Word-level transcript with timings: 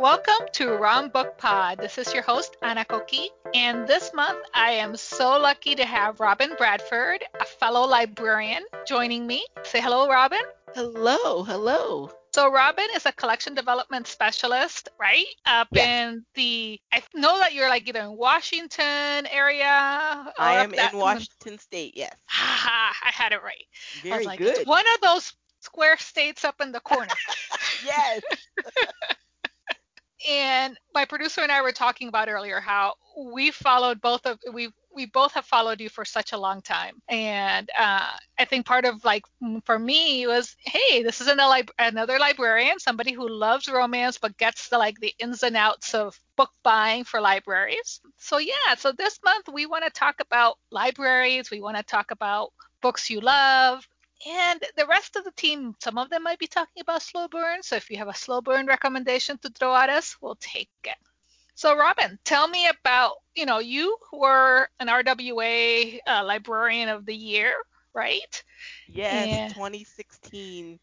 Welcome 0.00 0.46
to 0.52 0.74
Rom 0.76 1.08
Book 1.08 1.36
Pod. 1.38 1.78
This 1.78 1.98
is 1.98 2.12
your 2.14 2.22
host, 2.22 2.56
Ana 2.62 2.84
Coqui, 2.84 3.28
and 3.54 3.86
this 3.88 4.12
month 4.14 4.38
I 4.54 4.70
am 4.72 4.96
so 4.96 5.38
lucky 5.38 5.74
to 5.74 5.84
have 5.84 6.20
Robin 6.20 6.52
Bradford, 6.56 7.24
a 7.40 7.44
fellow 7.44 7.86
librarian, 7.86 8.62
joining 8.86 9.26
me. 9.26 9.44
Say 9.64 9.80
hello, 9.80 10.08
Robin. 10.08 10.40
Hello, 10.74 11.42
hello. 11.42 12.10
So 12.34 12.50
Robin 12.52 12.86
is 12.94 13.06
a 13.06 13.12
collection 13.12 13.54
development 13.54 14.06
specialist, 14.06 14.88
right? 15.00 15.24
Up 15.46 15.68
Yes. 15.72 15.86
in 16.12 16.24
the 16.34 16.78
I 16.92 17.02
know 17.14 17.38
that 17.40 17.52
you're 17.54 17.68
like 17.68 17.88
either 17.88 18.00
in 18.00 18.16
Washington 18.16 19.26
area. 19.26 19.64
or 19.66 20.32
I 20.38 20.62
am 20.62 20.74
in 20.74 20.96
Washington 20.98 21.58
State, 21.58 21.94
yes. 21.96 22.14
Ha, 22.26 22.94
I 23.04 23.10
had 23.10 23.32
it 23.32 23.42
right. 23.42 23.64
I 23.98 24.02
Very 24.02 24.16
was 24.18 24.26
like, 24.26 24.38
good. 24.38 24.56
it's 24.58 24.66
one 24.68 24.84
of 24.94 25.00
those 25.00 25.32
square 25.60 25.96
states 25.98 26.44
up 26.44 26.60
in 26.60 26.72
the 26.72 26.80
corner. 26.80 27.08
Yes. 27.86 28.22
and 30.26 30.78
my 30.94 31.04
producer 31.04 31.40
and 31.42 31.52
I 31.52 31.62
were 31.62 31.72
talking 31.72 32.08
about 32.08 32.28
earlier 32.28 32.60
how 32.60 32.94
we 33.16 33.50
followed 33.50 34.00
both 34.00 34.26
of 34.26 34.38
we 34.52 34.70
we 34.94 35.06
both 35.06 35.32
have 35.34 35.44
followed 35.44 35.80
you 35.80 35.88
for 35.88 36.04
such 36.04 36.32
a 36.32 36.38
long 36.38 36.60
time, 36.62 37.00
and 37.08 37.68
uh, 37.78 38.10
I 38.38 38.44
think 38.44 38.66
part 38.66 38.84
of 38.84 39.04
like 39.04 39.24
for 39.64 39.78
me 39.78 40.26
was 40.26 40.56
hey 40.64 41.02
this 41.02 41.20
is 41.20 41.28
an, 41.28 41.38
a 41.40 41.48
lib- 41.48 41.70
another 41.78 42.18
librarian 42.18 42.78
somebody 42.78 43.12
who 43.12 43.28
loves 43.28 43.68
romance 43.68 44.18
but 44.18 44.36
gets 44.38 44.68
the 44.68 44.78
like 44.78 44.98
the 45.00 45.12
ins 45.18 45.42
and 45.42 45.56
outs 45.56 45.94
of 45.94 46.18
book 46.36 46.50
buying 46.62 47.04
for 47.04 47.20
libraries. 47.20 48.00
So 48.18 48.38
yeah, 48.38 48.74
so 48.76 48.92
this 48.92 49.18
month 49.24 49.48
we 49.52 49.66
want 49.66 49.84
to 49.84 49.90
talk 49.90 50.16
about 50.20 50.56
libraries. 50.70 51.50
We 51.50 51.60
want 51.60 51.76
to 51.76 51.82
talk 51.82 52.10
about 52.10 52.52
books 52.80 53.10
you 53.10 53.20
love. 53.20 53.86
And 54.26 54.64
the 54.76 54.86
rest 54.86 55.16
of 55.16 55.24
the 55.24 55.32
team, 55.32 55.74
some 55.80 55.98
of 55.98 56.10
them 56.10 56.22
might 56.24 56.38
be 56.38 56.46
talking 56.46 56.80
about 56.80 57.02
slow 57.02 57.28
burn. 57.28 57.62
So 57.62 57.76
if 57.76 57.90
you 57.90 57.98
have 57.98 58.08
a 58.08 58.14
slow 58.14 58.40
burn 58.40 58.66
recommendation 58.66 59.38
to 59.38 59.50
throw 59.50 59.74
at 59.76 59.90
us, 59.90 60.16
we'll 60.20 60.36
take 60.40 60.70
it. 60.84 60.96
So 61.54 61.76
Robin, 61.76 62.18
tell 62.24 62.46
me 62.48 62.68
about, 62.68 63.16
you 63.34 63.46
know, 63.46 63.58
you 63.58 63.96
were 64.12 64.68
an 64.80 64.88
RWA 64.88 66.00
uh, 66.06 66.24
Librarian 66.24 66.88
of 66.88 67.04
the 67.06 67.14
Year, 67.14 67.54
right? 67.94 68.42
Yes, 68.86 69.26
Yeah. 69.26 69.48
2016, 69.48 70.78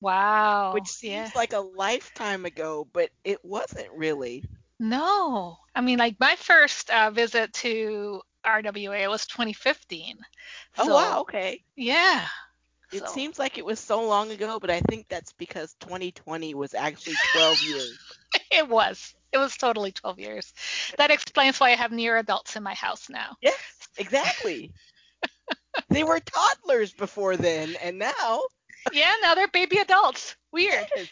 Wow. 0.00 0.72
which 0.72 0.88
seems 0.88 1.32
yeah. 1.32 1.32
like 1.34 1.52
a 1.52 1.58
lifetime 1.60 2.44
ago, 2.44 2.86
but 2.92 3.10
it 3.24 3.44
wasn't 3.44 3.90
really. 3.92 4.44
No. 4.78 5.58
I 5.74 5.80
mean, 5.80 5.98
like 5.98 6.18
my 6.20 6.36
first 6.36 6.90
uh, 6.90 7.10
visit 7.10 7.52
to 7.54 8.22
RWA 8.44 9.08
was 9.08 9.26
2015. 9.26 10.18
Oh, 10.78 10.88
wow, 10.88 11.20
okay. 11.22 11.64
Yeah. 11.76 12.26
It 12.92 13.00
So- 13.00 13.12
seems 13.12 13.38
like 13.38 13.58
it 13.58 13.64
was 13.64 13.80
so 13.80 14.02
long 14.06 14.30
ago, 14.30 14.58
but 14.60 14.70
I 14.70 14.80
think 14.80 15.08
that's 15.08 15.32
because 15.32 15.74
2020 15.80 16.54
was 16.54 16.74
actually 16.74 17.16
12 17.32 17.62
years. 17.62 17.98
It 18.50 18.68
was. 18.68 19.14
It 19.32 19.38
was 19.38 19.56
totally 19.56 19.92
12 19.92 20.18
years. 20.18 20.52
That 20.98 21.10
explains 21.10 21.58
why 21.58 21.68
I 21.72 21.76
have 21.76 21.90
near 21.90 22.16
adults 22.16 22.54
in 22.56 22.62
my 22.62 22.74
house 22.74 23.08
now. 23.08 23.36
Yes, 23.40 23.56
exactly. 23.98 24.72
they 25.88 26.04
were 26.04 26.20
toddlers 26.20 26.92
before 26.92 27.36
then, 27.36 27.74
and 27.82 27.98
now. 27.98 28.42
Yeah, 28.92 29.12
now 29.22 29.34
they're 29.34 29.48
baby 29.48 29.78
adults. 29.78 30.36
Weird. 30.52 30.86
Yes. 30.96 31.08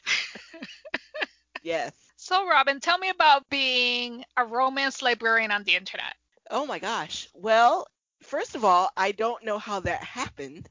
yes. 1.63 1.93
So, 2.17 2.49
Robin, 2.49 2.81
tell 2.81 2.97
me 2.97 3.11
about 3.11 3.47
being 3.51 4.25
a 4.39 4.47
romance 4.47 5.03
librarian 5.03 5.51
on 5.51 5.63
the 5.65 5.75
internet. 5.77 6.15
Oh 6.51 6.65
my 6.65 6.79
gosh. 6.79 7.29
Well, 7.35 7.87
first 8.23 8.55
of 8.55 8.65
all, 8.65 8.89
I 8.97 9.13
don't 9.13 9.45
know 9.45 9.59
how 9.59 9.81
that 9.81 10.03
happened. 10.03 10.67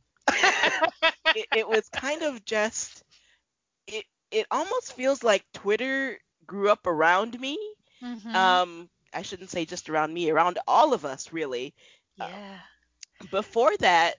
It, 1.34 1.48
it 1.54 1.68
was 1.68 1.88
kind 1.90 2.22
of 2.24 2.44
just 2.46 3.04
it 3.88 4.06
it 4.32 4.46
almost 4.52 4.94
feels 4.94 5.24
like 5.24 5.46
Twitter 5.54 6.18
grew 6.46 6.70
up 6.70 6.86
around 6.88 7.40
me. 7.40 7.58
Mhm. 8.02 8.34
Um 8.34 8.90
I 9.14 9.22
shouldn't 9.22 9.50
say 9.50 9.66
just 9.66 9.90
around 9.90 10.14
me, 10.14 10.30
around 10.30 10.60
all 10.68 10.94
of 10.94 11.06
us 11.06 11.32
really. 11.32 11.74
yeah. 12.16 12.60
Before 13.30 13.76
that, 13.78 14.16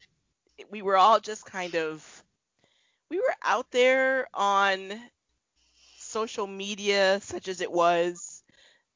we 0.71 0.83
were 0.83 0.97
all 0.97 1.21
just 1.21 1.45
kind 1.45 1.75
of 1.77 2.25
we 3.11 3.19
were 3.19 3.35
out 3.43 3.71
there 3.71 4.27
on 4.35 4.93
social 5.97 6.47
media 6.47 7.21
such 7.21 7.49
as 7.49 7.61
it 7.61 7.71
was 7.71 8.43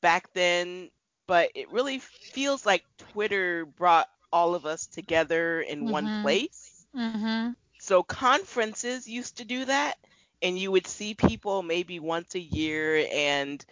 back 0.00 0.32
then, 0.32 0.90
but 1.26 1.50
it 1.54 1.70
really 1.70 1.98
feels 1.98 2.64
like 2.66 2.84
Twitter 2.98 3.64
brought 3.64 4.08
all 4.32 4.54
of 4.54 4.64
us 4.66 4.86
together 4.86 5.60
in 5.60 5.88
one 5.88 6.10
Mhm. 6.10 6.18
place. 6.20 6.67
Mhm. 6.94 7.54
So 7.78 8.02
conferences 8.02 9.08
used 9.08 9.38
to 9.38 9.44
do 9.44 9.64
that, 9.66 9.96
and 10.42 10.58
you 10.58 10.70
would 10.72 10.86
see 10.86 11.14
people 11.14 11.62
maybe 11.62 11.98
once 12.00 12.34
a 12.34 12.40
year, 12.40 13.08
and 13.12 13.64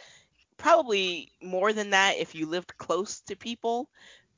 probably 0.59 1.32
more 1.43 1.72
than 1.72 1.91
that 1.91 2.16
if 2.19 2.34
you 2.34 2.47
lived 2.47 2.76
close 2.78 3.21
to 3.22 3.37
people. 3.37 3.88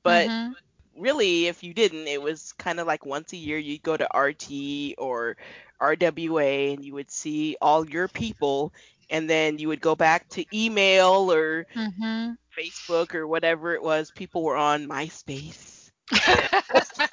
But 0.04 0.32
Mhm. 0.32 0.56
really, 0.96 1.46
if 1.46 1.62
you 1.62 1.74
didn't, 1.74 2.06
it 2.08 2.22
was 2.22 2.52
kind 2.54 2.80
of 2.80 2.86
like 2.86 3.06
once 3.06 3.32
a 3.32 3.36
year 3.36 3.58
you'd 3.58 3.82
go 3.82 3.96
to 3.96 4.08
RT 4.14 4.94
or 4.98 5.36
RWA, 5.80 6.72
and 6.74 6.84
you 6.84 6.94
would 6.94 7.10
see 7.10 7.56
all 7.60 7.88
your 7.88 8.08
people, 8.08 8.72
and 9.10 9.28
then 9.30 9.58
you 9.58 9.68
would 9.68 9.80
go 9.80 9.94
back 9.96 10.28
to 10.30 10.44
email 10.56 11.32
or 11.32 11.66
Mhm. 11.74 12.36
Facebook 12.58 13.14
or 13.14 13.26
whatever 13.26 13.74
it 13.74 13.82
was. 13.82 14.10
People 14.10 14.42
were 14.44 14.56
on 14.56 14.86
MySpace 14.88 15.90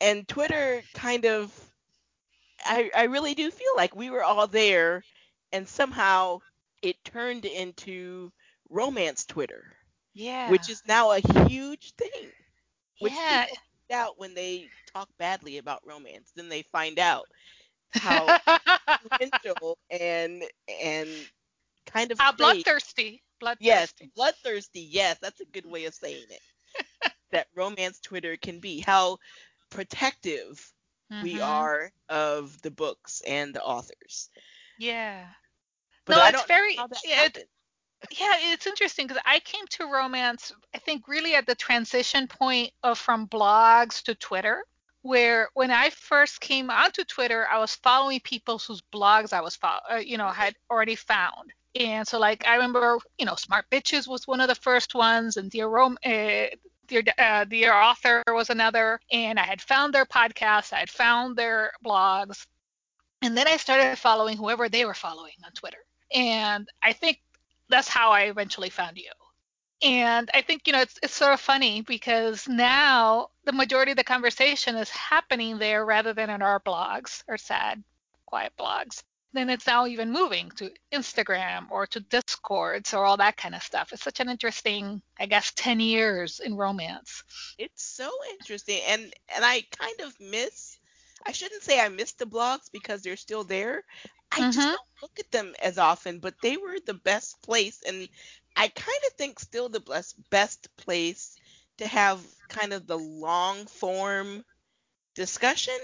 and 0.00 0.26
Twitter 0.28 0.82
kind 0.94 1.24
of 1.24 1.52
I 2.64 2.90
I 2.94 3.02
really 3.04 3.34
do 3.34 3.50
feel 3.50 3.72
like 3.76 3.94
we 3.94 4.10
were 4.10 4.22
all 4.22 4.46
there 4.46 5.02
and 5.52 5.68
somehow 5.68 6.40
it 6.82 7.02
turned 7.04 7.44
into 7.44 8.32
romance 8.68 9.24
Twitter, 9.24 9.64
yeah. 10.14 10.50
which 10.50 10.68
is 10.68 10.82
now 10.86 11.12
a 11.12 11.20
huge 11.48 11.92
thing. 11.94 12.30
which 13.00 13.12
yeah. 13.12 13.46
out 13.92 14.18
when 14.18 14.34
they 14.34 14.68
talk 14.92 15.08
badly 15.18 15.58
about 15.58 15.86
romance. 15.86 16.32
Then 16.34 16.48
they 16.48 16.62
find 16.62 16.98
out 16.98 17.26
how 17.92 18.38
influential 19.20 19.78
and 19.90 20.42
and 20.82 21.08
kind 21.86 22.10
of 22.10 22.18
fake- 22.18 22.36
bloodthirsty. 22.36 23.22
Bloodthirsty. 23.38 23.66
Yes, 23.66 23.92
bloodthirsty. 24.14 24.80
Yes, 24.80 25.18
that's 25.20 25.40
a 25.40 25.44
good 25.46 25.66
way 25.66 25.84
of 25.84 25.94
saying 25.94 26.24
it. 26.30 27.12
that 27.30 27.46
romance 27.54 28.00
Twitter 28.00 28.36
can 28.36 28.60
be. 28.60 28.80
How 28.80 29.18
protective 29.70 30.72
we 31.22 31.34
Mhm. 31.34 31.46
are 31.46 31.92
of 32.08 32.60
the 32.62 32.70
books 32.70 33.22
and 33.26 33.54
the 33.54 33.62
authors. 33.62 34.30
Yeah. 34.78 35.26
But 36.04 36.16
no, 36.16 36.26
it's 36.26 36.46
very 36.46 36.76
it, 36.76 37.48
yeah, 38.10 38.34
it's 38.52 38.66
interesting 38.66 39.06
because 39.06 39.22
I 39.24 39.40
came 39.40 39.66
to 39.70 39.86
romance, 39.86 40.52
I 40.74 40.78
think, 40.78 41.08
really 41.08 41.34
at 41.34 41.46
the 41.46 41.54
transition 41.54 42.26
point 42.28 42.72
of 42.82 42.98
from 42.98 43.26
blogs 43.28 44.02
to 44.04 44.14
Twitter, 44.14 44.64
where 45.02 45.48
when 45.54 45.70
I 45.70 45.90
first 45.90 46.40
came 46.40 46.70
onto 46.70 47.04
Twitter, 47.04 47.46
I 47.48 47.58
was 47.58 47.74
following 47.76 48.20
people 48.20 48.58
whose 48.58 48.82
blogs 48.92 49.32
I 49.32 49.40
was, 49.40 49.56
fol- 49.56 49.80
uh, 49.90 49.96
you 49.96 50.18
know, 50.18 50.28
had 50.28 50.54
already 50.70 50.94
found. 50.96 51.52
And 51.78 52.06
so, 52.06 52.18
like, 52.18 52.46
I 52.46 52.54
remember, 52.56 52.98
you 53.18 53.26
know, 53.26 53.34
Smart 53.34 53.66
Bitches 53.70 54.06
was 54.08 54.26
one 54.26 54.40
of 54.40 54.48
the 54.48 54.54
first 54.54 54.94
ones, 54.94 55.36
and 55.36 55.50
Dear 55.50 55.68
Rom, 55.68 55.98
uh, 56.04 56.46
Dear, 56.86 57.02
uh, 57.18 57.44
Author 57.44 58.22
was 58.28 58.50
another. 58.50 59.00
And 59.12 59.38
I 59.38 59.44
had 59.44 59.60
found 59.60 59.94
their 59.94 60.06
podcasts, 60.06 60.72
I 60.72 60.78
had 60.80 60.90
found 60.90 61.36
their 61.36 61.72
blogs, 61.84 62.46
and 63.22 63.36
then 63.36 63.48
I 63.48 63.56
started 63.56 63.98
following 63.98 64.36
whoever 64.36 64.68
they 64.68 64.84
were 64.84 64.94
following 64.94 65.32
on 65.44 65.52
Twitter. 65.52 65.84
And 66.12 66.68
I 66.82 66.92
think 66.92 67.20
that's 67.68 67.88
how 67.88 68.10
I 68.10 68.22
eventually 68.22 68.70
found 68.70 68.98
you. 68.98 69.10
And 69.82 70.30
I 70.32 70.40
think, 70.42 70.66
you 70.66 70.72
know, 70.72 70.80
it's, 70.80 70.98
it's 71.02 71.14
sort 71.14 71.32
of 71.32 71.40
funny 71.40 71.82
because 71.82 72.48
now 72.48 73.28
the 73.44 73.52
majority 73.52 73.92
of 73.92 73.98
the 73.98 74.04
conversation 74.04 74.76
is 74.76 74.88
happening 74.90 75.58
there 75.58 75.84
rather 75.84 76.14
than 76.14 76.30
in 76.30 76.40
our 76.40 76.60
blogs 76.60 77.22
or 77.28 77.36
sad, 77.36 77.82
quiet 78.24 78.52
blogs. 78.58 79.02
Then 79.36 79.50
it's 79.50 79.66
now 79.66 79.86
even 79.86 80.10
moving 80.12 80.50
to 80.52 80.72
Instagram 80.92 81.70
or 81.70 81.86
to 81.88 82.00
Discords 82.00 82.92
or 82.94 83.04
all 83.04 83.16
that 83.18 83.36
kind 83.36 83.54
of 83.54 83.62
stuff. 83.62 83.92
It's 83.92 84.02
such 84.02 84.20
an 84.20 84.28
interesting, 84.28 85.02
I 85.18 85.26
guess, 85.26 85.52
10 85.52 85.80
years 85.80 86.40
in 86.40 86.56
romance. 86.56 87.22
It's 87.58 87.82
so 87.82 88.10
interesting, 88.30 88.80
and 88.86 89.12
and 89.28 89.44
I 89.44 89.60
kind 89.78 90.00
of 90.00 90.18
miss. 90.20 90.78
I 91.26 91.32
shouldn't 91.32 91.62
say 91.62 91.78
I 91.80 91.88
miss 91.90 92.12
the 92.14 92.24
blogs 92.26 92.70
because 92.72 93.02
they're 93.02 93.16
still 93.16 93.44
there. 93.44 93.84
I 94.32 94.44
just 94.44 94.70
Mhm. 94.70 94.72
don't 94.72 94.88
look 95.02 95.18
at 95.18 95.30
them 95.32 95.54
as 95.62 95.76
often, 95.78 96.18
but 96.20 96.40
they 96.40 96.56
were 96.56 96.78
the 96.80 96.94
best 96.94 97.42
place, 97.42 97.82
and 97.82 98.08
I 98.56 98.68
kind 98.68 99.00
of 99.06 99.12
think 99.14 99.38
still 99.38 99.68
the 99.68 99.80
best 99.80 100.16
best 100.30 100.74
place 100.76 101.36
to 101.78 101.86
have 101.86 102.24
kind 102.48 102.72
of 102.72 102.86
the 102.86 102.98
long 102.98 103.66
form 103.66 104.44
discussion. 105.14 105.78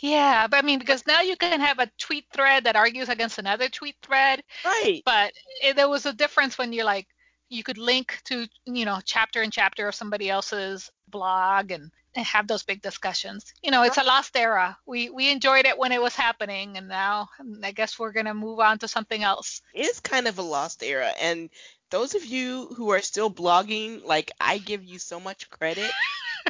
Yeah, 0.00 0.46
but 0.48 0.58
I 0.58 0.66
mean, 0.66 0.78
because 0.78 1.06
now 1.06 1.20
you 1.22 1.36
can 1.36 1.54
have 1.54 1.78
a 1.78 1.82
tweet 1.98 2.18
thread 2.32 2.58
that 2.58 2.68
argues 2.70 3.02
against 3.02 3.32
another 3.32 3.62
tweet 3.62 3.96
thread, 4.02 4.42
Right. 4.64 5.04
but 5.04 5.32
it, 5.62 5.76
there 5.76 5.88
was 5.88 6.06
a 6.06 6.12
difference 6.12 6.58
when 6.58 6.72
you're 6.72 6.84
like, 6.84 7.06
you 7.48 7.62
could 7.62 7.78
link 7.78 8.20
to, 8.24 8.46
you 8.66 8.84
know, 8.84 9.00
chapter 9.04 9.42
and 9.42 9.52
chapter 9.52 9.88
of 9.88 9.94
somebody 9.94 10.28
else's 10.30 10.90
blog 11.08 11.70
and 11.70 11.90
have 12.14 12.46
those 12.48 12.62
big 12.64 12.82
discussions. 12.82 13.52
You 13.62 13.70
know, 13.70 13.82
it's 13.82 13.98
a 13.98 14.02
lost 14.04 14.36
era. 14.36 14.78
We 14.86 15.10
we 15.10 15.30
enjoyed 15.30 15.66
it 15.66 15.78
when 15.78 15.92
it 15.92 16.02
was 16.02 16.14
happening, 16.16 16.76
and 16.76 16.88
now 16.88 17.28
hmm, 17.38 17.64
I 17.64 17.72
guess 17.72 17.98
we're 17.98 18.12
gonna 18.12 18.34
move 18.34 18.60
on 18.60 18.78
to 18.80 18.88
something 18.88 19.22
else. 19.22 19.62
It 19.72 19.86
is 19.86 20.00
kind 20.00 20.26
of 20.26 20.38
a 20.38 20.42
lost 20.42 20.82
era, 20.82 21.12
and 21.20 21.50
those 21.90 22.14
of 22.14 22.24
you 22.24 22.66
who 22.76 22.90
are 22.90 23.00
still 23.02 23.30
blogging, 23.30 24.04
like 24.04 24.30
I 24.40 24.58
give 24.58 24.84
you 24.84 24.98
so 24.98 25.20
much 25.20 25.50
credit 25.50 25.96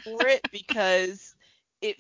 for 0.05 0.27
it 0.27 0.43
because 0.51 1.35
it 1.81 1.97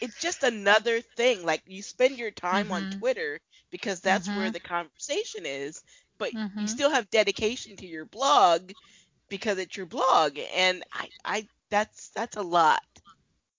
it's 0.00 0.20
just 0.20 0.42
another 0.42 1.00
thing. 1.00 1.44
Like 1.44 1.62
you 1.66 1.82
spend 1.82 2.18
your 2.18 2.30
time 2.30 2.66
mm-hmm. 2.66 2.74
on 2.74 2.90
Twitter 2.92 3.40
because 3.70 4.00
that's 4.00 4.28
mm-hmm. 4.28 4.38
where 4.38 4.50
the 4.50 4.60
conversation 4.60 5.44
is, 5.44 5.82
but 6.18 6.32
mm-hmm. 6.32 6.60
you 6.60 6.68
still 6.68 6.90
have 6.90 7.10
dedication 7.10 7.76
to 7.76 7.86
your 7.86 8.04
blog 8.06 8.72
because 9.28 9.58
it's 9.58 9.76
your 9.76 9.86
blog, 9.86 10.38
and 10.54 10.82
I 10.92 11.08
I 11.24 11.46
that's 11.70 12.08
that's 12.10 12.36
a 12.36 12.42
lot. 12.42 12.82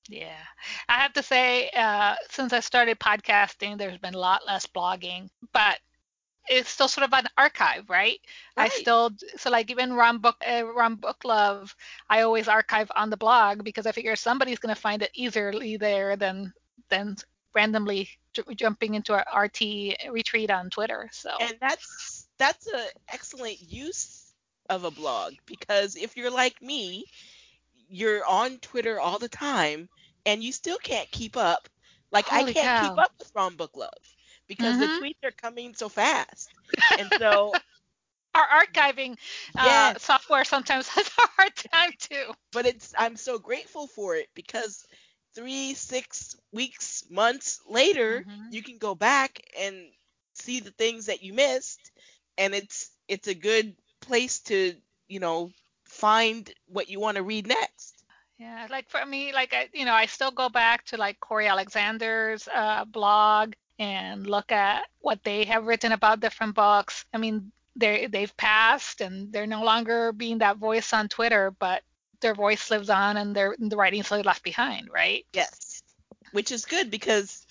Yeah, 0.07 0.41
I 0.87 0.99
have 1.01 1.13
to 1.13 1.23
say, 1.23 1.69
uh, 1.75 2.15
since 2.31 2.51
I 2.51 2.61
started 2.61 2.99
podcasting, 2.99 3.77
there's 3.77 3.99
been 3.99 4.15
a 4.15 4.19
lot 4.19 4.41
less 4.47 4.65
blogging, 4.65 5.29
but 5.53 5.79
it's 6.47 6.69
still 6.69 6.87
sort 6.87 7.05
of 7.05 7.13
an 7.13 7.27
archive, 7.37 7.89
right? 7.89 8.19
right. 8.57 8.65
I 8.65 8.69
still 8.69 9.11
so 9.37 9.49
like 9.49 9.69
even 9.71 9.93
Rom 9.93 10.19
Book 10.19 10.37
uh, 10.47 10.65
Rom 10.65 10.95
Book 10.95 11.23
Love, 11.23 11.75
I 12.09 12.21
always 12.21 12.47
archive 12.47 12.91
on 12.95 13.09
the 13.09 13.17
blog 13.17 13.63
because 13.63 13.85
I 13.85 13.91
figure 13.91 14.15
somebody's 14.15 14.59
gonna 14.59 14.75
find 14.75 15.01
it 15.01 15.11
easily 15.13 15.77
there 15.77 16.15
than 16.15 16.53
than 16.89 17.15
randomly 17.53 18.09
j- 18.33 18.43
jumping 18.55 18.95
into 18.95 19.13
a 19.13 19.39
RT 19.39 19.61
retreat 20.11 20.49
on 20.51 20.69
Twitter. 20.69 21.09
So 21.11 21.31
and 21.39 21.55
that's 21.61 22.27
that's 22.37 22.67
an 22.67 22.85
excellent 23.11 23.59
use 23.61 24.33
of 24.69 24.83
a 24.83 24.91
blog 24.91 25.33
because 25.45 25.95
if 25.95 26.15
you're 26.15 26.31
like 26.31 26.61
me, 26.61 27.05
you're 27.89 28.25
on 28.25 28.57
Twitter 28.57 28.99
all 28.99 29.19
the 29.19 29.29
time 29.29 29.89
and 30.25 30.43
you 30.43 30.51
still 30.51 30.77
can't 30.77 31.09
keep 31.11 31.37
up. 31.37 31.67
Like 32.11 32.25
Holy 32.25 32.51
I 32.51 32.53
can't 32.53 32.65
cow. 32.65 32.89
keep 32.89 32.99
up 32.99 33.11
with 33.19 33.31
Rom 33.35 33.55
Book 33.55 33.75
Love 33.75 33.89
because 34.49 34.75
mm-hmm. 34.75 35.01
the 35.01 35.07
tweets 35.07 35.29
are 35.29 35.31
coming 35.31 35.73
so 35.73 35.87
fast. 35.87 36.49
And 36.97 37.07
so 37.19 37.53
our 38.35 38.65
archiving 38.65 39.13
uh, 39.55 39.63
yes. 39.63 40.03
software 40.03 40.43
sometimes 40.43 40.87
has 40.89 41.07
a 41.07 41.27
hard 41.37 41.55
time 41.55 41.91
too. 41.97 42.33
But 42.51 42.65
it's 42.65 42.93
I'm 42.97 43.15
so 43.15 43.39
grateful 43.39 43.87
for 43.87 44.15
it 44.15 44.27
because 44.33 44.85
three, 45.33 45.73
six 45.75 46.35
weeks, 46.51 47.05
months 47.09 47.61
later, 47.69 48.25
mm-hmm. 48.27 48.51
you 48.51 48.61
can 48.61 48.77
go 48.77 48.95
back 48.95 49.41
and 49.57 49.75
see 50.33 50.59
the 50.59 50.71
things 50.71 51.05
that 51.05 51.23
you 51.23 51.33
missed, 51.33 51.91
and 52.37 52.53
it's 52.53 52.89
it's 53.07 53.27
a 53.27 53.35
good 53.35 53.75
place 54.01 54.39
to 54.39 54.73
you 55.07 55.19
know 55.19 55.51
find 55.85 56.51
what 56.67 56.89
you 56.89 56.99
want 56.99 57.17
to 57.17 57.23
read 57.23 57.47
next. 57.47 57.95
Yeah, 58.39 58.67
like 58.69 58.89
for 58.89 59.05
me, 59.05 59.33
like 59.33 59.53
I, 59.53 59.67
you 59.73 59.83
know, 59.83 59.93
I 59.93 60.05
still 60.05 60.31
go 60.31 60.47
back 60.47 60.85
to 60.85 60.97
like 60.97 61.19
Corey 61.19 61.47
Alexander's 61.47 62.47
uh, 62.47 62.85
blog 62.85 63.53
and 63.79 64.27
look 64.27 64.51
at 64.51 64.87
what 64.99 65.23
they 65.23 65.45
have 65.45 65.65
written 65.65 65.93
about 65.93 66.19
different 66.19 66.53
books. 66.53 67.05
I 67.13 67.17
mean, 67.17 67.51
they 67.75 68.07
they've 68.07 68.35
passed 68.37 69.01
and 69.01 69.31
they're 69.31 69.47
no 69.47 69.63
longer 69.63 70.11
being 70.11 70.39
that 70.39 70.57
voice 70.57 70.93
on 70.93 71.07
Twitter, 71.07 71.51
but 71.51 71.83
their 72.19 72.35
voice 72.35 72.69
lives 72.69 72.89
on 72.89 73.17
and 73.17 73.35
their 73.35 73.55
the 73.57 73.77
writings 73.77 74.11
left 74.11 74.43
behind, 74.43 74.89
right? 74.91 75.25
Yes, 75.33 75.81
which 76.33 76.51
is 76.51 76.65
good 76.65 76.91
because 76.91 77.45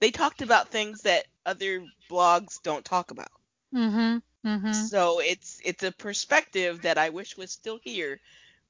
they 0.00 0.10
talked 0.10 0.42
about 0.42 0.68
things 0.68 1.02
that 1.02 1.26
other 1.44 1.84
blogs 2.08 2.62
don't 2.62 2.84
talk 2.84 3.10
about. 3.10 3.32
Mhm. 3.74 4.22
Mm-hmm. 4.46 4.72
So 4.72 5.20
it's 5.20 5.60
it's 5.64 5.82
a 5.82 5.92
perspective 5.92 6.82
that 6.82 6.98
I 6.98 7.08
wish 7.08 7.36
was 7.36 7.50
still 7.50 7.80
here, 7.82 8.20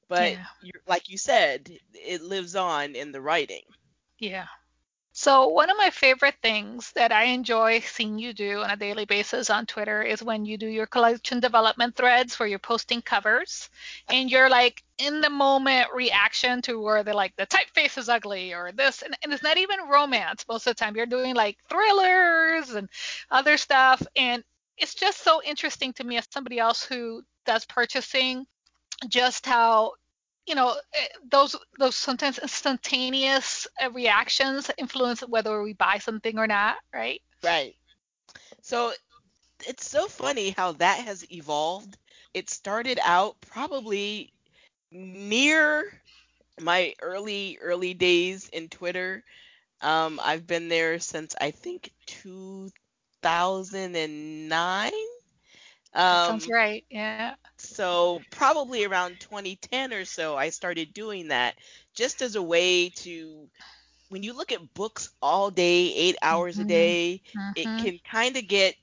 but 0.07 0.31
yeah. 0.31 0.71
like 0.87 1.09
you 1.09 1.17
said, 1.17 1.69
it 1.93 2.21
lives 2.21 2.55
on 2.55 2.95
in 2.95 3.11
the 3.11 3.21
writing. 3.21 3.63
Yeah. 4.17 4.47
So, 5.17 5.47
one 5.47 5.69
of 5.69 5.77
my 5.77 5.91
favorite 5.91 6.35
things 6.41 6.91
that 6.91 7.13
I 7.13 7.23
enjoy 7.23 7.79
seeing 7.79 8.19
you 8.19 8.33
do 8.33 8.63
on 8.63 8.71
a 8.71 8.75
daily 8.75 9.05
basis 9.05 9.49
on 9.49 9.65
Twitter 9.65 10.01
is 10.01 10.21
when 10.21 10.43
you 10.43 10.57
do 10.57 10.67
your 10.67 10.87
collection 10.87 11.39
development 11.39 11.95
threads 11.95 12.37
where 12.37 12.49
you're 12.49 12.59
posting 12.59 13.01
covers 13.01 13.69
and 14.09 14.29
you're 14.29 14.49
like 14.49 14.83
in 14.97 15.21
the 15.21 15.29
moment 15.29 15.87
reaction 15.95 16.61
to 16.63 16.81
where 16.81 17.01
they're 17.01 17.13
like 17.13 17.33
the 17.37 17.47
typeface 17.47 17.97
is 17.97 18.09
ugly 18.09 18.53
or 18.53 18.73
this. 18.73 19.03
And, 19.03 19.15
and 19.23 19.31
it's 19.31 19.41
not 19.41 19.57
even 19.57 19.87
romance 19.89 20.43
most 20.49 20.67
of 20.67 20.75
the 20.75 20.83
time. 20.83 20.97
You're 20.97 21.05
doing 21.05 21.33
like 21.33 21.59
thrillers 21.69 22.71
and 22.71 22.89
other 23.31 23.55
stuff. 23.55 24.05
And 24.17 24.43
it's 24.77 24.95
just 24.95 25.23
so 25.23 25.41
interesting 25.43 25.93
to 25.93 26.03
me 26.03 26.17
as 26.17 26.27
somebody 26.29 26.59
else 26.59 26.83
who 26.83 27.23
does 27.45 27.63
purchasing 27.63 28.45
just 29.07 29.45
how 29.45 29.93
you 30.47 30.55
know 30.55 30.75
eh, 30.93 31.07
those 31.29 31.55
those 31.79 31.95
sometimes 31.95 32.39
instantaneous 32.39 33.67
uh, 33.83 33.91
reactions 33.91 34.69
influence 34.77 35.21
whether 35.21 35.61
we 35.61 35.73
buy 35.73 35.97
something 35.99 36.37
or 36.37 36.47
not 36.47 36.75
right? 36.93 37.21
Right. 37.43 37.75
So 38.61 38.93
it's 39.67 39.87
so 39.87 40.07
funny 40.07 40.51
how 40.51 40.73
that 40.73 40.99
has 41.05 41.29
evolved. 41.31 41.97
It 42.33 42.49
started 42.49 42.99
out 43.03 43.39
probably 43.41 44.33
near 44.91 45.83
my 46.59 46.93
early 47.01 47.57
early 47.61 47.93
days 47.93 48.49
in 48.49 48.69
twitter. 48.69 49.23
Um, 49.81 50.19
i've 50.23 50.47
been 50.47 50.69
there 50.69 50.99
since 50.99 51.35
i 51.39 51.51
think 51.51 51.91
2009 52.07 54.91
um, 55.95 56.27
sounds 56.27 56.47
right. 56.49 56.85
Yeah. 56.89 57.35
So 57.57 58.21
probably 58.31 58.85
around 58.85 59.19
2010 59.19 59.93
or 59.93 60.05
so, 60.05 60.35
I 60.35 60.49
started 60.49 60.93
doing 60.93 61.29
that 61.29 61.55
just 61.93 62.21
as 62.21 62.35
a 62.35 62.41
way 62.41 62.89
to. 62.89 63.47
When 64.09 64.21
you 64.21 64.33
look 64.33 64.51
at 64.51 64.73
books 64.75 65.09
all 65.19 65.49
day, 65.49 65.91
eight 65.93 66.15
hours 66.21 66.55
mm-hmm. 66.55 66.65
a 66.65 66.69
day, 66.69 67.21
mm-hmm. 67.35 67.51
it 67.55 67.83
can 67.83 67.99
kind 68.09 68.37
of 68.37 68.47
get 68.47 68.75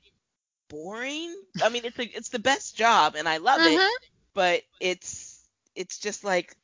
boring. 0.69 1.35
I 1.62 1.69
mean, 1.69 1.85
it's 1.85 1.99
a, 1.99 2.03
it's 2.03 2.29
the 2.31 2.41
best 2.41 2.76
job, 2.76 3.15
and 3.17 3.29
I 3.29 3.37
love 3.37 3.61
mm-hmm. 3.61 3.79
it, 3.79 4.11
but 4.35 4.62
it's 4.81 5.44
it's 5.76 5.99
just 5.99 6.25
like 6.25 6.56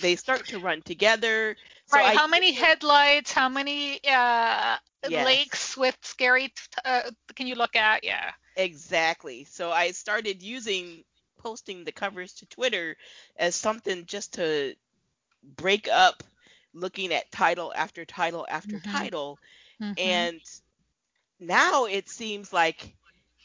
they 0.00 0.16
start 0.16 0.46
to 0.48 0.58
run 0.58 0.82
together. 0.82 1.56
So 1.86 1.96
right. 1.96 2.14
I, 2.14 2.18
how 2.18 2.26
many 2.26 2.52
headlights? 2.52 3.32
How 3.32 3.48
many 3.48 4.00
uh, 4.06 4.76
yes. 5.08 5.24
lakes 5.24 5.76
with 5.76 5.96
scary? 6.02 6.52
Uh, 6.84 7.10
can 7.34 7.46
you 7.46 7.54
look 7.54 7.76
at? 7.76 8.04
Yeah. 8.04 8.30
Exactly. 8.56 9.44
So 9.44 9.70
I 9.70 9.92
started 9.92 10.42
using 10.42 11.04
posting 11.38 11.84
the 11.84 11.92
covers 11.92 12.34
to 12.34 12.46
Twitter 12.46 12.96
as 13.36 13.54
something 13.54 14.04
just 14.06 14.34
to 14.34 14.74
break 15.56 15.88
up 15.88 16.22
looking 16.74 17.12
at 17.12 17.32
title 17.32 17.72
after 17.74 18.04
title 18.04 18.46
after 18.48 18.76
mm-hmm. 18.76 18.90
title. 18.90 19.38
Mm-hmm. 19.80 19.92
And 19.98 20.40
now 21.38 21.86
it 21.86 22.08
seems 22.08 22.52
like 22.52 22.94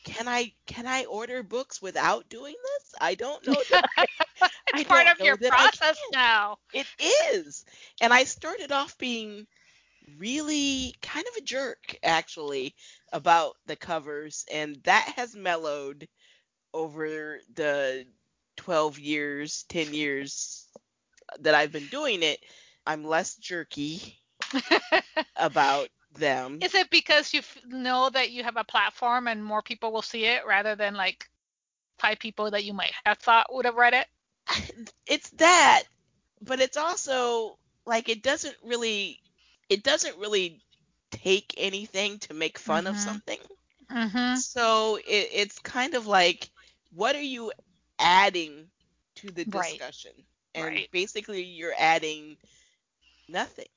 can 0.03 0.27
I 0.27 0.53
can 0.67 0.85
I 0.85 1.05
order 1.05 1.41
books 1.41 1.81
without 1.81 2.29
doing 2.29 2.53
this? 2.63 2.93
I 3.01 3.15
don't 3.15 3.45
know. 3.47 3.55
That 3.71 3.89
I, 3.97 4.05
it's 4.73 4.81
I 4.81 4.83
part 4.83 5.07
of 5.07 5.19
your 5.19 5.37
process 5.37 5.97
now. 6.13 6.57
It 6.73 6.85
is. 7.33 7.65
And 7.99 8.13
I 8.13 8.25
started 8.25 8.71
off 8.71 8.97
being 8.97 9.47
really 10.17 10.93
kind 11.01 11.25
of 11.27 11.35
a 11.37 11.45
jerk 11.45 11.97
actually 12.03 12.75
about 13.11 13.55
the 13.65 13.75
covers 13.75 14.45
and 14.51 14.77
that 14.83 15.13
has 15.17 15.35
mellowed 15.35 16.07
over 16.73 17.39
the 17.53 18.05
12 18.55 18.99
years 18.99 19.63
10 19.69 19.93
years 19.93 20.67
that 21.39 21.55
I've 21.55 21.71
been 21.71 21.87
doing 21.87 22.23
it. 22.23 22.39
I'm 22.85 23.03
less 23.03 23.35
jerky 23.35 24.19
about 25.35 25.89
them. 26.17 26.61
Is 26.61 26.73
it 26.75 26.89
because 26.89 27.33
you 27.33 27.39
f- 27.39 27.57
know 27.65 28.09
that 28.09 28.31
you 28.31 28.43
have 28.43 28.57
a 28.57 28.63
platform 28.63 29.27
and 29.27 29.43
more 29.43 29.61
people 29.61 29.91
will 29.91 30.01
see 30.01 30.25
it 30.25 30.45
rather 30.45 30.75
than 30.75 30.95
like 30.95 31.29
five 31.99 32.19
people 32.19 32.51
that 32.51 32.63
you 32.63 32.73
might 32.73 32.93
have 33.05 33.19
thought 33.19 33.53
would 33.53 33.65
have 33.65 33.75
read 33.75 33.93
it? 33.93 34.07
It's 35.07 35.29
that 35.31 35.83
but 36.41 36.59
it's 36.59 36.77
also 36.77 37.57
like 37.85 38.09
it 38.09 38.23
doesn't 38.23 38.55
really 38.63 39.19
it 39.69 39.83
doesn't 39.83 40.17
really 40.17 40.61
take 41.11 41.53
anything 41.57 42.19
to 42.19 42.33
make 42.33 42.57
fun 42.59 42.85
mm-hmm. 42.85 42.93
of 42.93 42.99
something. 42.99 43.39
Mm-hmm. 43.91 44.35
So 44.37 44.97
it, 44.97 45.29
it's 45.33 45.59
kind 45.59 45.93
of 45.95 46.07
like, 46.07 46.49
what 46.93 47.15
are 47.15 47.21
you 47.21 47.51
adding 47.99 48.67
to 49.15 49.31
the 49.31 49.45
discussion? 49.45 50.11
Right. 50.15 50.25
And 50.55 50.65
right. 50.65 50.91
basically, 50.91 51.43
you're 51.43 51.73
adding 51.77 52.37
nothing. 53.27 53.67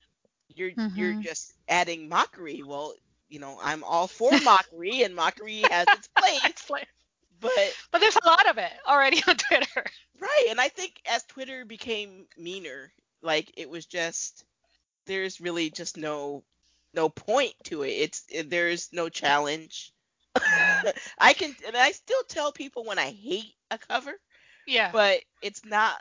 You're 0.54 0.70
mm-hmm. 0.70 0.98
you're 0.98 1.22
just 1.22 1.54
adding 1.68 2.08
mockery. 2.08 2.62
Well, 2.64 2.94
you 3.28 3.40
know, 3.40 3.58
I'm 3.62 3.84
all 3.84 4.06
for 4.06 4.32
mockery, 4.44 5.02
and 5.02 5.14
mockery 5.14 5.62
has 5.70 5.86
its 5.88 6.08
place. 6.16 6.86
but 7.40 7.52
but 7.90 8.00
there's 8.00 8.16
a 8.16 8.26
lot 8.26 8.48
of 8.48 8.58
it 8.58 8.72
already 8.86 9.22
on 9.28 9.36
Twitter. 9.36 9.84
Right, 10.20 10.46
and 10.50 10.60
I 10.60 10.68
think 10.68 11.00
as 11.06 11.24
Twitter 11.24 11.64
became 11.64 12.26
meaner, 12.36 12.92
like 13.22 13.52
it 13.56 13.68
was 13.68 13.86
just 13.86 14.44
there's 15.08 15.40
really 15.40 15.70
just 15.70 15.96
no 15.96 16.44
no 16.94 17.08
point 17.08 17.54
to 17.64 17.82
it. 17.82 17.90
It's 17.90 18.24
there's 18.46 18.90
no 18.92 19.08
challenge. 19.08 19.92
I 21.18 21.32
can 21.34 21.54
and 21.66 21.76
I 21.76 21.92
still 21.92 22.22
tell 22.28 22.52
people 22.52 22.84
when 22.84 22.98
I 22.98 23.10
hate 23.10 23.54
a 23.70 23.78
cover. 23.78 24.12
Yeah. 24.66 24.92
But 24.92 25.20
it's 25.42 25.64
not 25.64 25.96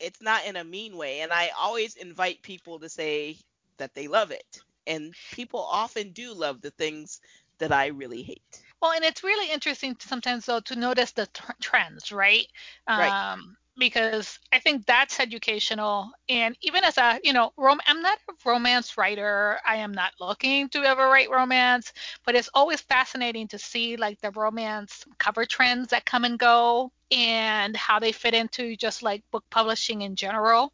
it's 0.00 0.22
not 0.22 0.46
in 0.46 0.56
a 0.56 0.64
mean 0.64 0.96
way. 0.96 1.20
And 1.20 1.32
I 1.32 1.50
always 1.58 1.96
invite 1.96 2.42
people 2.42 2.80
to 2.80 2.88
say 2.88 3.38
that 3.78 3.94
they 3.94 4.08
love 4.08 4.30
it. 4.30 4.60
And 4.86 5.14
people 5.32 5.60
often 5.60 6.12
do 6.12 6.32
love 6.32 6.60
the 6.60 6.70
things 6.70 7.20
that 7.58 7.72
I 7.72 7.88
really 7.88 8.22
hate. 8.22 8.62
Well, 8.80 8.92
and 8.92 9.04
it's 9.04 9.24
really 9.24 9.50
interesting 9.50 9.96
sometimes 10.00 10.46
though 10.46 10.60
to 10.60 10.76
notice 10.76 11.12
the 11.12 11.26
t- 11.26 11.42
trends, 11.60 12.12
right? 12.12 12.46
Right. 12.88 13.18
Um, 13.32 13.56
Because 13.78 14.38
I 14.52 14.58
think 14.58 14.86
that's 14.86 15.20
educational. 15.20 16.10
And 16.28 16.56
even 16.62 16.82
as 16.82 16.96
a, 16.96 17.20
you 17.22 17.32
know, 17.32 17.52
rom- 17.56 17.80
I'm 17.86 18.00
not 18.00 18.18
a 18.28 18.32
romance 18.48 18.96
writer. 18.96 19.58
I 19.66 19.76
am 19.76 19.92
not 19.92 20.12
looking 20.18 20.68
to 20.70 20.82
ever 20.82 21.08
write 21.08 21.30
romance, 21.30 21.92
but 22.24 22.34
it's 22.34 22.48
always 22.54 22.80
fascinating 22.80 23.48
to 23.48 23.58
see 23.58 23.96
like 23.96 24.20
the 24.20 24.30
romance 24.30 25.04
cover 25.18 25.44
trends 25.44 25.88
that 25.88 26.06
come 26.06 26.24
and 26.24 26.38
go 26.38 26.90
and 27.10 27.76
how 27.76 27.98
they 27.98 28.12
fit 28.12 28.34
into 28.34 28.76
just 28.76 29.02
like 29.02 29.22
book 29.30 29.44
publishing 29.50 30.02
in 30.02 30.16
general. 30.16 30.72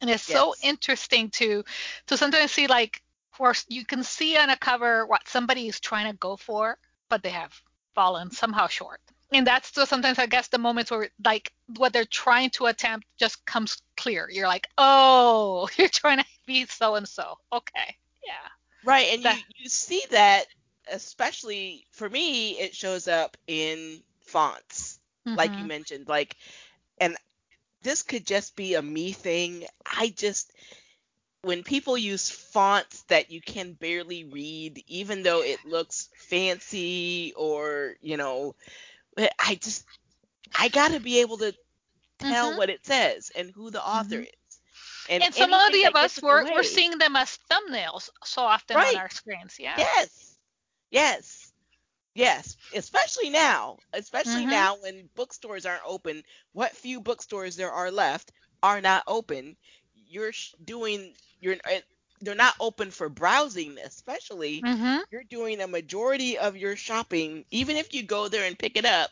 And 0.00 0.10
it's 0.10 0.28
yes. 0.28 0.38
so 0.38 0.54
interesting 0.62 1.30
to 1.30 1.64
to 2.08 2.16
sometimes 2.16 2.50
see 2.52 2.66
like 2.66 3.02
where 3.38 3.54
you 3.68 3.84
can 3.86 4.04
see 4.04 4.36
on 4.36 4.50
a 4.50 4.56
cover 4.56 5.06
what 5.06 5.26
somebody 5.26 5.68
is 5.68 5.80
trying 5.80 6.10
to 6.10 6.18
go 6.18 6.36
for, 6.36 6.76
but 7.08 7.22
they 7.22 7.30
have 7.30 7.58
fallen 7.94 8.30
somehow 8.30 8.66
short 8.66 9.00
and 9.32 9.46
that's 9.46 9.72
just 9.72 9.88
sometimes 9.90 10.18
I 10.18 10.26
guess 10.26 10.48
the 10.48 10.58
moments 10.58 10.90
where 10.90 11.08
like 11.24 11.52
what 11.76 11.92
they're 11.92 12.04
trying 12.04 12.50
to 12.50 12.66
attempt 12.66 13.06
just 13.18 13.44
comes 13.46 13.80
clear. 13.96 14.28
You're 14.30 14.48
like, 14.48 14.68
oh, 14.78 15.68
you're 15.76 15.88
trying 15.88 16.18
to 16.18 16.24
be 16.46 16.66
so 16.66 16.94
and 16.94 17.08
so. 17.08 17.38
Okay, 17.52 17.96
yeah. 18.24 18.48
Right, 18.84 19.08
and 19.12 19.24
that, 19.24 19.36
you 19.36 19.42
you 19.58 19.68
see 19.68 20.02
that 20.10 20.46
especially 20.90 21.86
for 21.90 22.08
me, 22.08 22.58
it 22.58 22.74
shows 22.74 23.08
up 23.08 23.36
in 23.46 24.02
fonts, 24.20 24.98
mm-hmm. 25.26 25.36
like 25.36 25.50
you 25.50 25.58
mm-hmm. 25.58 25.68
mentioned, 25.68 26.08
like, 26.08 26.36
and 27.00 27.16
this 27.82 28.02
could 28.02 28.26
just 28.26 28.56
be 28.56 28.74
a 28.74 28.82
me 28.82 29.12
thing. 29.12 29.64
I 29.84 30.12
just 30.16 30.52
when 31.42 31.64
people 31.64 31.98
use 31.98 32.30
fonts 32.30 33.02
that 33.08 33.32
you 33.32 33.40
can 33.40 33.72
barely 33.72 34.24
read, 34.24 34.82
even 34.86 35.24
though 35.24 35.42
it 35.42 35.58
looks 35.64 36.08
fancy 36.16 37.32
or 37.36 37.94
you 38.00 38.16
know 38.16 38.54
I 39.18 39.56
just 39.56 39.84
I 40.58 40.68
got 40.68 40.92
to 40.92 41.00
be 41.00 41.20
able 41.20 41.38
to 41.38 41.54
tell 42.18 42.50
mm-hmm. 42.50 42.58
what 42.58 42.70
it 42.70 42.84
says 42.84 43.30
and 43.36 43.50
who 43.50 43.70
the 43.70 43.84
author 43.84 44.16
mm-hmm. 44.16 44.22
is. 44.22 44.58
And, 45.10 45.22
and 45.22 45.34
some 45.34 45.52
of 45.52 45.72
the 45.72 45.86
of 45.86 45.96
us 45.96 46.22
we're, 46.22 46.44
we're 46.44 46.62
seeing 46.62 46.96
them 46.98 47.16
as 47.16 47.38
thumbnails 47.50 48.08
so 48.24 48.42
often 48.42 48.76
right. 48.76 48.94
on 48.94 49.00
our 49.00 49.10
screens. 49.10 49.56
Yeah. 49.58 49.74
Yes. 49.76 50.36
Yes. 50.90 51.52
Yes. 52.14 52.56
Especially 52.74 53.28
now. 53.28 53.78
Especially 53.92 54.42
mm-hmm. 54.42 54.50
now 54.50 54.76
when 54.80 55.08
bookstores 55.16 55.66
aren't 55.66 55.82
open. 55.84 56.22
What 56.52 56.72
few 56.72 57.00
bookstores 57.00 57.56
there 57.56 57.72
are 57.72 57.90
left 57.90 58.32
are 58.62 58.80
not 58.80 59.02
open. 59.08 59.56
You're 59.94 60.32
doing 60.64 61.14
you're 61.40 61.56
they're 62.22 62.34
not 62.34 62.54
open 62.60 62.90
for 62.90 63.08
browsing 63.08 63.76
especially 63.84 64.62
mm-hmm. 64.62 64.98
you're 65.10 65.24
doing 65.24 65.60
a 65.60 65.66
majority 65.66 66.38
of 66.38 66.56
your 66.56 66.76
shopping 66.76 67.44
even 67.50 67.76
if 67.76 67.92
you 67.92 68.02
go 68.02 68.28
there 68.28 68.46
and 68.46 68.58
pick 68.58 68.76
it 68.76 68.84
up 68.84 69.10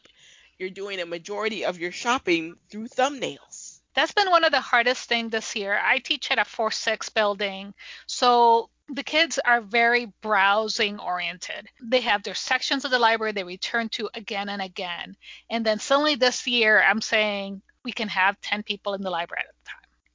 you're 0.59 0.71
doing 0.71 1.01
a 1.01 1.07
majority 1.07 1.65
of 1.65 1.79
your 1.79 1.93
shopping 1.93 2.57
through 2.71 2.89
thumbnails 2.89 3.81
that's 3.95 4.13
been 4.13 4.31
one 4.31 4.45
of 4.45 4.53
the 4.53 4.61
hardest 4.61 5.09
things 5.09 5.31
this 5.31 5.55
year 5.55 5.79
i 5.85 5.99
teach 5.99 6.31
at 6.31 6.39
a 6.39 6.43
4-6 6.43 7.13
building 7.15 7.75
so 8.07 8.71
the 8.93 9.05
kids 9.05 9.39
are 9.45 9.61
very 9.61 10.13
browsing 10.21 10.99
oriented. 10.99 11.69
They 11.81 12.01
have 12.01 12.23
their 12.23 12.35
sections 12.35 12.85
of 12.85 12.91
the 12.91 12.99
library 12.99 13.33
they 13.33 13.45
return 13.45 13.89
to 13.91 14.11
again 14.15 14.49
and 14.49 14.61
again. 14.61 15.17
And 15.49 15.65
then 15.65 15.79
suddenly 15.79 16.17
this 16.17 16.47
year, 16.47 16.83
I'm 16.83 17.01
saying 17.01 17.63
we 17.85 17.93
can 17.93 18.09
have 18.09 18.41
10 18.41 18.63
people 18.63 18.95
in 18.95 19.03
the 19.03 19.11
library 19.11 19.43
at 19.43 19.47
a 19.47 19.49
time. 19.49 19.50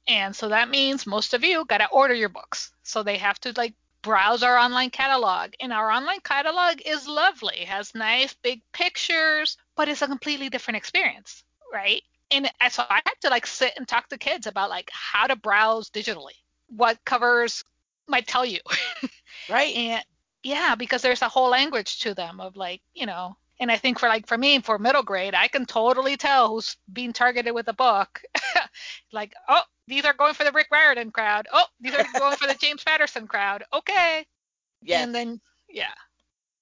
And 0.08 0.34
so 0.34 0.48
that 0.48 0.70
means 0.70 1.06
most 1.06 1.34
of 1.34 1.42
you 1.42 1.64
got 1.64 1.78
to 1.78 1.88
order 1.88 2.14
your 2.14 2.28
books. 2.28 2.72
So 2.82 3.02
they 3.02 3.16
have 3.18 3.40
to 3.40 3.52
like 3.56 3.74
browse 4.02 4.44
our 4.44 4.56
online 4.56 4.90
catalog. 4.90 5.50
And 5.60 5.72
our 5.72 5.90
online 5.90 6.20
catalog 6.20 6.80
is 6.84 7.08
lovely, 7.08 7.56
it 7.62 7.68
has 7.68 7.94
nice 7.94 8.34
big 8.34 8.62
pictures, 8.72 9.56
but 9.76 9.88
it's 9.88 10.02
a 10.02 10.06
completely 10.06 10.48
different 10.48 10.76
experience, 10.76 11.42
right? 11.72 12.02
And 12.30 12.50
so 12.70 12.84
I 12.88 13.00
had 13.04 13.20
to 13.22 13.30
like 13.30 13.46
sit 13.46 13.74
and 13.76 13.86
talk 13.86 14.08
to 14.08 14.18
kids 14.18 14.46
about 14.46 14.70
like 14.70 14.90
how 14.92 15.26
to 15.26 15.36
browse 15.36 15.90
digitally, 15.90 16.38
what 16.68 17.04
covers 17.04 17.64
might 18.06 18.26
tell 18.26 18.44
you. 18.44 18.60
right. 19.48 19.74
And 19.74 20.04
yeah, 20.42 20.76
because 20.76 21.02
there's 21.02 21.22
a 21.22 21.28
whole 21.28 21.50
language 21.50 22.00
to 22.00 22.14
them 22.14 22.40
of 22.40 22.56
like, 22.56 22.82
you 22.94 23.06
know, 23.06 23.36
and 23.58 23.72
I 23.72 23.76
think 23.76 23.98
for 23.98 24.08
like 24.08 24.26
for 24.26 24.38
me 24.38 24.60
for 24.60 24.78
middle 24.78 25.02
grade, 25.02 25.34
I 25.34 25.48
can 25.48 25.66
totally 25.66 26.16
tell 26.16 26.48
who's 26.48 26.76
being 26.92 27.12
targeted 27.12 27.54
with 27.54 27.68
a 27.68 27.72
book. 27.72 28.22
like, 29.12 29.32
oh, 29.48 29.62
these 29.86 30.04
are 30.04 30.12
going 30.12 30.34
for 30.34 30.44
the 30.44 30.52
Rick 30.52 30.68
Riordan 30.70 31.10
crowd. 31.10 31.46
Oh, 31.52 31.64
these 31.80 31.94
are 31.94 32.04
going 32.18 32.36
for 32.36 32.46
the 32.46 32.54
James 32.60 32.84
Patterson 32.84 33.26
crowd. 33.26 33.64
Okay. 33.72 34.26
Yeah. 34.82 35.02
And 35.02 35.14
then 35.14 35.40
yeah. 35.68 35.94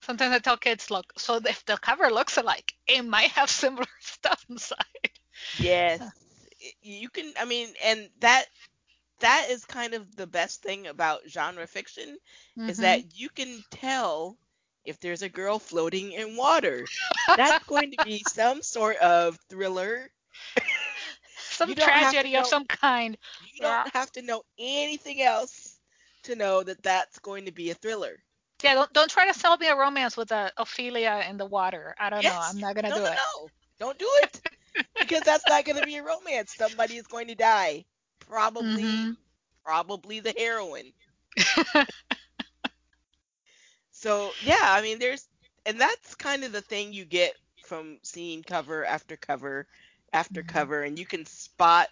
Sometimes 0.03 0.35
I 0.35 0.39
tell 0.39 0.59
kids, 0.59 0.91
look, 0.91 1.15
so 1.17 1.41
if 1.47 1.65
the 1.65 1.79
cover 1.79 2.11
looks 2.11 2.37
alike, 2.37 2.75
it 2.87 3.03
might 3.03 3.31
have 3.31 3.49
similar 3.63 3.87
stuff 4.01 4.45
inside. 4.49 5.11
Yes. 5.59 6.03
You 6.83 7.09
can 7.09 7.33
I 7.39 7.45
mean, 7.45 7.69
and 7.85 8.09
that 8.21 8.47
that 9.21 9.47
is 9.51 9.65
kind 9.65 9.95
of 9.95 10.15
the 10.17 10.27
best 10.27 10.63
thing 10.63 10.87
about 10.87 11.23
genre 11.29 11.67
fiction 11.67 12.19
mm-hmm. 12.59 12.69
is 12.69 12.79
that 12.79 13.17
you 13.19 13.29
can 13.29 13.65
tell 13.71 14.37
if 14.85 15.01
there's 15.01 15.23
a 15.23 15.29
girl 15.29 15.59
floating 15.59 16.13
in 16.13 16.37
water. 16.37 16.87
That's 17.37 17.65
going 17.67 17.93
to 17.93 18.05
be 18.05 18.23
some 18.29 18.63
sort 18.63 18.97
of 18.99 19.39
thriller. 19.49 20.11
Some 21.55 21.75
tragedy 21.75 22.33
know, 22.33 22.41
of 22.41 22.47
some 22.47 22.65
kind. 22.67 23.17
You 23.55 23.63
don't 23.63 23.93
have 23.95 24.11
to 24.13 24.23
know 24.23 24.43
anything 24.59 25.23
else 25.23 25.79
to 26.25 26.35
know 26.35 26.63
that 26.63 26.83
that's 26.83 27.19
going 27.19 27.45
to 27.47 27.53
be 27.53 27.71
a 27.71 27.75
thriller. 27.75 28.17
Yeah, 28.63 28.75
don't, 28.75 28.93
don't 28.93 29.11
try 29.11 29.27
to 29.27 29.39
sell 29.39 29.57
me 29.57 29.69
a 29.69 29.77
romance 29.77 30.17
with 30.17 30.33
a 30.33 30.51
Ophelia 30.57 31.25
in 31.29 31.37
the 31.37 31.47
water. 31.47 31.95
I 31.99 32.11
don't 32.11 32.23
yes. 32.23 32.33
know. 32.33 32.41
I'm 32.41 32.59
not 32.59 32.75
gonna 32.75 32.89
no, 32.91 32.97
do 32.97 33.03
no, 33.03 33.11
it. 33.11 33.19
No, 33.41 33.49
don't 33.79 33.99
do 33.99 34.09
it 34.23 34.41
because 34.99 35.23
that's 35.23 35.45
not 35.49 35.65
gonna 35.65 35.85
be 35.85 35.97
a 35.97 36.03
romance. 36.03 36.55
Somebody 36.57 36.97
is 36.97 37.07
going 37.07 37.27
to 37.29 37.35
die. 37.35 37.85
Probably, 38.21 38.83
mm-hmm. 38.83 39.11
probably 39.65 40.21
the 40.21 40.35
heroine. 40.37 40.93
So 44.05 44.33
yeah, 44.43 44.59
I 44.61 44.83
mean, 44.83 44.99
there's, 44.99 45.27
and 45.65 45.81
that's 45.81 46.15
kind 46.15 46.45
of 46.45 46.53
the 46.53 46.61
thing 46.61 46.93
you 46.93 47.07
get 47.07 47.37
from 47.65 47.97
seeing 48.03 48.43
cover 48.43 48.85
after 48.85 49.17
cover 49.17 49.67
after 50.15 50.41
mm-hmm. 50.41 50.57
cover, 50.57 50.83
and 50.83 50.99
you 50.99 51.05
can 51.05 51.27
spot. 51.27 51.89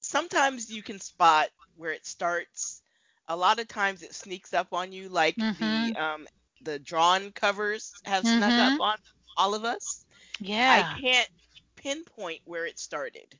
Sometimes 0.00 0.70
you 0.70 0.82
can 0.82 1.00
spot 1.00 1.48
where 1.76 1.90
it 1.90 2.06
starts. 2.06 2.82
A 3.28 3.36
lot 3.36 3.58
of 3.58 3.66
times 3.66 4.02
it 4.02 4.14
sneaks 4.14 4.54
up 4.54 4.68
on 4.72 4.92
you, 4.92 5.08
like 5.08 5.34
mm-hmm. 5.34 5.92
the 5.92 6.00
um 6.00 6.26
the 6.62 6.78
drawn 6.78 7.32
covers 7.32 7.92
have 8.04 8.22
mm-hmm. 8.22 8.38
snuck 8.38 8.52
up 8.52 8.72
mm-hmm. 8.72 8.80
on 8.82 8.98
all 9.36 9.54
of 9.54 9.64
us. 9.64 10.04
Yeah. 10.38 10.92
I 10.94 11.00
can't 11.00 11.28
pinpoint 11.76 12.40
where 12.44 12.66
it 12.66 12.78
started. 12.78 13.34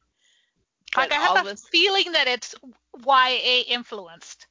Like 0.96 1.12
I 1.12 1.16
have 1.16 1.46
a 1.46 1.50
us, 1.50 1.64
feeling 1.70 2.12
that 2.12 2.26
it's 2.26 2.54
YA 3.04 3.62
influenced. 3.68 4.46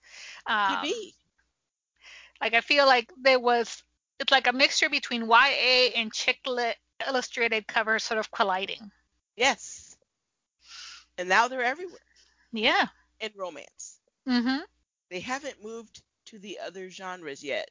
Um, 0.46 0.76
could 0.76 0.84
be. 0.84 1.16
Like 2.42 2.54
I 2.54 2.62
feel 2.62 2.86
like 2.86 3.12
there 3.22 3.40
was 3.40 3.84
it's 4.20 4.32
like 4.32 4.48
a 4.48 4.54
mixture 4.54 4.90
between 4.90 5.28
YA 5.28 5.92
and 5.96 6.14
chick 6.14 6.40
lit 6.46 6.76
illustrated 7.08 7.68
covers 7.68 8.04
sort 8.04 8.20
of 8.20 8.32
colliding. 8.32 8.92
Yes. 9.36 9.98
And 11.18 11.30
now 11.30 11.48
they're 11.48 11.64
everywhere. 11.64 12.00
Yeah. 12.52 12.88
In 13.20 13.32
romance. 13.36 14.00
Mhm. 14.28 14.64
They 15.10 15.20
haven't 15.20 15.64
moved 15.64 16.02
to 16.26 16.40
the 16.40 16.60
other 16.60 16.90
genres 16.90 17.44
yet. 17.44 17.70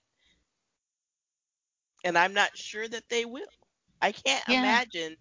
And 2.04 2.16
I'm 2.18 2.35
not 2.35 2.56
sure 2.56 2.87
that 2.87 3.09
they 3.09 3.25
will. 3.25 3.47
I 4.00 4.12
can't 4.12 4.44
yeah. 4.49 4.59
imagine, 4.61 5.16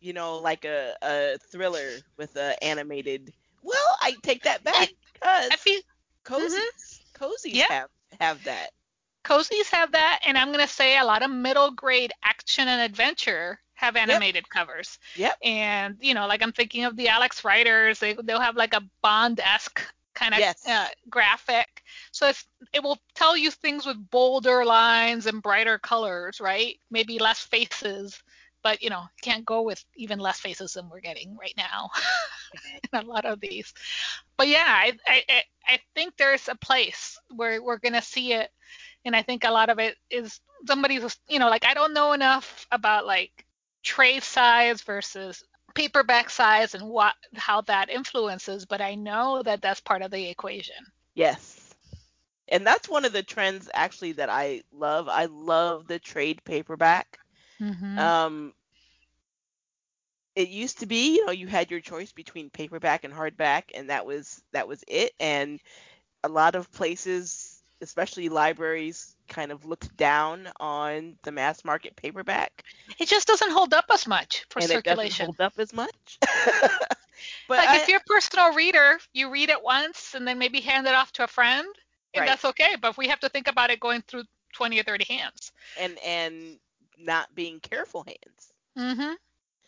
you 0.00 0.12
know, 0.12 0.38
like 0.38 0.64
a, 0.64 0.94
a 1.02 1.38
thriller 1.50 1.98
with 2.16 2.36
a 2.36 2.62
animated. 2.62 3.32
Well, 3.62 3.98
I 4.00 4.14
take 4.22 4.44
that 4.44 4.62
back 4.64 4.90
because 5.12 5.48
I 5.50 5.56
feel 5.56 5.80
cozies, 6.24 6.52
mm-hmm. 6.52 7.24
cozies 7.24 7.54
yeah. 7.54 7.66
have 7.68 7.90
have 8.20 8.44
that. 8.44 8.70
Cozies 9.24 9.70
have 9.70 9.92
that, 9.92 10.20
and 10.24 10.36
I'm 10.36 10.52
gonna 10.52 10.68
say 10.68 10.98
a 10.98 11.04
lot 11.04 11.22
of 11.22 11.30
middle 11.30 11.70
grade 11.72 12.12
action 12.22 12.68
and 12.68 12.82
adventure 12.82 13.60
have 13.82 13.96
animated 13.96 14.44
yep. 14.44 14.48
covers. 14.48 14.98
Yep. 15.16 15.36
And 15.42 15.96
you 16.00 16.14
know, 16.14 16.26
like 16.26 16.42
I'm 16.42 16.52
thinking 16.52 16.84
of 16.84 16.96
the 16.96 17.08
Alex 17.08 17.44
Riders, 17.44 17.98
they 17.98 18.16
they'll 18.22 18.40
have 18.40 18.56
like 18.56 18.74
a 18.74 18.82
Bond 19.02 19.40
esque 19.40 19.82
kind 20.14 20.34
of 20.34 20.40
yes. 20.40 20.66
uh, 20.66 20.86
graphic. 21.10 21.82
So 22.12 22.28
if 22.28 22.46
it 22.72 22.82
will 22.82 22.98
tell 23.14 23.36
you 23.36 23.50
things 23.50 23.84
with 23.84 24.10
bolder 24.10 24.64
lines 24.64 25.26
and 25.26 25.42
brighter 25.42 25.78
colors, 25.78 26.40
right? 26.40 26.76
Maybe 26.90 27.18
less 27.18 27.40
faces, 27.40 28.22
but 28.62 28.82
you 28.82 28.90
know, 28.90 29.02
can't 29.20 29.44
go 29.44 29.62
with 29.62 29.84
even 29.96 30.20
less 30.20 30.38
faces 30.38 30.74
than 30.74 30.88
we're 30.88 31.00
getting 31.00 31.36
right 31.36 31.54
now 31.56 31.90
in 32.92 33.00
a 33.00 33.02
lot 33.02 33.24
of 33.24 33.40
these. 33.40 33.74
But 34.36 34.46
yeah, 34.48 34.66
I 34.68 34.92
I 35.06 35.42
I 35.66 35.80
think 35.94 36.16
there's 36.16 36.48
a 36.48 36.54
place 36.54 37.18
where 37.34 37.60
we're 37.62 37.78
gonna 37.78 38.02
see 38.02 38.32
it, 38.32 38.50
and 39.04 39.16
I 39.16 39.22
think 39.22 39.44
a 39.44 39.50
lot 39.50 39.70
of 39.70 39.80
it 39.80 39.96
is 40.08 40.40
somebody 40.68 40.96
who's 40.96 41.18
you 41.28 41.40
know 41.40 41.50
like 41.50 41.64
I 41.64 41.74
don't 41.74 41.94
know 41.94 42.12
enough 42.12 42.66
about 42.70 43.06
like 43.06 43.44
trade 43.82 44.22
size 44.22 44.82
versus 44.82 45.42
paperback 45.74 46.30
size 46.30 46.74
and 46.74 46.84
what 46.88 47.14
how 47.34 47.62
that 47.62 47.90
influences, 47.90 48.64
but 48.64 48.80
I 48.80 48.94
know 48.94 49.42
that 49.42 49.62
that's 49.62 49.80
part 49.80 50.02
of 50.02 50.10
the 50.10 50.28
equation. 50.28 50.76
Yes. 51.14 51.58
And 52.48 52.66
that's 52.66 52.88
one 52.88 53.04
of 53.04 53.12
the 53.12 53.22
trends 53.22 53.70
actually 53.72 54.12
that 54.12 54.28
I 54.28 54.62
love. 54.72 55.08
I 55.08 55.26
love 55.26 55.86
the 55.86 55.98
trade 55.98 56.42
paperback. 56.44 57.18
Mm-hmm. 57.60 57.98
Um, 57.98 58.52
it 60.34 60.48
used 60.48 60.80
to 60.80 60.86
be, 60.86 61.16
you 61.16 61.26
know, 61.26 61.32
you 61.32 61.46
had 61.46 61.70
your 61.70 61.80
choice 61.80 62.12
between 62.12 62.50
paperback 62.50 63.04
and 63.04 63.12
hardback, 63.12 63.64
and 63.74 63.90
that 63.90 64.06
was 64.06 64.42
that 64.52 64.68
was 64.68 64.82
it. 64.88 65.12
And 65.20 65.60
a 66.24 66.28
lot 66.28 66.54
of 66.54 66.70
places, 66.72 67.62
especially 67.80 68.28
libraries, 68.28 69.11
kind 69.28 69.52
of 69.52 69.64
looked 69.64 69.96
down 69.96 70.48
on 70.60 71.16
the 71.22 71.32
mass 71.32 71.64
market 71.64 71.96
paperback. 71.96 72.64
It 72.98 73.08
just 73.08 73.26
doesn't 73.26 73.50
hold 73.50 73.72
up 73.74 73.86
as 73.92 74.06
much 74.06 74.44
for 74.50 74.60
and 74.60 74.70
it 74.70 74.84
doesn't 74.84 74.84
circulation. 74.86 75.26
hold 75.26 75.40
up 75.40 75.54
as 75.58 75.72
much. 75.72 76.18
but 77.48 77.58
like 77.58 77.68
I, 77.68 77.80
if 77.82 77.88
you're 77.88 77.98
a 77.98 78.04
personal 78.06 78.52
reader, 78.54 78.98
you 79.12 79.30
read 79.30 79.48
it 79.50 79.62
once 79.62 80.14
and 80.14 80.26
then 80.26 80.38
maybe 80.38 80.60
hand 80.60 80.86
it 80.86 80.94
off 80.94 81.12
to 81.12 81.24
a 81.24 81.28
friend, 81.28 81.66
and 82.14 82.20
Right. 82.22 82.28
that's 82.28 82.44
okay. 82.44 82.76
But 82.80 82.90
if 82.90 82.98
we 82.98 83.08
have 83.08 83.20
to 83.20 83.28
think 83.28 83.48
about 83.48 83.70
it 83.70 83.80
going 83.80 84.02
through 84.02 84.24
20 84.54 84.78
or 84.80 84.82
30 84.82 85.04
hands. 85.04 85.52
and 85.78 85.98
and 86.04 86.58
not 86.98 87.34
being 87.34 87.58
careful 87.60 88.04
hands. 88.04 88.52
Mm-hmm. 88.78 89.12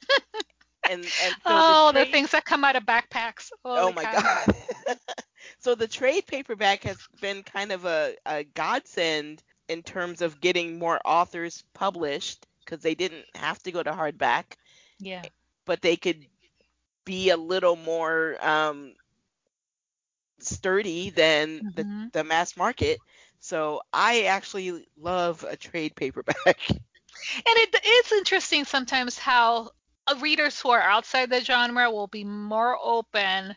And 0.86 1.12
and 1.18 1.36
so 1.46 1.62
oh, 1.66 1.92
the, 1.92 2.04
the 2.04 2.04
things 2.06 2.30
that 2.32 2.44
come 2.44 2.64
out 2.64 2.76
of 2.76 2.84
backpacks. 2.84 3.50
Oh 3.74 3.92
my 3.92 4.06
cow. 4.06 4.12
god. 4.12 4.54
so 5.58 5.74
the 5.74 5.86
trade 5.88 6.26
paperback 6.26 6.82
has 6.84 7.06
been 7.20 7.42
kind 7.42 7.72
of 7.72 7.84
a, 7.84 8.14
a 8.26 8.44
godsend 8.44 9.42
in 9.68 9.82
terms 9.82 10.20
of 10.22 10.40
getting 10.40 10.78
more 10.78 11.00
authors 11.04 11.64
published 11.74 12.46
because 12.64 12.82
they 12.82 12.94
didn't 12.94 13.24
have 13.34 13.62
to 13.62 13.72
go 13.72 13.82
to 13.82 13.92
hardback, 13.92 14.56
Yeah. 14.98 15.26
but 15.66 15.82
they 15.82 15.96
could 15.96 16.26
be 17.04 17.30
a 17.30 17.36
little 17.36 17.76
more 17.76 18.36
um, 18.44 18.94
sturdy 20.40 21.10
than 21.10 21.62
Mhm. 21.62 21.74
the, 21.74 21.86
the 22.12 22.24
mass 22.24 22.56
market. 22.56 23.00
So 23.40 23.80
I 23.92 24.24
actually 24.24 24.86
love 24.96 25.44
a 25.48 25.56
trade 25.56 25.94
paperback. 25.96 26.58
And 27.36 27.44
it 27.46 27.86
is 27.86 28.12
interesting 28.12 28.64
sometimes 28.64 29.18
how 29.18 29.70
readers 30.20 30.60
who 30.60 30.70
are 30.70 30.80
outside 30.80 31.30
the 31.30 31.40
genre 31.40 31.90
will 31.90 32.06
be 32.06 32.24
more 32.24 32.76
open 32.82 33.56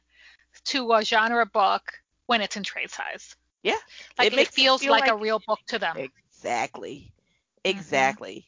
to 0.66 0.94
a 0.94 1.04
genre 1.04 1.46
book 1.46 1.94
when 2.26 2.42
it's 2.42 2.56
in 2.58 2.64
trade 2.64 2.90
size. 2.92 3.36
Yeah, 3.64 3.78
Like 4.18 4.34
it 4.34 4.34
it, 4.34 4.50
feels 4.52 4.86
feel 4.86 4.96
like, 4.96 5.08
a 5.08 5.16
real 5.16 5.40
book 5.46 5.60
to 5.68 5.80
them. 5.80 6.06
Exactly. 6.32 7.14
Mhm. 7.72 8.18
Exactly. 8.18 8.46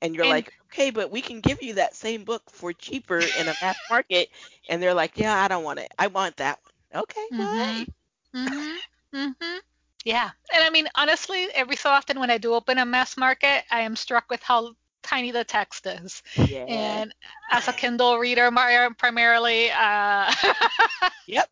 And 0.00 0.14
you're 0.14 0.24
And- 0.24 0.26
like, 0.26 0.52
okay, 0.66 0.90
but 0.90 1.10
we 1.10 1.20
can 1.22 1.40
give 1.40 1.62
you 1.62 1.74
that 1.74 1.94
same 1.94 2.24
book 2.24 2.42
for 2.50 2.72
cheaper 2.72 3.18
in 3.18 3.48
a 3.48 3.54
mass 3.60 3.76
market. 3.88 4.28
And 4.68 4.82
they're 4.82 4.94
like, 4.94 5.18
yeah, 5.18 5.34
I 5.34 5.48
don't 5.48 5.64
want 5.64 5.78
it. 5.80 5.92
I 5.98 6.06
want 6.08 6.36
that 6.36 6.58
one. 6.92 7.02
Okay, 7.02 7.26
well, 7.36 7.48
Mhm. 7.48 7.86
hey. 7.86 7.88
Mhm. 8.34 8.78
Mhm. 9.12 9.60
Yeah. 10.04 10.32
And 10.52 10.62
I 10.64 10.70
mean, 10.70 10.88
honestly, 10.94 11.44
every 11.52 11.76
so 11.76 11.90
often 11.90 12.18
when 12.18 12.30
I 12.30 12.38
do 12.38 12.54
open 12.54 12.78
a 12.78 12.84
mass 12.84 13.16
market, 13.16 13.64
I 13.70 13.80
am 13.82 13.96
struck 13.96 14.30
with 14.30 14.42
how 14.42 14.76
tiny 15.06 15.32
the 15.32 15.44
text 15.44 15.86
is. 15.86 16.22
Yeah. 16.36 16.68
And 16.68 17.12
as 17.50 17.68
a 17.68 17.72
Kindle 17.74 18.18
reader, 18.18 18.50
mar- 18.50 18.94
primarily, 18.94 19.70
uh, 19.70 20.32
Yep. 21.26 21.48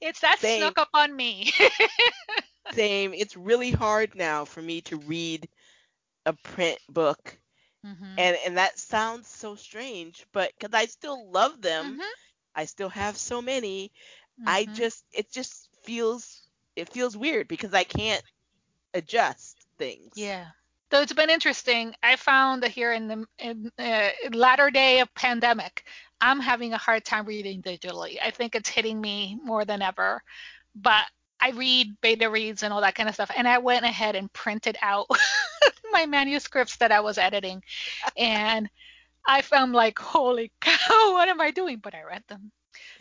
it's 0.00 0.20
that 0.20 0.40
Same. 0.40 0.74
snuck 0.78 0.78
up 0.78 0.90
on 0.94 1.14
me. 1.14 1.52
Same. 2.72 3.14
It's 3.14 3.36
really 3.36 3.70
hard 3.70 4.14
now 4.14 4.44
for 4.44 4.62
me 4.62 4.80
to 4.82 4.96
read 4.98 5.48
a 6.26 6.32
print 6.32 6.78
book. 6.88 7.38
Mhm. 7.84 8.18
And 8.18 8.36
and 8.46 8.56
that 8.58 8.78
sounds 8.78 9.28
so 9.28 9.54
strange, 9.56 10.26
but 10.32 10.52
because 10.58 10.74
I 10.74 10.86
still 10.86 11.30
love 11.30 11.60
them, 11.62 11.98
Mhm. 11.98 12.12
I 12.54 12.64
still 12.66 12.88
have 12.90 13.16
so 13.16 13.40
many. 13.42 13.92
I 14.46 14.66
Mhm. 14.66 14.74
just 14.74 15.04
it 15.12 15.30
just 15.30 15.68
feels 15.84 16.48
it 16.76 16.88
feels 16.92 17.16
weird 17.16 17.48
because 17.48 17.74
I 17.74 17.84
can't 17.84 18.22
adjust 18.94 19.66
things. 19.78 20.14
Yeah. 20.14 20.52
So 20.92 21.00
it's 21.00 21.12
been 21.14 21.30
interesting. 21.30 21.94
I 22.02 22.16
found 22.16 22.62
that 22.62 22.70
here 22.70 22.92
in 22.92 23.08
the 23.08 23.26
in, 23.38 23.70
uh, 23.78 24.10
latter 24.32 24.70
day 24.70 25.00
of 25.00 25.12
pandemic, 25.14 25.84
I'm 26.20 26.40
having 26.40 26.74
a 26.74 26.78
hard 26.78 27.04
time 27.04 27.26
reading 27.26 27.62
digitally. 27.62 28.18
I 28.22 28.30
think 28.30 28.54
it's 28.54 28.68
hitting 28.68 29.00
me 29.00 29.38
more 29.42 29.64
than 29.64 29.82
ever. 29.82 30.22
But 30.74 31.04
I 31.40 31.50
read 31.52 31.96
beta 32.02 32.30
reads 32.30 32.62
and 32.62 32.72
all 32.72 32.82
that 32.82 32.94
kind 32.94 33.08
of 33.08 33.14
stuff, 33.14 33.30
and 33.36 33.48
I 33.48 33.58
went 33.58 33.84
ahead 33.86 34.16
and 34.16 34.32
printed 34.32 34.76
out 34.82 35.06
my 35.92 36.06
manuscripts 36.06 36.76
that 36.78 36.92
I 36.92 37.00
was 37.00 37.18
editing, 37.18 37.62
and 38.16 38.68
I 39.26 39.42
found 39.42 39.72
like, 39.72 39.98
holy 39.98 40.52
cow, 40.60 41.12
what 41.14 41.28
am 41.28 41.40
I 41.40 41.52
doing? 41.52 41.78
But 41.78 41.94
I 41.94 42.04
read 42.04 42.24
them, 42.28 42.52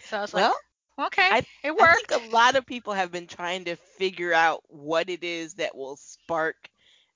so 0.03 0.17
I 0.19 0.21
was 0.21 0.33
Well, 0.33 0.53
like, 0.53 0.57
okay, 0.99 1.31
I- 1.31 1.47
it 1.63 1.75
I 1.79 1.87
worked. 1.87 2.11
think 2.11 2.11
a 2.11 2.19
lot 2.19 2.55
of 2.57 2.65
people 2.67 2.93
have 2.93 3.11
been 3.11 3.27
trying 3.27 3.65
to 3.65 3.77
figure 3.77 4.33
out 4.33 4.63
what 4.69 5.09
it 5.09 5.23
is 5.23 5.55
that 5.55 5.75
will 5.75 5.97
spark 5.97 6.70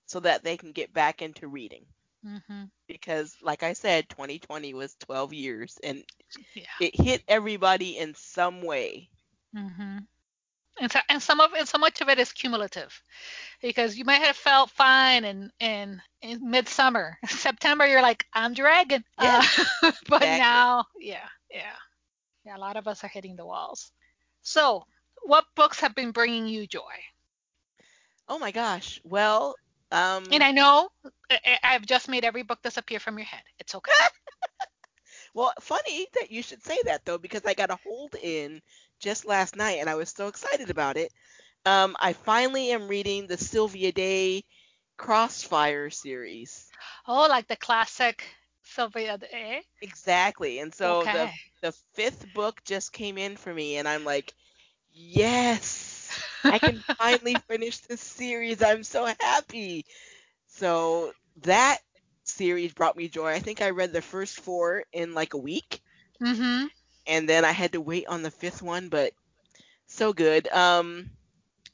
so 0.05 0.19
that 0.21 0.43
they 0.43 0.57
can 0.57 0.71
get 0.71 0.93
back 0.93 1.21
into 1.21 1.47
reading. 1.47 1.85
hmm 2.23 2.69
Because, 2.87 3.37
like 3.41 3.63
I 3.63 3.73
said, 3.73 4.09
2020 4.09 4.73
was 4.73 4.95
12 4.95 5.33
years 5.33 5.77
and 5.83 6.03
Yeah. 6.55 6.65
it 6.79 6.95
hit 6.95 7.23
everybody 7.27 7.97
in 7.97 8.13
some 8.15 8.61
way. 8.61 9.09
Mm-hmm. 9.55 9.97
And 10.81 10.91
so, 10.91 10.99
and 11.09 11.21
some 11.21 11.39
of 11.39 11.53
it, 11.53 11.67
so 11.67 11.77
much 11.77 12.01
of 12.01 12.09
it 12.09 12.19
is 12.19 12.31
cumulative, 12.31 13.01
because 13.61 13.97
you 13.97 14.05
might 14.05 14.21
have 14.21 14.35
felt 14.35 14.69
fine 14.71 15.23
in 15.25 15.51
in, 15.59 16.01
in 16.21 16.49
midsummer, 16.49 17.17
September. 17.27 17.85
You're 17.87 18.01
like, 18.01 18.25
I'm 18.33 18.53
dragging. 18.53 19.03
Yeah, 19.17 19.41
Uh, 19.41 19.43
but 20.09 20.29
exactly. 20.29 20.31
now, 20.31 20.85
yeah, 20.99 21.27
yeah, 21.51 21.75
yeah. 22.45 22.57
A 22.57 22.59
lot 22.59 22.77
of 22.77 22.87
us 22.87 23.03
are 23.03 23.07
hitting 23.09 23.35
the 23.35 23.45
walls. 23.45 23.91
So, 24.41 24.85
what 25.23 25.45
books 25.55 25.79
have 25.81 25.95
been 25.95 26.11
bringing 26.11 26.47
you 26.47 26.67
joy? 26.67 26.95
Oh 28.27 28.37
my 28.39 28.51
gosh. 28.51 28.99
Well, 29.03 29.55
um, 29.95 30.23
And 30.31 30.43
I 30.43 30.51
know 30.51 30.89
I've 31.63 31.85
just 31.85 32.09
made 32.09 32.25
every 32.25 32.43
book 32.43 32.61
disappear 32.63 32.99
from 32.99 33.17
your 33.17 33.25
head. 33.27 33.43
It's 33.59 33.75
okay. 33.75 33.91
well, 35.35 35.53
funny 35.61 36.07
that 36.15 36.31
you 36.31 36.41
should 36.43 36.63
say 36.63 36.77
that 36.85 37.05
though, 37.05 37.17
because 37.17 37.45
I 37.45 37.53
got 37.53 37.71
a 37.71 37.77
hold 37.83 38.15
in 38.21 38.61
just 38.99 39.25
last 39.25 39.55
night 39.55 39.79
and 39.79 39.89
I 39.89 39.95
was 39.95 40.09
so 40.09 40.27
excited 40.27 40.69
about 40.69 40.97
it. 40.97 41.11
Um, 41.65 41.95
I 41.99 42.13
finally 42.13 42.71
am 42.71 42.87
reading 42.87 43.27
the 43.27 43.37
Sylvia 43.37 43.91
Day 43.91 44.43
Crossfire 44.97 45.89
series. 45.91 46.73
oh, 47.07 47.27
like 47.29 47.47
the 47.47 47.57
classic 47.57 48.23
Sylvia. 48.63 49.17
Day. 49.17 49.61
Exactly. 49.81 50.59
And 50.59 50.73
so 50.73 51.05
the 51.05 51.29
the 51.61 51.71
fifth 51.93 52.25
book 52.33 52.63
just 52.65 52.91
came 52.93 53.17
in 53.17 53.35
for 53.37 53.53
me 53.53 53.77
and 53.77 53.87
I'm 53.87 54.03
like, 54.05 54.33
yes, 54.91 55.94
I 56.45 56.59
can 56.59 56.77
finally 56.97 57.35
finish 57.47 57.79
this 57.79 58.01
series. 58.01 58.61
I'm 58.61 58.83
so 58.83 59.05
happy. 59.19 59.85
So 60.47 61.11
that 61.41 61.79
series 62.23 62.73
brought 62.73 62.97
me 62.97 63.07
joy. 63.07 63.27
I 63.27 63.39
think 63.39 63.61
I 63.61 63.71
read 63.71 63.93
the 63.93 64.01
first 64.01 64.39
four 64.39 64.83
in 64.93 65.13
like 65.13 65.33
a 65.33 65.39
week 65.39 65.81
mm-hmm. 66.21 66.65
and 67.07 67.29
then 67.29 67.45
I 67.45 67.51
had 67.51 67.73
to 67.73 67.81
wait 67.81 68.07
on 68.07 68.23
the 68.23 68.31
fifth 68.31 68.61
one, 68.61 68.89
but 68.89 69.13
so 69.87 70.13
good. 70.13 70.47
Um 70.49 71.09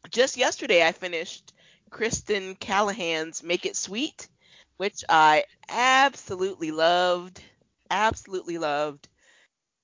just 0.09 0.37
yesterday 0.37 0.85
I 0.85 0.91
finished 0.91 1.53
Kristen 1.89 2.55
Callihan's 2.55 3.43
Make 3.43 3.65
It 3.65 3.75
Sweet, 3.75 4.27
which 4.77 5.03
I 5.07 5.45
absolutely 5.69 6.71
loved. 6.71 7.41
Absolutely 7.89 8.57
loved. 8.57 9.07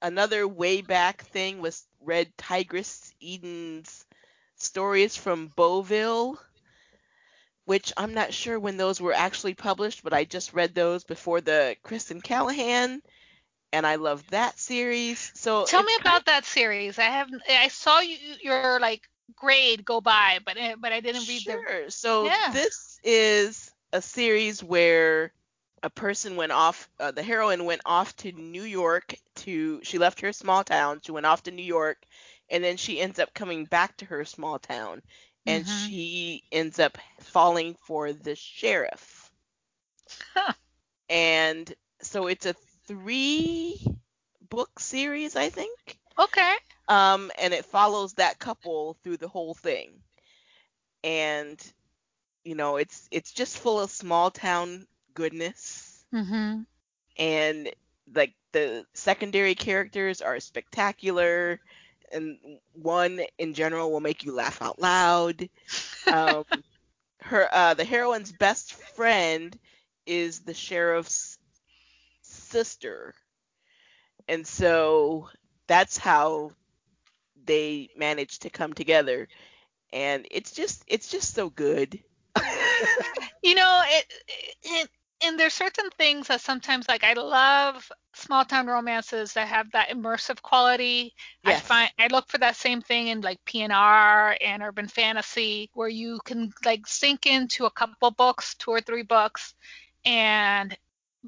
Another 0.01 0.47
way 0.47 0.81
back 0.81 1.23
thing 1.23 1.61
was 1.61 1.85
Red 2.01 2.35
Tigress 2.37 3.13
Eden's 3.21 4.05
stories 4.61 5.15
from 5.17 5.49
Beauville, 5.55 6.37
which 7.65 7.91
I'm 7.97 8.13
not 8.13 8.33
sure 8.33 8.59
when 8.59 8.77
those 8.77 8.99
were 9.01 9.13
actually 9.13 9.53
published, 9.53 10.03
but 10.03 10.13
I 10.13 10.23
just 10.25 10.53
read 10.53 10.73
those 10.75 11.03
before 11.03 11.41
the 11.41 11.75
Kristen 11.83 12.21
Callihan, 12.21 13.01
and 13.71 13.85
I 13.85 13.95
love 13.95 14.25
that 14.29 14.59
series. 14.59 15.31
So 15.35 15.67
Tell 15.67 15.83
me 15.83 15.93
about 15.99 16.25
that 16.25 16.45
series. 16.45 16.97
I 16.99 17.03
haven't. 17.03 17.43
I 17.49 17.69
saw 17.69 17.99
you 17.99 18.17
your 18.41 18.71
like 18.79 18.97
grade 19.35 19.75
go 19.75 19.91
by, 19.93 20.31
but 20.37 20.57
eh, 20.57 20.67
but 20.71 20.85
I 20.85 20.93
didn't 21.01 21.27
read 21.27 21.45
the. 21.45 21.57
Sure. 21.57 21.89
So 21.89 22.29
Yeah. 22.29 22.51
this 22.51 22.99
is 23.03 23.71
a 23.91 24.01
series 24.01 24.63
where 24.63 25.31
a 25.83 25.89
person 25.89 26.35
went 26.35 26.51
off. 26.51 26.89
Uh, 26.99 27.11
the 27.11 27.23
heroine 27.23 27.65
went 27.65 27.81
off 27.85 28.15
to 28.17 28.31
New 28.31 28.63
York 28.63 29.15
to. 29.35 29.81
She 29.83 29.97
left 29.97 30.21
her 30.21 30.33
small 30.33 30.63
town. 30.63 31.01
She 31.03 31.11
went 31.11 31.25
off 31.25 31.43
to 31.43 31.51
New 31.51 31.63
York, 31.63 31.97
and 32.49 32.63
then 32.63 32.77
she 32.77 32.99
ends 32.99 33.19
up 33.19 33.33
coming 33.33 33.65
back 33.65 33.97
to 33.97 34.05
her 34.05 34.25
small 34.25 34.59
town, 34.59 35.01
and 35.45 35.65
Mhm. 35.65 35.67
she 35.67 36.43
ends 36.51 36.79
up 36.79 36.97
falling 37.21 37.75
for 37.75 38.11
the 38.13 38.35
sheriff. 38.35 39.31
Huh. 40.33 40.53
And 41.09 41.73
so 42.01 42.27
it's 42.27 42.45
a 42.45 42.53
three 42.87 43.77
book 44.49 44.79
series, 44.79 45.35
I 45.35 45.49
think 45.49 45.99
Okay. 46.17 46.55
um, 46.87 47.31
and 47.37 47.53
it 47.53 47.65
follows 47.65 48.13
that 48.13 48.39
couple 48.39 48.95
through 49.03 49.17
the 49.17 49.27
whole 49.27 49.53
thing. 49.53 50.01
And 51.03 51.61
you 52.43 52.55
know, 52.55 52.77
it's 52.77 53.07
it's 53.11 53.31
just 53.31 53.57
full 53.57 53.79
of 53.79 53.91
small 53.91 54.31
town 54.31 54.87
goodness, 55.13 56.05
Mhm. 56.11 56.65
and 57.17 57.69
like 58.13 58.33
the 58.51 58.85
secondary 58.93 59.55
characters 59.55 60.21
are 60.21 60.39
spectacular 60.39 61.59
and 62.11 62.37
one 62.73 63.21
in 63.37 63.53
general 63.53 63.91
will 63.91 63.99
make 63.99 64.23
you 64.23 64.33
laugh 64.33 64.61
out 64.61 64.79
loud. 64.79 65.49
Um, 66.11 66.45
her 67.21 67.47
uh, 67.51 67.73
the 67.73 67.85
heroine's 67.85 68.31
best 68.31 68.73
friend 68.73 69.57
is 70.05 70.41
the 70.41 70.53
sheriff's 70.53 71.37
sister, 72.21 73.13
and 74.27 74.45
so 74.45 75.29
that's 75.67 75.97
how 75.97 76.51
they 77.45 77.89
managed 77.97 78.43
to 78.43 78.49
come 78.49 78.73
together. 78.73 79.27
And 79.93 80.27
it's 80.31 80.51
just 80.51 80.83
it's 80.87 81.09
just 81.09 81.33
so 81.33 81.49
good. 81.49 81.99
you 83.43 83.55
know, 83.55 83.83
it, 83.87 84.05
it 84.63 84.89
and 85.21 85.39
there's 85.39 85.53
certain 85.53 85.89
things 85.97 86.27
that 86.27 86.41
sometimes 86.41 86.87
like 86.87 87.03
I 87.03 87.13
love 87.13 87.91
small 88.13 88.45
town 88.45 88.67
romances 88.67 89.33
that 89.33 89.47
have 89.47 89.71
that 89.71 89.89
immersive 89.89 90.41
quality. 90.41 91.13
Yes. 91.43 91.57
I 91.57 91.59
find 91.61 91.91
I 91.97 92.07
look 92.07 92.27
for 92.27 92.37
that 92.39 92.55
same 92.55 92.81
thing 92.81 93.07
in 93.07 93.21
like 93.21 93.43
PNR 93.45 94.37
and 94.41 94.61
urban 94.61 94.87
fantasy 94.87 95.69
where 95.73 95.87
you 95.87 96.19
can 96.25 96.53
like 96.65 96.85
sink 96.87 97.25
into 97.25 97.65
a 97.65 97.71
couple 97.71 98.11
books, 98.11 98.55
two 98.55 98.71
or 98.71 98.81
three 98.81 99.03
books 99.03 99.53
and 100.05 100.77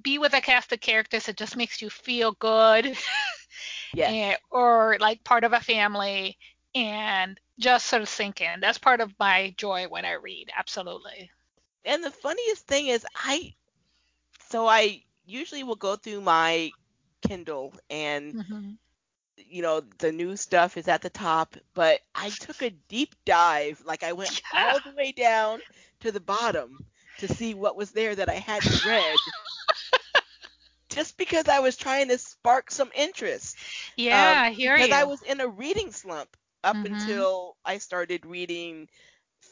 be 0.02 0.18
with 0.18 0.34
a 0.34 0.42
cast 0.42 0.72
of 0.72 0.80
characters 0.80 1.26
that 1.26 1.38
just 1.38 1.58
makes 1.58 1.82
you 1.82 1.90
feel 1.90 2.34
good. 2.34 2.86
yeah. 3.94 4.10
Eh, 4.10 4.30
and, 4.32 4.38
or 4.52 4.98
like 5.00 5.24
part 5.24 5.44
of 5.44 5.54
a 5.54 5.60
family 5.60 6.38
and 6.76 7.40
just 7.60 7.88
sort 7.88 8.02
of 8.02 8.10
sink 8.10 8.42
in. 8.42 8.60
That's 8.60 8.78
part 8.78 9.02
of 9.02 9.14
my 9.20 9.54
joy 9.58 9.88
when 9.88 10.06
I 10.06 10.14
read. 10.14 10.50
Absolutely. 10.56 11.32
And 11.86 12.04
the 12.04 12.12
funniest 12.12 12.68
thing 12.68 12.88
is 12.88 13.06
I 13.16 13.54
so 14.50 14.68
I 14.68 15.04
usually 15.26 15.64
will 15.64 15.76
go 15.76 15.96
through 15.96 16.22
my 16.22 16.72
Kindle 17.28 17.74
and 17.90 18.34
mm-hmm. 18.34 18.70
you 19.38 19.62
know 19.62 19.82
the 20.00 20.12
new 20.12 20.36
stuff 20.36 20.78
is 20.78 20.88
at 20.88 21.02
the 21.02 21.10
top, 21.10 21.56
but 21.74 22.00
I 22.16 22.30
took 22.30 22.62
a 22.62 22.70
deep 22.70 23.16
dive, 23.26 23.82
like 23.86 24.04
I 24.04 24.14
went 24.14 24.42
yeah. 24.54 24.72
all 24.74 24.80
the 24.86 24.96
way 24.96 25.12
down 25.12 25.60
to 26.02 26.12
the 26.12 26.20
bottom 26.20 26.86
to 27.20 27.28
see 27.28 27.54
what 27.54 27.76
was 27.76 27.92
there 27.92 28.16
that 28.16 28.30
I 28.30 28.36
hadn't 28.36 28.86
read. 28.86 29.16
just 30.90 31.18
because 31.18 31.48
I 31.48 31.60
was 31.60 31.78
trying 31.78 32.08
to 32.10 32.18
spark 32.18 32.72
some 32.72 32.90
interest. 32.96 33.58
Yeah, 33.96 34.32
um, 34.32 34.38
I 34.38 34.50
because 34.52 34.88
you. 34.88 34.96
I 34.96 35.04
was 35.04 35.22
in 35.22 35.42
a 35.42 35.48
reading 35.48 35.92
slump 35.92 36.36
up 36.64 36.76
mm-hmm. 36.76 36.94
until 36.94 37.56
I 37.64 37.78
started 37.78 38.26
reading 38.26 38.90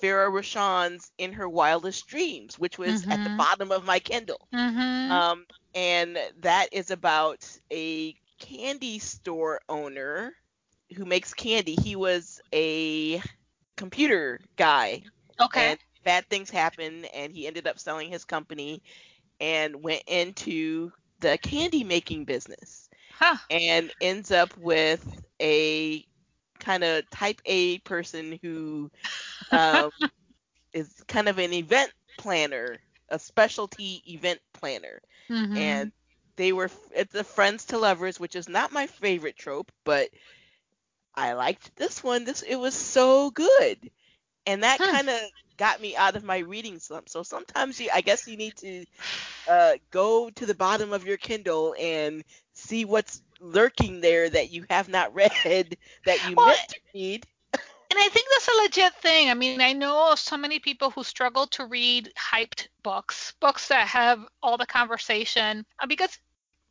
Farrah 0.02 0.32
Rochon's 0.32 1.12
In 1.18 1.34
Her 1.34 1.50
Wildest 1.50 2.08
Dreams, 2.08 2.58
which 2.60 2.78
was 2.78 3.02
mm-hmm. 3.02 3.12
at 3.12 3.24
the 3.24 3.30
mm-hmm. 3.30 3.38
bottom 3.38 3.72
of 3.72 3.86
my 3.86 4.00
Kindle. 4.00 4.48
Mm-hmm. 4.54 5.12
Um, 5.12 5.46
and 5.76 6.18
that 6.42 6.68
is 6.72 6.92
about 6.92 7.48
a 7.72 8.16
candy 8.40 9.00
store 9.00 9.62
owner 9.70 10.34
who 10.96 11.06
makes 11.06 11.34
candy. 11.34 11.76
He 11.76 11.96
was 11.96 12.42
a 12.54 13.22
computer 13.76 14.40
guy. 14.56 15.04
Okay. 15.40 15.72
And 15.72 15.80
bad 16.04 16.28
things 16.30 16.50
happen, 16.50 17.06
and 17.14 17.34
he 17.34 17.48
ended 17.48 17.68
up 17.68 17.80
selling 17.80 18.10
his 18.10 18.26
company 18.26 18.82
and 19.40 19.84
went 19.84 20.04
into 20.08 20.92
the 21.20 21.38
candy 21.38 21.84
making 21.84 22.26
business. 22.26 22.90
Huh. 23.14 23.38
And 23.50 23.92
ends 24.00 24.32
up 24.32 24.56
with 24.58 25.22
a 25.42 26.06
kind 26.60 26.84
of 26.84 27.10
type 27.10 27.42
A 27.46 27.80
person 27.80 28.40
who 28.42 28.92
um, 29.52 29.92
is 30.74 30.92
kind 31.08 31.30
of 31.30 31.40
an 31.40 31.54
event 31.54 31.92
planner, 32.18 32.78
a 33.10 33.20
specialty 33.20 34.04
event 34.08 34.40
planner. 34.54 35.02
Mm-hmm. 35.30 35.58
And 35.58 35.92
they 36.36 36.54
were 36.54 36.70
it's 36.96 37.16
a 37.16 37.24
friends 37.24 37.66
to 37.66 37.78
lovers, 37.78 38.20
which 38.20 38.36
is 38.36 38.48
not 38.48 38.72
my 38.72 38.88
favorite 38.88 39.38
trope, 39.38 39.72
but 39.84 40.10
I 41.16 41.34
liked 41.34 41.76
this 41.76 42.04
one. 42.04 42.24
This 42.24 42.44
it 42.44 42.56
was 42.56 42.76
so 42.76 43.32
good. 43.32 43.92
And 44.46 44.64
that 44.64 44.80
huh. 44.80 44.92
kind 44.92 45.10
of 45.10 45.20
got 45.58 45.82
me 45.82 45.96
out 45.98 46.16
of 46.16 46.24
my 46.24 46.38
reading 46.38 46.80
slump. 46.80 47.10
So 47.10 47.24
sometimes 47.24 47.80
you 47.82 47.90
I 47.94 48.02
guess 48.02 48.28
you 48.28 48.38
need 48.38 48.56
to 48.58 48.86
uh, 49.50 49.74
go 49.92 50.30
to 50.30 50.46
the 50.46 50.56
bottom 50.56 50.94
of 50.94 51.06
your 51.06 51.18
Kindle 51.18 51.76
and 51.78 52.24
see 52.54 52.86
what's 52.86 53.22
lurking 53.40 54.02
there 54.02 54.30
that 54.30 54.52
you 54.52 54.66
have 54.70 54.88
not 54.88 55.14
read 55.44 55.78
that 56.06 56.30
you 56.30 56.36
well, 56.38 56.48
meant 56.48 56.70
to 56.70 56.80
read. 56.94 57.28
And 57.98 58.06
I 58.06 58.10
think 58.10 58.28
that's 58.30 58.48
a 58.48 58.62
legit 58.62 58.94
thing. 59.02 59.32
I 59.32 59.34
mean, 59.34 59.60
I 59.60 59.74
know 59.74 60.14
so 60.14 60.38
many 60.38 60.60
people 60.60 60.92
who 60.92 61.04
struggle 61.04 61.48
to 61.48 61.66
read 61.66 62.14
hyped 62.16 62.68
books, 62.84 63.34
books 63.40 63.70
that 63.70 63.88
have 63.88 64.24
all 64.44 64.56
the 64.56 64.68
conversation, 64.68 65.66
uh, 65.80 65.88
because 65.88 66.16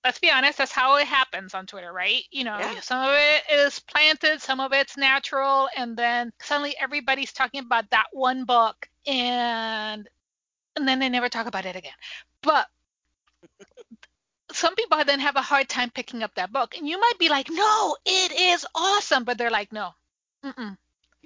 let's 0.05 0.21
be 0.21 0.31
honest, 0.31 0.59
that's 0.59 0.71
how 0.71 0.95
it 0.99 1.07
happens 1.09 1.53
on 1.53 1.67
Twitter, 1.67 1.93
right? 1.93 2.23
You 2.31 2.45
know, 2.45 2.57
yeah. 2.57 2.79
some 2.79 3.03
of 3.03 3.13
it 3.13 3.43
is 3.53 3.81
planted, 3.81 4.41
some 4.41 4.61
of 4.61 4.73
it's 4.73 4.97
natural, 4.97 5.69
and 5.77 5.97
then 5.97 6.33
suddenly 6.41 6.77
everybody's 6.81 7.33
talking 7.33 7.59
about 7.59 7.91
that 7.91 8.07
one 8.13 8.45
book 8.45 8.89
and 9.05 10.09
and 10.77 10.87
then 10.87 11.01
they 11.01 11.09
never 11.09 11.29
talk 11.29 11.49
about 11.49 11.67
it 11.67 11.75
again. 11.75 11.99
But 12.41 12.69
some 14.53 14.77
people 14.77 15.03
then 15.05 15.19
have 15.19 15.35
a 15.35 15.43
hard 15.43 15.69
time 15.69 15.91
picking 15.91 16.23
up 16.23 16.37
that 16.37 16.53
book, 16.53 16.77
and 16.77 16.89
you 16.89 17.01
might 17.01 17.19
be 17.19 17.29
like, 17.29 17.51
"No, 17.51 17.97
it 18.05 18.31
is 18.31 18.65
awesome," 18.77 19.25
but 19.25 19.39
they're 19.39 19.51
like, 19.51 19.73
"No, 19.73 19.91
mm-mm. 20.45 20.79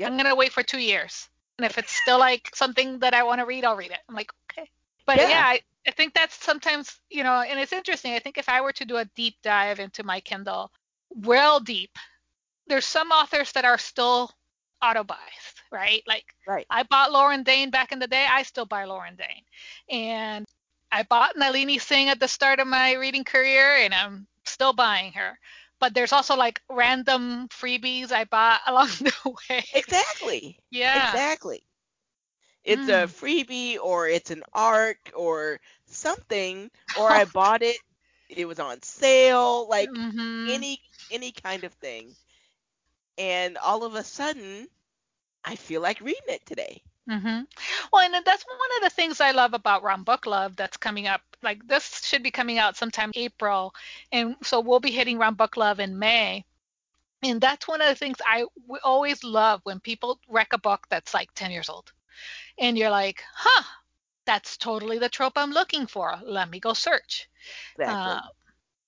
I'm 0.06 0.16
gonna 0.16 0.34
wait 0.34 0.52
for 0.52 0.62
two 0.62 0.78
years, 0.78 1.28
and 1.58 1.64
if 1.64 1.78
it's 1.78 1.92
still 1.92 2.18
like 2.18 2.50
something 2.54 2.98
that 3.00 3.14
I 3.14 3.22
want 3.22 3.40
to 3.40 3.46
read, 3.46 3.64
I'll 3.64 3.76
read 3.76 3.90
it." 3.90 3.98
I'm 4.08 4.14
like, 4.14 4.30
"Okay," 4.50 4.68
but 5.06 5.16
yeah, 5.16 5.28
yeah 5.28 5.44
I, 5.46 5.60
I 5.86 5.90
think 5.92 6.14
that's 6.14 6.42
sometimes 6.42 7.00
you 7.10 7.22
know, 7.22 7.40
and 7.40 7.58
it's 7.58 7.72
interesting. 7.72 8.14
I 8.14 8.18
think 8.18 8.38
if 8.38 8.48
I 8.48 8.60
were 8.60 8.72
to 8.72 8.84
do 8.84 8.96
a 8.96 9.04
deep 9.16 9.36
dive 9.42 9.80
into 9.80 10.02
my 10.02 10.20
Kindle, 10.20 10.70
well 11.10 11.60
deep, 11.60 11.96
there's 12.66 12.86
some 12.86 13.10
authors 13.10 13.52
that 13.52 13.64
are 13.64 13.78
still 13.78 14.30
auto 14.82 15.04
buys, 15.04 15.18
right? 15.70 16.02
Like 16.06 16.24
right. 16.46 16.66
I 16.70 16.82
bought 16.84 17.12
Lauren 17.12 17.42
Dane 17.42 17.70
back 17.70 17.92
in 17.92 17.98
the 17.98 18.06
day. 18.06 18.26
I 18.30 18.42
still 18.42 18.66
buy 18.66 18.84
Lauren 18.84 19.16
Dane, 19.16 19.44
and 19.88 20.46
I 20.92 21.02
bought 21.04 21.36
Nalini 21.36 21.78
Singh 21.78 22.08
at 22.08 22.20
the 22.20 22.28
start 22.28 22.60
of 22.60 22.66
my 22.66 22.94
reading 22.94 23.24
career, 23.24 23.76
and 23.76 23.94
I'm 23.94 24.26
still 24.44 24.72
buying 24.72 25.12
her. 25.12 25.38
But 25.80 25.94
there's 25.94 26.12
also 26.12 26.36
like 26.36 26.60
random 26.68 27.48
freebies 27.48 28.12
I 28.12 28.24
bought 28.24 28.60
along 28.66 28.88
the 29.00 29.36
way. 29.48 29.64
Exactly. 29.74 30.58
Yeah. 30.70 31.10
Exactly. 31.10 31.62
It's 32.62 32.90
mm. 32.90 33.04
a 33.04 33.06
freebie 33.06 33.78
or 33.82 34.06
it's 34.06 34.30
an 34.30 34.42
arc 34.52 35.12
or 35.16 35.60
something, 35.86 36.70
or 36.98 37.10
I 37.10 37.24
bought 37.32 37.62
it. 37.62 37.78
It 38.28 38.46
was 38.46 38.60
on 38.60 38.82
sale, 38.82 39.68
like 39.68 39.88
mm-hmm. 39.90 40.48
any 40.50 40.80
any 41.10 41.32
kind 41.32 41.64
of 41.64 41.72
thing. 41.74 42.14
And 43.18 43.56
all 43.58 43.84
of 43.84 43.94
a 43.94 44.04
sudden, 44.04 44.68
I 45.44 45.56
feel 45.56 45.80
like 45.80 46.00
reading 46.00 46.22
it 46.28 46.44
today. 46.46 46.82
Mm-hmm. 47.08 47.40
Well, 47.92 48.02
and 48.02 48.24
that's 48.24 48.44
one 48.44 48.76
of 48.76 48.82
the 48.82 48.94
things 48.94 49.20
I 49.20 49.32
love 49.32 49.54
about 49.54 49.82
Rom 49.82 50.04
Book 50.04 50.26
Love 50.26 50.56
that's 50.56 50.76
coming 50.76 51.06
up. 51.06 51.22
Like 51.42 51.66
this 51.66 52.04
should 52.04 52.22
be 52.22 52.30
coming 52.30 52.58
out 52.58 52.76
sometime 52.76 53.10
April, 53.14 53.74
and 54.12 54.36
so 54.42 54.60
we'll 54.60 54.80
be 54.80 54.90
hitting 54.90 55.18
Rom 55.18 55.34
Book 55.34 55.56
Love 55.56 55.80
in 55.80 55.98
May. 55.98 56.44
And 57.22 57.40
that's 57.40 57.68
one 57.68 57.82
of 57.82 57.88
the 57.88 57.94
things 57.94 58.16
I 58.26 58.44
always 58.82 59.22
love 59.24 59.60
when 59.64 59.80
people 59.80 60.18
wreck 60.28 60.52
a 60.52 60.58
book 60.58 60.86
that's 60.88 61.12
like 61.12 61.28
10 61.34 61.50
years 61.50 61.68
old, 61.68 61.92
and 62.58 62.78
you're 62.78 62.90
like, 62.90 63.22
huh, 63.34 63.64
that's 64.26 64.56
totally 64.56 64.98
the 64.98 65.08
trope 65.08 65.34
I'm 65.36 65.52
looking 65.52 65.86
for. 65.86 66.14
Let 66.24 66.50
me 66.50 66.60
go 66.60 66.72
search. 66.72 67.28
Exactly. 67.78 68.12
Uh, 68.12 68.20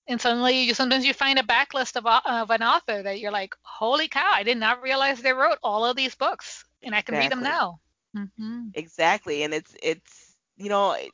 and 0.08 0.20
suddenly 0.20 0.62
you 0.62 0.74
sometimes 0.74 1.04
you 1.04 1.14
find 1.14 1.38
a 1.38 1.42
backlist 1.42 1.96
of, 1.96 2.06
of 2.06 2.50
an 2.50 2.62
author 2.62 3.02
that 3.02 3.20
you're 3.20 3.32
like, 3.32 3.54
holy 3.62 4.08
cow, 4.08 4.30
I 4.32 4.42
did 4.42 4.58
not 4.58 4.82
realize 4.82 5.20
they 5.20 5.32
wrote 5.32 5.58
all 5.62 5.84
of 5.84 5.96
these 5.96 6.14
books, 6.14 6.64
and 6.82 6.94
I 6.94 7.02
can 7.02 7.14
exactly. 7.14 7.24
read 7.24 7.32
them 7.32 7.42
now. 7.52 7.80
Mm-hmm. 8.16 8.68
Exactly, 8.74 9.42
and 9.42 9.52
it's 9.54 9.74
it's 9.82 10.36
you 10.56 10.68
know 10.68 10.90
I, 10.90 11.10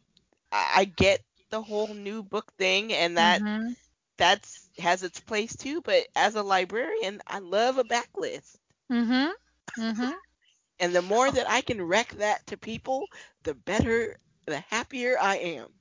I 0.52 0.84
get 0.84 1.20
the 1.50 1.62
whole 1.62 1.94
new 1.94 2.22
book 2.22 2.52
thing, 2.58 2.92
and 2.92 3.16
that 3.18 3.42
mm-hmm. 3.42 3.72
that's 4.16 4.68
has 4.78 5.02
its 5.02 5.20
place 5.20 5.56
too. 5.56 5.80
But 5.82 6.06
as 6.14 6.34
a 6.34 6.42
librarian, 6.42 7.20
I 7.26 7.38
love 7.38 7.78
a 7.78 7.84
backlist. 7.84 8.56
Mhm. 8.90 9.32
Mhm. 9.76 10.14
and 10.80 10.94
the 10.94 11.02
more 11.02 11.30
that 11.30 11.48
I 11.48 11.61
can 11.61 11.80
wreck 11.82 12.11
that 12.14 12.46
to 12.46 12.56
people, 12.56 13.11
the 13.42 13.54
better, 13.54 14.18
the 14.46 14.61
happier 14.61 15.16
I 15.20 15.37
am. 15.38 15.72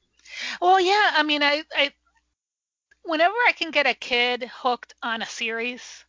Well, 0.62 0.80
yeah. 0.80 1.12
I 1.16 1.24
mean, 1.24 1.44
I, 1.44 1.64
I 1.76 1.92
whenever 3.04 3.36
I 3.48 3.54
can 3.54 3.72
get 3.72 3.86
a 3.88 3.94
kid 3.94 4.44
hooked 4.44 4.94
on 5.02 5.22
a 5.22 5.26
series, 5.26 6.06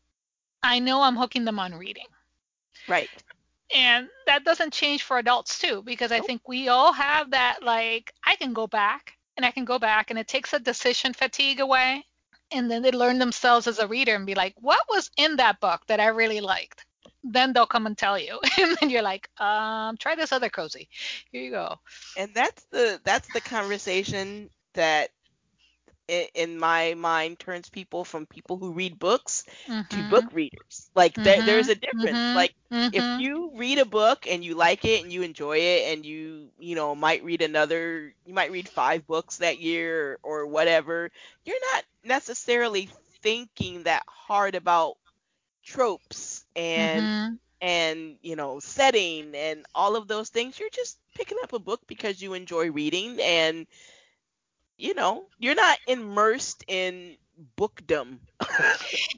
I 0.62 0.78
know 0.80 1.02
I'm 1.02 1.16
hooking 1.16 1.44
them 1.44 1.58
on 1.58 1.74
reading. 1.74 2.06
Right 2.86 3.10
and 3.74 4.08
that 4.26 4.44
doesn't 4.44 4.72
change 4.72 5.02
for 5.02 5.18
adults 5.18 5.58
too 5.58 5.82
because 5.82 6.12
i 6.12 6.20
think 6.20 6.46
we 6.48 6.68
all 6.68 6.92
have 6.92 7.30
that 7.30 7.62
like 7.62 8.12
i 8.24 8.34
can 8.36 8.52
go 8.52 8.66
back 8.66 9.14
and 9.36 9.44
i 9.44 9.50
can 9.50 9.64
go 9.64 9.78
back 9.78 10.10
and 10.10 10.18
it 10.18 10.28
takes 10.28 10.52
a 10.52 10.58
decision 10.58 11.12
fatigue 11.12 11.60
away. 11.60 12.04
And 12.50 12.70
then 12.70 12.80
they 12.80 12.92
learn 12.92 13.18
themselves 13.18 13.66
as 13.66 13.78
a 13.78 13.86
reader 13.86 14.14
and 14.14 14.24
be 14.24 14.34
like 14.34 14.54
what 14.56 14.80
was 14.88 15.10
in 15.16 15.36
that 15.36 15.60
book 15.60 15.82
that 15.88 16.00
i 16.00 16.06
really 16.06 16.40
liked? 16.40 16.84
Then 17.22 17.52
they'll 17.52 17.66
come 17.66 17.86
and 17.86 17.96
tell 17.96 18.18
you. 18.18 18.40
And 18.58 18.76
then 18.80 18.90
you're 18.90 19.02
like 19.02 19.28
um 19.38 19.96
try 19.98 20.14
this 20.14 20.32
other 20.32 20.48
cozy. 20.48 20.88
Here 21.30 21.42
you 21.42 21.50
go. 21.50 21.76
And 22.16 22.32
that's 22.34 22.64
the 22.70 23.00
that's 23.04 23.28
the 23.32 23.40
conversation 23.40 24.50
that 24.74 25.10
in 26.08 26.58
my 26.58 26.94
mind 26.94 27.38
turns 27.38 27.68
people 27.70 28.04
from 28.04 28.26
people 28.26 28.56
who 28.58 28.72
read 28.72 28.98
books 28.98 29.44
to 29.90 30.02
Mhm. 30.02 30.04
book 30.04 30.32
readers. 30.32 30.90
Like 30.94 31.20
there, 31.22 31.42
there's 31.42 31.68
a 31.68 31.74
difference. 31.74 32.20
Mhm. 32.24 32.34
Like 32.34 32.54
if 32.92 33.04
Mhm. 33.04 33.16
you 33.16 33.52
read 33.56 33.78
a 33.78 33.84
book 33.84 34.26
and 34.28 34.44
you 34.44 34.54
like 34.54 34.84
it 34.84 35.02
and 35.02 35.12
you 35.12 35.22
enjoy 35.22 35.58
it 35.58 35.92
and 35.92 36.04
you 36.06 36.50
you 36.58 36.74
know 36.74 36.94
might 36.94 37.24
read 37.24 37.42
another 37.42 38.14
you 38.24 38.34
might 38.34 38.52
read 38.52 38.68
five 38.68 39.06
books 39.06 39.38
that 39.38 39.58
year 39.60 40.18
or, 40.22 40.42
or 40.42 40.46
whatever 40.46 41.10
you're 41.44 41.56
not 41.74 41.84
necessarily 42.04 42.88
thinking 43.22 43.84
that 43.84 44.02
hard 44.08 44.54
about 44.54 44.96
tropes 45.64 46.44
and 46.56 47.08
Mhm. 47.08 47.38
and 47.60 48.16
you 48.22 48.36
know 48.36 48.58
setting 48.60 49.34
and 49.34 49.64
all 49.74 49.96
of 49.96 50.06
those 50.08 50.28
things 50.30 50.58
you're 50.58 50.70
just 50.70 50.98
picking 51.14 51.38
up 51.42 51.52
a 51.52 51.58
book 51.58 51.80
because 51.86 52.20
you 52.22 52.34
enjoy 52.34 52.70
reading 52.70 53.18
and 53.20 53.66
you 54.78 54.94
know 54.94 55.26
you're 55.38 55.56
not 55.56 55.78
immersed 55.88 56.64
in 56.68 57.16
bookdom 57.56 58.20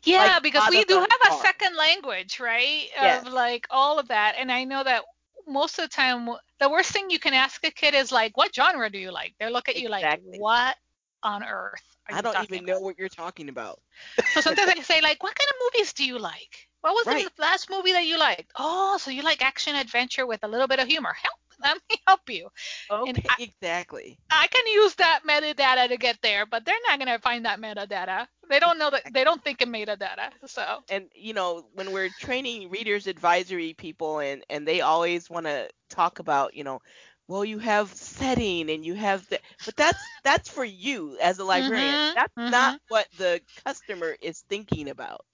Yeah, 0.05 0.38
like 0.38 0.40
because 0.40 0.68
we 0.68 0.85
do 0.85 0.99
have 0.99 1.20
a 1.29 1.33
second 1.33 1.77
language, 1.77 2.40
right? 2.40 2.88
yes 3.01 3.25
Of 3.27 3.33
like 3.33 3.66
all 3.70 3.99
of 3.99 4.09
that. 4.09 4.37
And 4.38 4.51
I 4.53 4.64
know 4.64 4.83
that 4.85 5.05
most 5.46 5.79
of 5.79 5.85
the 5.85 5.88
time, 5.88 6.29
the 6.61 6.70
worst 6.70 6.92
thing 6.92 7.11
you 7.11 7.18
can 7.20 7.35
ask 7.35 7.64
a 7.64 7.70
kid 7.70 7.94
is 7.94 8.12
like, 8.12 8.37
what 8.37 8.55
genre 8.55 8.90
do 8.90 8.99
you 8.99 9.12
like? 9.12 9.35
They 9.38 9.51
look 9.51 9.68
at 9.68 9.77
you 9.79 9.88
like, 9.88 10.11
what 10.37 10.77
on 11.23 11.44
earth 11.44 11.85
are 12.09 12.16
i 12.16 12.23
don't 12.23 12.38
even 12.38 12.64
about? 12.64 12.66
know 12.66 12.79
what 12.81 12.99
you're 12.99 13.09
talking 13.09 13.49
about 13.49 13.81
So 14.29 14.40
sometimes 14.40 14.70
I 14.70 14.81
say 14.83 15.01
like, 15.03 15.23
what 15.23 15.35
kind 15.35 15.49
of 15.51 15.57
movies 15.75 15.92
do 15.94 16.05
you 16.05 16.18
like? 16.18 16.68
What 16.83 16.94
was 16.94 17.07
right 17.07 17.27
the 17.27 17.31
last 17.38 17.70
movie 17.70 17.92
that 17.92 18.07
you 18.07 18.18
liked? 18.18 18.53
Oh, 18.57 18.99
so 18.99 19.11
you 19.11 19.23
like 19.23 19.42
action 19.44 19.77
adventure 19.77 20.27
with 20.27 20.44
a 20.44 20.49
little 20.49 20.68
bit 20.68 20.81
of 20.81 20.88
humor. 20.88 21.12
Help, 21.14 21.39
let 21.64 21.77
me 21.90 21.96
help 22.07 22.29
you. 22.29 22.49
Okay 22.90 23.31
I, 23.31 23.37
exactly 23.37 24.18
I 24.31 24.46
can 24.49 24.66
use 24.66 24.94
that 24.96 25.20
metadata 25.29 25.88
to 25.88 25.96
get 25.96 26.20
there, 26.23 26.46
but 26.46 26.64
they're 26.64 26.75
not 26.88 26.99
gonna 26.99 27.18
find 27.18 27.44
that 27.46 27.61
metadata. 27.61 28.27
They 28.49 28.59
don't 28.61 28.79
know 28.79 28.90
that. 28.90 29.12
They 29.12 29.25
don't 29.25 29.42
think 29.42 29.62
in 29.62 29.70
metadata. 29.70 30.31
So. 30.46 30.83
and 30.88 31.11
you 31.14 31.33
know 31.35 31.66
when 31.75 31.92
we're 31.92 32.09
training 32.11 32.70
readers 32.70 33.07
advisory 33.07 33.75
people 33.75 34.18
and 34.20 34.44
and 34.51 34.66
they 34.66 34.81
always 34.81 35.31
want 35.31 35.46
to 35.46 35.68
talk 35.88 36.18
about 36.18 36.55
you 36.55 36.64
know 36.64 36.81
well 37.29 37.44
you 37.44 37.59
have 37.59 37.88
setting 37.92 38.70
and 38.70 38.85
you 38.85 38.94
have 38.94 39.27
the 39.29 39.38
but 39.64 39.77
that's 39.77 40.11
that's 40.25 40.49
for 40.49 40.64
you 40.64 41.16
as 41.23 41.38
a 41.38 41.44
librarian 41.44 41.99
Mhm. 41.99 42.14
that's 42.14 42.35
not 42.46 42.75
Mhm. 42.75 42.81
what 42.88 43.07
the 43.16 43.40
customer 43.64 44.16
is 44.20 44.42
thinking 44.49 44.88
about 44.88 45.25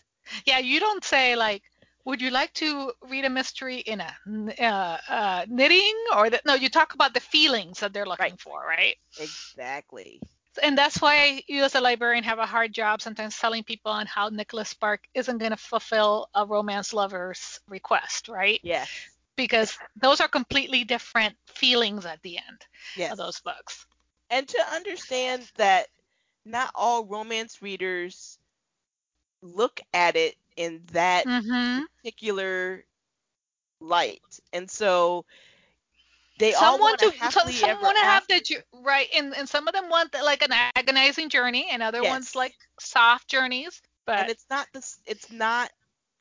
Yeah, 0.47 0.59
you 0.59 0.81
don't 0.81 1.05
say 1.05 1.37
like, 1.37 1.62
would 2.07 2.23
you 2.23 2.31
like 2.31 2.55
to 2.55 2.92
read 3.11 3.27
a 3.27 3.31
mystery 3.31 3.79
in 3.79 4.01
a 4.01 4.16
uh, 4.61 4.99
uh, 5.09 5.47
knitting 5.49 5.95
or 6.16 6.31
the, 6.31 6.40
no? 6.47 6.55
You 6.55 6.71
talk 6.71 6.95
about 6.95 7.14
the 7.14 7.21
feelings 7.21 7.81
that 7.81 7.95
they're 7.95 8.07
right 8.19 8.33
looking 8.33 8.38
for, 8.38 8.62
right? 8.66 8.97
exactly 9.19 10.23
And 10.62 10.79
that's 10.79 11.01
why 11.03 11.42
you 11.49 11.64
as 11.64 11.75
a 11.75 11.81
librarian 11.81 12.25
have 12.25 12.38
a 12.38 12.47
hard 12.47 12.73
job 12.73 13.03
sometimes 13.03 13.38
telling 13.38 13.64
people 13.64 13.92
on 13.92 14.07
how 14.07 14.29
Nicholas 14.31 14.71
Spark 14.71 15.07
isn't 15.14 15.38
going 15.38 15.53
to 15.53 15.57
fulfill 15.59 16.29
a 16.35 16.47
romance 16.47 16.95
lover's 16.95 17.61
request, 17.69 18.29
right? 18.29 18.61
yes 18.62 19.11
Because 19.37 19.79
those 19.97 20.21
are 20.21 20.29
completely 20.29 20.85
different 20.85 21.37
feelings 21.47 22.07
at 22.07 22.23
the 22.23 22.38
end 22.38 22.66
of 23.09 23.19
those 23.19 23.40
books. 23.40 23.87
and 24.31 24.49
to 24.49 24.61
understand 24.75 25.51
that 25.57 25.88
not 26.45 26.71
all 26.75 27.05
romance 27.07 27.62
readers 27.62 28.38
look 29.42 29.81
at 29.95 30.16
it 30.16 30.37
in 30.57 30.83
that 30.92 31.27
Mm-hmm. 31.27 31.85
particular 32.03 32.85
light 33.81 34.40
and 34.53 34.71
so 34.71 35.25
they 36.38 36.55
all 36.55 36.79
Some 36.79 36.79
want 36.79 36.99
want 36.99 37.01
to, 37.01 37.12
happily 37.19 37.53
some 37.53 37.79
want 37.83 37.97
to 37.99 38.05
have 38.05 38.25
the 38.29 38.62
right, 38.83 39.09
and 39.14 39.35
and 39.35 39.49
some 39.49 39.69
of 39.69 39.75
them 39.75 39.88
want 39.88 40.12
the, 40.12 40.23
like 40.23 40.42
an 40.42 40.53
agonizing 40.53 41.14
journey, 41.16 41.57
and 41.71 41.83
other 41.83 41.88
ones 41.90 42.23
like 42.23 42.55
soft 42.66 43.29
journeys. 43.29 43.83
and 44.16 44.19
But 44.19 44.29
it's 44.29 44.47
not 44.51 44.69
the 44.73 44.83
it's 45.07 45.31
not 45.31 45.71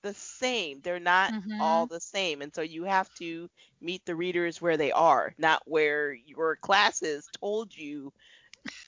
the 0.02 0.14
same 0.14 0.82
they're 0.82 1.00
not 1.00 1.34
all 1.60 1.86
hmm 1.86 1.88
the 1.88 2.00
same 2.00 2.42
and 2.42 2.54
so 2.54 2.62
you 2.62 2.84
have 2.84 3.12
to 3.16 3.50
meet 3.82 4.06
the 4.06 4.16
readers 4.16 4.62
where 4.62 4.78
they 4.78 4.92
are 4.92 5.34
not 5.38 5.62
where 5.66 6.14
your 6.14 6.56
classes 6.58 7.30
told 7.42 7.76
you 7.76 8.12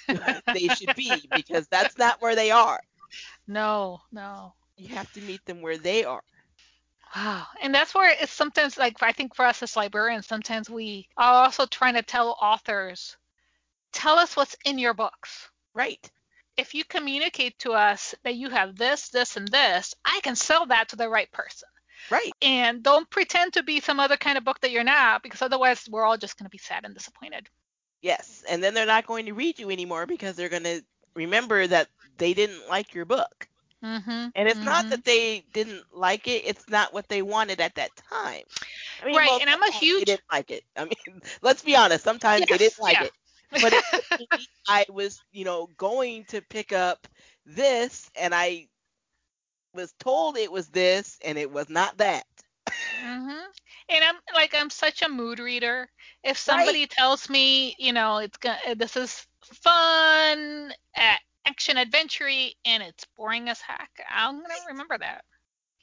they 0.51 0.69
should 0.69 0.93
be 0.95 1.27
because 1.33 1.67
that's 1.67 1.97
not 1.97 2.21
where 2.21 2.35
they 2.35 2.51
are 2.51 2.79
no, 3.47 4.01
no. 4.11 4.56
You 4.77 4.95
have 4.95 5.11
to 5.13 5.21
meet 5.21 5.45
them 5.45 5.61
where 5.61 5.77
they 5.77 6.03
are 6.05 6.23
Wow. 7.15 7.47
And 7.61 7.73
that's 7.73 7.93
where 7.95 8.09
it's 8.21 8.31
sometimes 8.31 8.77
like 8.77 9.01
I 9.03 9.11
think 9.11 9.35
for 9.35 9.45
us 9.45 9.61
as 9.63 9.75
librarians, 9.75 10.27
sometimes 10.27 10.69
we 10.69 11.09
are 11.17 11.45
also 11.45 11.65
trying 11.65 11.95
to 11.95 12.01
tell 12.03 12.37
authors, 12.41 13.17
tell 13.93 14.17
us 14.19 14.35
what's 14.37 14.55
in 14.65 14.79
your 14.79 14.93
books. 14.93 15.49
right 15.73 16.11
If 16.57 16.73
you 16.75 16.83
communicate 16.85 17.57
to 17.59 17.71
us 17.73 18.13
that 18.23 18.35
you 18.35 18.49
have 18.49 18.75
this, 18.75 19.09
this, 19.09 19.37
and 19.37 19.47
this, 19.47 19.95
I 20.05 20.19
can 20.23 20.35
sell 20.35 20.65
that 20.67 20.89
to 20.89 20.95
the 20.97 21.09
right 21.09 21.31
person. 21.31 21.69
right 22.09 22.35
And 22.41 22.83
don't 22.83 23.09
pretend 23.09 23.53
to 23.53 23.63
be 23.63 23.79
some 23.79 23.99
other 23.99 24.17
kind 24.17 24.37
of 24.37 24.43
book 24.43 24.59
that 24.61 24.71
you're 24.71 24.83
not, 24.83 25.23
because 25.23 25.41
otherwise 25.41 25.87
we're 25.89 26.03
all 26.05 26.17
just 26.17 26.37
going 26.37 26.45
to 26.45 26.49
be 26.51 26.57
sad 26.59 26.85
and 26.85 26.93
disappointed. 26.95 27.49
yes 28.01 28.43
and 28.49 28.63
then 28.63 28.73
they're 28.73 28.85
not 28.85 29.07
going 29.07 29.25
to 29.25 29.33
read 29.33 29.59
you 29.59 29.69
anymore 29.69 30.05
because 30.05 30.35
they're 30.35 30.49
going 30.49 30.63
to 30.63 30.83
remember 31.15 31.65
that 31.67 31.89
they 32.17 32.33
didn't 32.33 32.67
like 32.69 32.93
your 32.93 33.05
book 33.05 33.47
Mm-hmm. 33.83 34.27
and 34.35 34.47
it's 34.47 34.61
not 34.63 34.87
Mm-hmm. 34.87 34.89
that 34.89 35.03
they 35.05 35.41
didn't 35.53 35.83
like 35.93 36.27
it 36.27 36.43
it's 36.45 36.69
not 36.69 36.93
what 36.93 37.07
they 37.09 37.21
wanted 37.21 37.59
at 37.61 37.75
that 37.75 37.95
time 37.95 38.43
i 39.01 39.05
mean 39.05 39.19
Right. 39.19 39.31
And 39.39 39.49
I'm 39.49 39.61
a 39.63 39.71
huge. 39.71 39.95
they 39.97 40.05
didn't 40.05 40.23
like 40.31 40.51
it 40.51 40.63
i 40.77 40.83
mean 40.85 41.21
let's 41.41 41.63
be 41.63 41.75
honest 41.75 42.03
sometimes 42.03 42.47
they 42.47 42.57
didn't 42.57 42.79
like 42.79 43.01
yeah. 43.01 43.03
it 43.03 43.13
but 43.59 43.73
it 43.73 43.85
I 44.67 44.85
was, 44.89 45.23
you 45.31 45.45
know, 45.45 45.67
going 45.77 46.25
to 46.25 46.41
pick 46.41 46.71
up 46.71 47.07
this 47.45 48.09
and 48.15 48.33
I 48.33 48.67
was 49.73 49.93
told 49.93 50.37
it 50.37 50.51
was 50.51 50.69
this 50.69 51.17
and 51.23 51.37
it 51.37 51.51
was 51.51 51.69
not 51.69 51.97
that. 51.97 52.25
Mhm. 52.93 53.45
And 53.89 54.03
I'm 54.03 54.15
like 54.33 54.53
I'm 54.55 54.69
such 54.69 55.01
a 55.01 55.09
mood 55.09 55.39
reader. 55.39 55.89
If 56.23 56.37
Right. 56.45 56.77
somebody 56.77 56.87
tells 56.87 57.29
me, 57.29 57.75
you 57.79 57.93
know, 57.93 58.17
it's 58.17 58.37
gonna 58.37 58.75
this 58.75 58.95
is 58.97 59.25
fun, 59.43 60.73
uh, 60.95 61.15
action 61.47 61.77
adventure 61.77 62.27
and 62.65 62.83
it's 62.83 63.05
boring 63.15 63.49
as 63.49 63.61
heck, 63.61 63.91
I'm 64.09 64.41
gonna 64.41 64.53
remember 64.67 64.97
that. 64.99 65.25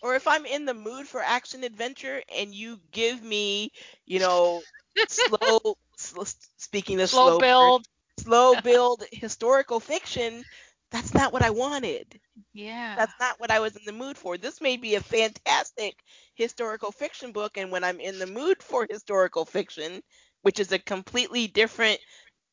Or 0.02 0.14
if 0.14 0.26
I'm 0.26 0.44
in 0.46 0.64
the 0.66 0.74
mood 0.74 1.08
for 1.08 1.20
action 1.20 1.64
adventure 1.64 2.22
and 2.28 2.54
you 2.54 2.80
give 2.92 3.22
me, 3.22 3.72
you 4.06 4.18
know, 4.20 4.64
slow, 5.06 5.76
sl- 5.96 6.22
speaking 6.56 7.00
of 7.00 7.10
Slow 7.10 7.30
slow, 7.30 7.42
build. 7.42 7.86
slow 8.18 8.54
build 8.56 9.04
historical 9.12 9.80
fiction, 9.80 10.44
that's 10.90 11.14
not 11.14 11.32
what 11.32 11.42
I 11.42 11.50
wanted. 11.50 12.20
Yeah. 12.52 12.96
That's 12.96 13.14
not 13.18 13.38
what 13.40 13.50
I 13.50 13.60
was 13.60 13.76
in 13.76 13.84
the 13.84 13.92
mood 13.92 14.16
for. 14.18 14.36
This 14.38 14.60
may 14.60 14.76
be 14.76 14.94
a 14.94 15.00
fantastic 15.00 16.02
historical 16.34 16.92
fiction 16.92 17.32
book, 17.32 17.56
and 17.56 17.70
when 17.72 17.84
I'm 17.84 18.00
in 18.00 18.18
the 18.18 18.26
mood 18.26 18.62
for 18.62 18.86
historical 18.88 19.44
fiction, 19.44 20.02
which 20.42 20.58
is 20.60 20.72
a 20.72 20.78
completely 20.78 21.46
different 21.48 22.00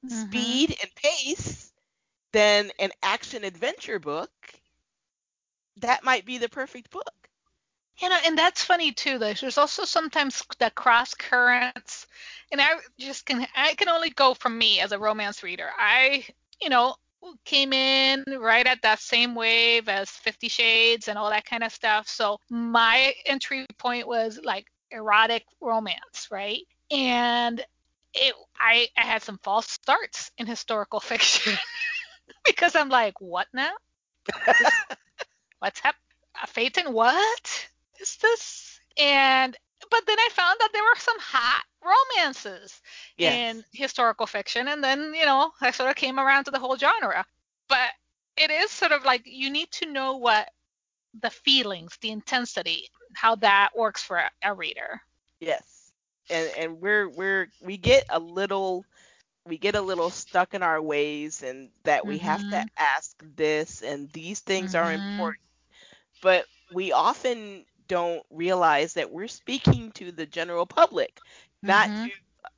Mhm. 0.03 0.61
speed 0.61 0.75
and 0.81 0.91
pace 0.95 1.70
than 2.33 2.71
an 2.79 2.91
action 3.03 3.43
adventure 3.43 3.99
book, 3.99 4.31
that 5.77 6.03
might 6.03 6.25
be 6.25 6.37
the 6.37 6.49
perfect 6.49 6.91
book. 6.91 7.13
You 7.99 8.09
know, 8.09 8.17
and 8.25 8.37
that's 8.37 8.63
funny 8.63 8.91
too. 8.91 9.19
Though 9.19 9.33
there's 9.33 9.57
also 9.57 9.85
sometimes 9.85 10.43
the 10.59 10.71
cross 10.71 11.13
currents, 11.13 12.07
and 12.51 12.59
I 12.59 12.71
just 12.97 13.25
can 13.25 13.45
I 13.55 13.75
can 13.75 13.89
only 13.89 14.09
go 14.09 14.33
from 14.33 14.57
me 14.57 14.79
as 14.79 14.91
a 14.91 14.99
romance 14.99 15.43
reader. 15.43 15.69
I, 15.77 16.25
you 16.61 16.69
know, 16.69 16.95
came 17.45 17.73
in 17.73 18.23
right 18.39 18.65
at 18.65 18.81
that 18.81 18.99
same 18.99 19.35
wave 19.35 19.87
as 19.87 20.09
Fifty 20.09 20.47
Shades 20.47 21.07
and 21.09 21.17
all 21.17 21.29
that 21.29 21.45
kind 21.45 21.63
of 21.63 21.71
stuff. 21.71 22.07
So 22.07 22.39
my 22.49 23.13
entry 23.25 23.67
point 23.77 24.07
was 24.07 24.39
like 24.43 24.65
erotic 24.89 25.45
romance, 25.59 26.27
right? 26.31 26.63
And 26.89 27.63
it 28.13 28.33
I, 28.59 28.87
I 28.97 29.01
had 29.01 29.21
some 29.21 29.39
false 29.43 29.69
starts 29.69 30.31
in 30.37 30.47
historical 30.47 30.99
fiction 31.01 31.53
because 32.45 32.75
I'm 32.75 32.89
like, 32.89 33.19
what 33.21 33.47
now? 33.53 33.71
What's 35.59 35.79
happening? 35.79 36.01
Phaeton, 36.47 36.93
what 36.93 37.67
is 37.99 38.17
this? 38.17 38.79
And 38.97 39.55
but 39.89 40.05
then 40.05 40.19
I 40.19 40.29
found 40.31 40.57
that 40.59 40.69
there 40.73 40.83
were 40.83 40.95
some 40.97 41.17
hot 41.19 41.63
romances 41.83 42.81
Yes. 43.17 43.57
in 43.57 43.63
historical 43.73 44.25
fiction, 44.25 44.67
and 44.67 44.83
then 44.83 45.13
you 45.13 45.25
know 45.25 45.51
I 45.61 45.71
sort 45.71 45.89
of 45.89 45.95
came 45.95 46.19
around 46.19 46.45
to 46.45 46.51
the 46.51 46.59
whole 46.59 46.77
genre. 46.77 47.25
But 47.67 47.89
it 48.37 48.51
is 48.51 48.71
sort 48.71 48.91
of 48.91 49.05
like 49.05 49.23
you 49.25 49.49
need 49.49 49.71
to 49.73 49.91
know 49.91 50.17
what 50.17 50.49
the 51.21 51.29
feelings, 51.29 51.97
the 52.01 52.11
intensity, 52.11 52.89
how 53.13 53.35
that 53.37 53.69
works 53.75 54.03
for 54.03 54.17
a, 54.17 54.29
a 54.43 54.53
reader. 54.53 55.01
Yes. 55.39 55.91
And 56.29 56.49
and 56.57 56.81
we're 56.81 57.09
we're 57.09 57.49
we 57.61 57.77
get 57.77 58.05
a 58.09 58.19
little 58.19 58.85
we 59.51 59.59
get 59.59 59.75
a 59.75 59.81
little 59.81 60.11
stuck 60.11 60.55
in 60.55 60.63
our 60.63 60.81
ways 60.81 61.43
and 61.43 61.71
that 61.85 62.07
we 62.07 62.19
have 62.19 62.47
to 62.49 62.63
Mhm. 62.63 62.71
ask 62.77 63.15
this 63.35 63.83
and 63.83 64.11
these 64.13 64.41
things 64.41 64.75
are 64.75 64.91
Mhm. 64.91 65.33
important. 65.33 65.41
But 66.21 66.45
we 66.69 66.91
often 66.93 67.65
don't 67.87 68.25
realize 68.31 68.93
that 68.95 69.11
we're 69.11 69.27
speaking 69.27 69.91
to 69.93 70.11
the 70.11 70.25
general 70.27 70.65
public, 70.67 71.21
not 71.63 71.89
Mhm. 71.91 72.03
to 72.03 72.11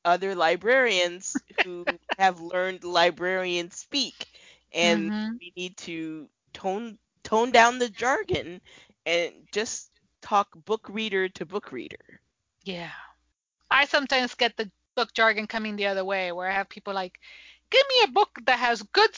other 0.06 0.36
librarians 0.36 1.44
who 1.64 2.00
have 2.18 2.40
learned 2.42 2.84
librarian 2.84 3.72
speak. 3.72 4.30
and 4.74 5.12
Mhm. 5.12 5.40
we 5.40 5.54
need 5.58 5.78
to 5.78 6.30
tone 6.54 6.98
tone 7.24 7.52
down 7.52 7.80
the 7.80 7.90
jargon 7.90 8.62
and 9.06 9.48
just 9.52 9.92
talk 10.22 10.50
book 10.66 10.88
reader 10.90 11.30
to 11.30 11.46
book 11.46 11.72
reader. 11.72 12.22
Yeah. 12.64 12.92
I 13.72 13.86
sometimes 13.86 14.36
get 14.36 14.58
the 14.58 14.72
book 14.96 15.14
jargon 15.14 15.48
coming 15.48 15.76
the 15.76 15.88
other 15.88 16.06
way 16.06 16.32
where 16.32 16.50
I 16.50 16.54
have 16.54 16.70
people 16.70 16.94
like, 16.94 17.20
give 17.72 17.86
me 17.90 17.96
a 18.06 18.12
book 18.12 18.30
that 18.46 18.60
has 18.60 18.82
good 18.94 19.12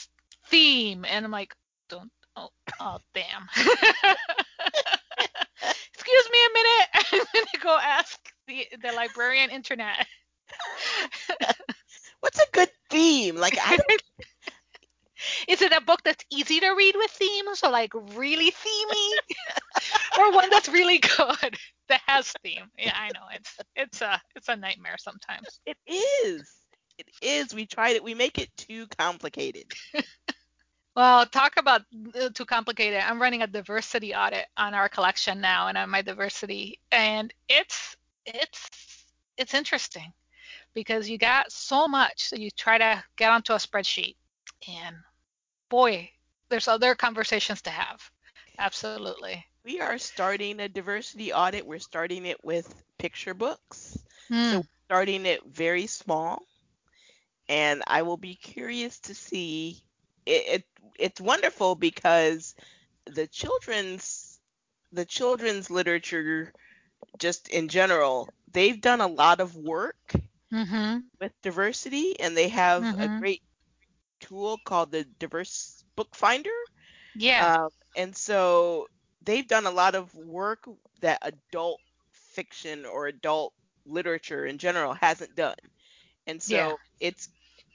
theme. 0.48 1.04
And 1.04 1.24
I'm 1.24 1.30
like, 1.30 1.54
don't, 1.88 2.10
oh, 2.36 2.50
oh 2.80 2.98
damn. 3.14 3.48
Excuse 5.94 6.30
me 6.32 6.38
a 6.46 6.52
minute. 6.54 6.88
I'm 6.94 7.24
going 7.32 7.46
to 7.52 7.60
go 7.60 7.78
ask 7.82 8.18
the, 8.46 8.66
the 8.82 8.92
librarian 8.92 9.50
internet. 9.50 10.06
What's 12.20 12.40
a 12.40 12.46
good 12.52 12.70
theme? 12.90 13.36
Like 13.36 13.58
I 13.60 13.76
don't 13.88 14.00
Is 15.48 15.62
it 15.62 15.72
a 15.72 15.80
book 15.80 16.00
that's 16.04 16.24
easy 16.30 16.60
to 16.60 16.70
read 16.70 16.94
with 16.96 17.10
themes, 17.10 17.58
so 17.60 17.70
like 17.70 17.92
really 18.14 18.50
themey, 18.50 19.10
or 20.18 20.32
one 20.32 20.50
that's 20.50 20.68
really 20.68 20.98
good 20.98 21.56
that 21.88 22.00
has 22.06 22.32
theme? 22.42 22.70
Yeah, 22.78 22.96
I 22.96 23.08
know 23.14 23.26
it's 23.32 23.56
it's 23.74 24.02
a 24.02 24.20
it's 24.34 24.48
a 24.48 24.56
nightmare 24.56 24.96
sometimes. 24.98 25.60
it 25.66 25.76
is. 25.88 26.50
It 26.98 27.08
is. 27.20 27.54
We 27.54 27.66
tried 27.66 27.96
it. 27.96 28.04
We 28.04 28.14
make 28.14 28.38
it 28.38 28.50
too 28.56 28.86
complicated. 28.98 29.72
Well, 30.96 31.26
talk 31.26 31.58
about 31.58 31.82
uh, 32.18 32.30
too 32.32 32.46
complicated. 32.46 33.00
I'm 33.00 33.20
running 33.20 33.42
a 33.42 33.46
diversity 33.46 34.14
audit 34.14 34.46
on 34.56 34.72
our 34.72 34.88
collection 34.88 35.42
now, 35.42 35.68
and 35.68 35.76
on 35.76 35.90
my 35.90 36.00
diversity, 36.00 36.80
and 36.90 37.34
it's 37.50 37.94
it's 38.24 38.70
it's 39.36 39.52
interesting 39.52 40.10
because 40.72 41.06
you 41.10 41.18
got 41.18 41.52
so 41.52 41.86
much 41.86 42.30
that 42.30 42.40
you 42.40 42.48
try 42.50 42.78
to 42.78 43.04
get 43.16 43.30
onto 43.30 43.52
a 43.52 43.56
spreadsheet, 43.56 44.16
and 44.66 44.96
boy, 45.68 46.10
there's 46.48 46.68
other 46.68 46.94
conversations 46.94 47.62
to 47.62 47.70
have. 47.70 48.10
Absolutely. 48.58 49.46
We 49.64 49.80
are 49.80 49.98
starting 49.98 50.60
a 50.60 50.68
diversity 50.68 51.32
audit. 51.32 51.66
We're 51.66 51.78
starting 51.78 52.24
it 52.26 52.42
with 52.44 52.74
picture 52.98 53.34
books. 53.34 53.98
Hmm. 54.28 54.60
So 54.60 54.64
starting 54.86 55.26
it 55.26 55.44
very 55.44 55.86
small. 55.86 56.46
And 57.48 57.82
I 57.86 58.02
will 58.02 58.16
be 58.16 58.34
curious 58.36 58.98
to 59.00 59.14
see 59.14 59.82
it, 60.26 60.46
it 60.46 60.64
it's 60.98 61.20
wonderful 61.20 61.74
because 61.74 62.54
the 63.06 63.26
children's 63.26 64.40
the 64.92 65.04
children's 65.04 65.70
literature 65.70 66.52
just 67.18 67.48
in 67.48 67.68
general, 67.68 68.32
they've 68.52 68.80
done 68.80 69.00
a 69.00 69.06
lot 69.06 69.40
of 69.40 69.56
work 69.56 69.96
Mhm. 70.50 71.10
with 71.20 71.32
diversity 71.42 72.18
and 72.20 72.36
they 72.36 72.48
have 72.48 72.92
a 72.98 73.08
Mhm. 73.08 73.20
great 73.20 73.42
tool 74.20 74.58
called 74.58 74.90
the 74.92 75.04
diverse 75.18 75.84
book 75.96 76.14
finder 76.14 76.50
Yeah. 77.14 77.50
Um, 77.56 77.68
and 77.96 78.16
so 78.16 78.88
they've 79.22 79.46
done 79.46 79.66
a 79.66 79.70
lot 79.70 79.94
of 79.94 80.14
work 80.14 80.68
that 81.00 81.18
adult 81.22 81.80
fiction 82.12 82.84
or 82.86 83.06
adult 83.06 83.52
literature 83.86 84.44
in 84.46 84.58
general 84.58 84.94
hasn't 84.94 85.34
done. 85.36 85.56
And 86.26 86.42
so 86.42 86.58
Yeah. 86.58 86.76
it's 87.00 87.28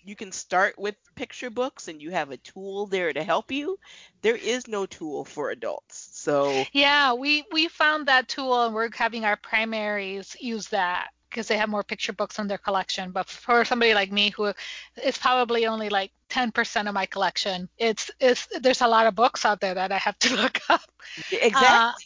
you 0.03 0.15
can 0.15 0.31
start 0.31 0.77
with 0.77 0.95
picture 1.15 1.49
books 1.49 1.87
and 1.87 2.01
you 2.01 2.11
have 2.11 2.31
a 2.31 2.37
tool 2.37 2.87
there 2.87 3.11
to 3.13 3.23
help 3.23 3.51
you. 3.51 3.77
There 4.21 4.35
is 4.35 4.67
no 4.67 4.85
tool 4.85 5.25
for 5.25 5.49
adults. 5.51 6.09
So 6.13 6.69
yeah, 6.73 7.13
we 7.13 7.43
we 7.51 7.67
found 7.67 8.07
that 8.07 8.27
tool 8.27 8.63
and 8.65 8.73
we're 8.73 8.89
having 8.93 9.25
our 9.25 9.37
primaries 9.37 10.35
use 10.39 10.67
that 10.69 11.09
because 11.31 11.47
they 11.47 11.57
have 11.57 11.69
more 11.69 11.83
picture 11.83 12.13
books 12.13 12.37
in 12.37 12.47
their 12.47 12.57
collection. 12.57 13.11
But 13.11 13.29
for 13.29 13.65
somebody 13.65 13.93
like 13.93 14.11
me 14.11 14.29
who 14.29 14.53
is 15.03 15.17
probably 15.17 15.65
only 15.65 15.89
like 15.89 16.11
10% 16.29 16.87
of 16.87 16.93
my 16.93 17.05
collection, 17.05 17.69
it's 17.77 18.11
it's 18.19 18.47
there's 18.61 18.81
a 18.81 18.87
lot 18.87 19.07
of 19.07 19.15
books 19.15 19.45
out 19.45 19.61
there 19.61 19.73
that 19.73 19.91
I 19.91 19.97
have 19.97 20.19
to 20.19 20.35
look 20.43 20.59
up. 20.69 20.91
Uh, 21.53 21.93
exactly. 21.93 22.05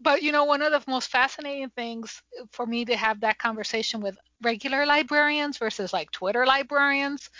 But 0.00 0.22
you 0.22 0.32
know, 0.32 0.44
one 0.44 0.62
of 0.62 0.72
the 0.72 0.90
most 0.90 1.10
fascinating 1.10 1.70
things 1.70 2.22
for 2.50 2.66
me 2.66 2.84
to 2.86 2.96
have 2.96 3.20
that 3.20 3.38
conversation 3.38 4.00
with 4.00 4.16
regular 4.42 4.86
librarians 4.86 5.58
versus 5.58 5.92
like 5.92 6.10
Twitter 6.10 6.46
librarians 6.46 7.30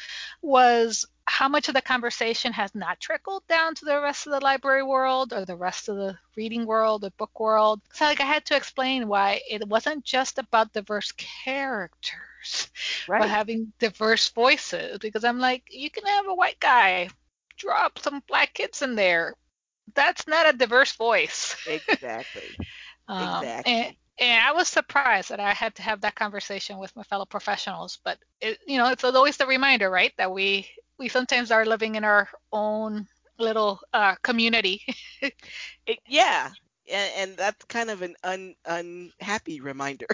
was 0.42 1.06
how 1.26 1.48
much 1.48 1.68
of 1.68 1.74
the 1.74 1.80
conversation 1.82 2.52
has 2.52 2.74
not 2.74 3.00
trickled 3.00 3.46
down 3.48 3.74
to 3.74 3.85
the 3.85 4.00
rest 4.00 4.26
of 4.26 4.32
the 4.32 4.40
library 4.40 4.82
world 4.82 5.32
or 5.32 5.44
the 5.44 5.56
rest 5.56 5.88
of 5.88 5.96
the 5.96 6.18
reading 6.37 6.66
world 6.66 7.04
or 7.04 7.11
book 7.11 7.38
world. 7.40 7.80
So 7.92 8.04
like 8.04 8.20
I 8.20 8.24
had 8.24 8.44
to 8.46 8.56
explain 8.56 9.08
why 9.08 9.40
it 9.48 9.66
wasn't 9.68 10.04
just 10.04 10.38
about 10.38 10.72
diverse 10.72 11.12
characters, 11.12 12.70
but 13.16 13.28
having 13.28 13.72
diverse 13.78 14.28
voices. 14.30 14.98
Because 14.98 15.24
I'm 15.24 15.38
like, 15.38 15.64
you 15.70 15.90
can 15.90 16.04
have 16.06 16.26
a 16.28 16.35
white 16.35 16.61
guy 16.61 17.08
drop 17.56 17.98
some 17.98 18.22
black 18.28 18.54
kids 18.54 18.82
in 18.82 18.94
there. 18.96 19.35
That's 19.94 20.26
not 20.26 20.52
a 20.52 20.56
diverse 20.56 20.92
voice. 20.92 21.56
exactly. 21.66 22.56
Um, 23.08 23.52
Exactly. 23.52 23.64
And, 23.64 23.94
and 24.22 24.46
I 24.46 24.52
was 24.52 24.68
surprised 24.68 25.30
that 25.30 25.40
I 25.40 25.52
had 25.54 25.74
to 25.76 25.82
have 25.82 26.02
that 26.02 26.14
conversation 26.16 26.78
with 26.78 26.94
my 26.96 27.02
fellow 27.04 27.26
professionals. 27.26 27.98
But 28.04 28.18
it, 28.40 28.58
you 28.66 28.78
know, 28.78 28.88
it's 28.90 29.04
always 29.04 29.37
the 29.38 29.46
reminder, 29.46 29.90
right, 29.90 30.12
that 30.18 30.32
we 30.32 30.68
we 30.98 31.08
sometimes 31.08 31.50
are 31.50 31.66
living 31.66 31.96
in 31.96 32.04
our 32.04 32.28
own 32.52 33.08
little 33.38 33.80
uh, 33.92 34.16
community. 34.22 34.82
It- 35.87 36.00
yeah. 36.06 36.52
And, 36.92 37.12
and 37.16 37.37
that's 37.38 37.64
kind 37.66 37.90
of 37.90 38.02
an 38.02 38.16
un, 38.24 38.56
unhappy 38.66 39.61
reminder. 39.61 40.08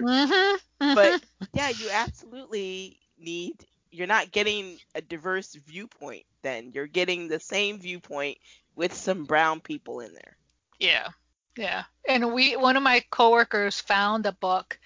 hmm 0.00 0.56
but 0.92 1.16
yeah, 1.52 1.70
you 1.70 1.90
absolutely 1.90 2.98
need. 3.18 3.54
You're 3.90 4.06
not 4.06 4.32
getting 4.32 4.80
a 4.94 5.02
diverse 5.02 5.54
viewpoint. 5.54 6.24
Then 6.42 6.72
you're 6.74 6.86
getting 6.86 7.28
the 7.28 7.40
same 7.40 7.80
viewpoint 7.80 8.38
with 8.76 8.94
some 8.94 9.26
brown 9.26 9.60
people 9.60 10.00
in 10.00 10.14
there. 10.14 10.36
yeah, 10.78 11.08
yeah. 11.56 11.84
And 12.08 12.32
we, 12.32 12.56
one 12.56 12.76
of 12.76 12.82
my 12.82 13.04
coworkers 13.10 13.80
found 13.80 14.26
a 14.26 14.32
book 14.32 14.78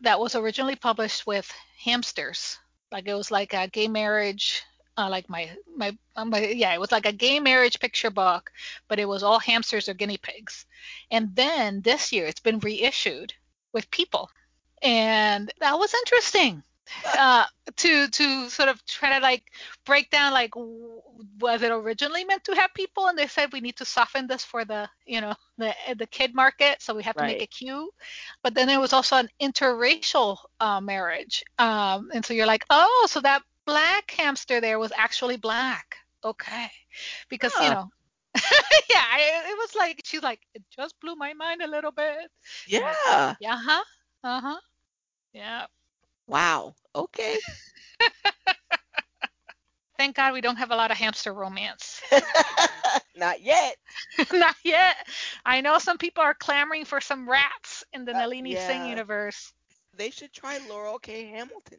that 0.00 0.20
was 0.20 0.34
originally 0.34 0.76
published 0.76 1.26
with 1.26 1.50
hamsters. 1.82 2.58
Like 2.92 3.06
it 3.08 3.14
was 3.14 3.30
like 3.30 3.54
a 3.54 3.68
gay 3.68 3.88
marriage. 3.88 4.62
Uh, 4.96 5.08
like 5.10 5.28
my, 5.28 5.50
my 5.76 5.96
uh, 6.14 6.24
my 6.24 6.38
yeah 6.38 6.72
it 6.72 6.78
was 6.78 6.92
like 6.92 7.04
a 7.04 7.10
gay 7.10 7.40
marriage 7.40 7.80
picture 7.80 8.10
book 8.10 8.52
but 8.86 9.00
it 9.00 9.06
was 9.06 9.24
all 9.24 9.40
hamsters 9.40 9.88
or 9.88 9.94
guinea 9.94 10.18
pigs 10.18 10.66
and 11.10 11.34
then 11.34 11.80
this 11.80 12.12
year 12.12 12.26
it's 12.26 12.38
been 12.38 12.60
reissued 12.60 13.34
with 13.72 13.90
people 13.90 14.30
and 14.82 15.52
that 15.58 15.76
was 15.76 15.92
interesting 15.94 16.62
uh, 17.18 17.44
to 17.76 18.08
to 18.08 18.48
sort 18.48 18.68
of 18.68 18.84
try 18.86 19.16
to 19.18 19.22
like 19.22 19.42
break 19.84 20.10
down 20.10 20.32
like 20.32 20.52
w- 20.52 21.00
was 21.40 21.62
it 21.62 21.70
originally 21.70 22.24
meant 22.24 22.44
to 22.44 22.54
have 22.54 22.70
people? 22.74 23.06
And 23.06 23.18
they 23.18 23.26
said 23.26 23.52
we 23.52 23.60
need 23.60 23.76
to 23.76 23.84
soften 23.84 24.26
this 24.26 24.44
for 24.44 24.64
the 24.64 24.88
you 25.06 25.20
know 25.20 25.34
the 25.58 25.74
the 25.96 26.06
kid 26.06 26.34
market 26.34 26.82
so 26.82 26.94
we 26.94 27.02
have 27.02 27.16
to 27.16 27.24
make 27.24 27.40
Right. 27.40 27.42
it 27.42 27.50
cute 27.50 27.90
but 28.42 28.54
then 28.54 28.66
there 28.66 28.80
was 28.80 28.92
also 28.92 29.16
an 29.16 29.28
interracial 29.40 30.36
uh, 30.60 30.80
marriage 30.80 31.42
um, 31.58 32.10
and 32.14 32.24
so 32.24 32.34
you're 32.34 32.46
like 32.46 32.64
oh 32.70 33.06
so 33.10 33.20
that 33.20 33.42
black 33.66 34.10
hamster 34.12 34.60
there 34.60 34.78
was 34.78 34.92
actually 34.96 35.36
black. 35.36 35.96
Okay. 36.24 36.68
Because 37.28 37.60
you 37.60 37.70
know 37.70 37.84
yeah 38.90 39.04
I, 39.12 39.42
it 39.50 39.56
was 39.58 39.74
like 39.76 40.00
she's 40.04 40.22
like 40.22 40.40
it 40.54 40.62
just 40.74 40.98
blew 41.00 41.14
my 41.16 41.32
mind 41.34 41.62
a 41.62 41.68
little 41.68 41.92
bit. 41.92 42.30
Yeah. 42.66 43.36
yeah 43.38 43.56
huh 43.58 43.82
uh-huh. 44.24 44.58
Yeah 45.32 45.66
Wow. 46.26 46.74
Okay. 46.94 47.38
Thank 49.96 50.16
God 50.16 50.32
we 50.32 50.40
don't 50.40 50.56
have 50.56 50.72
a 50.72 50.76
lot 50.76 50.90
of 50.90 50.96
hamster 50.96 51.32
romance. 51.32 52.02
Not 53.16 53.40
yet. 53.42 53.76
Not 54.32 54.56
yet. 54.64 54.96
I 55.46 55.60
know 55.60 55.78
some 55.78 55.98
people 55.98 56.22
are 56.24 56.34
clamoring 56.34 56.84
for 56.84 57.00
some 57.00 57.28
rats 57.28 57.84
in 57.92 58.04
the 58.04 58.12
Uh, 58.14 58.18
Nalini 58.18 58.56
Singh 58.56 58.82
yeah. 58.82 58.88
universe. 58.88 59.52
They 59.96 60.10
should 60.10 60.32
try 60.32 60.58
Laurell 60.68 60.98
K. 61.00 61.26
Hamilton. 61.28 61.78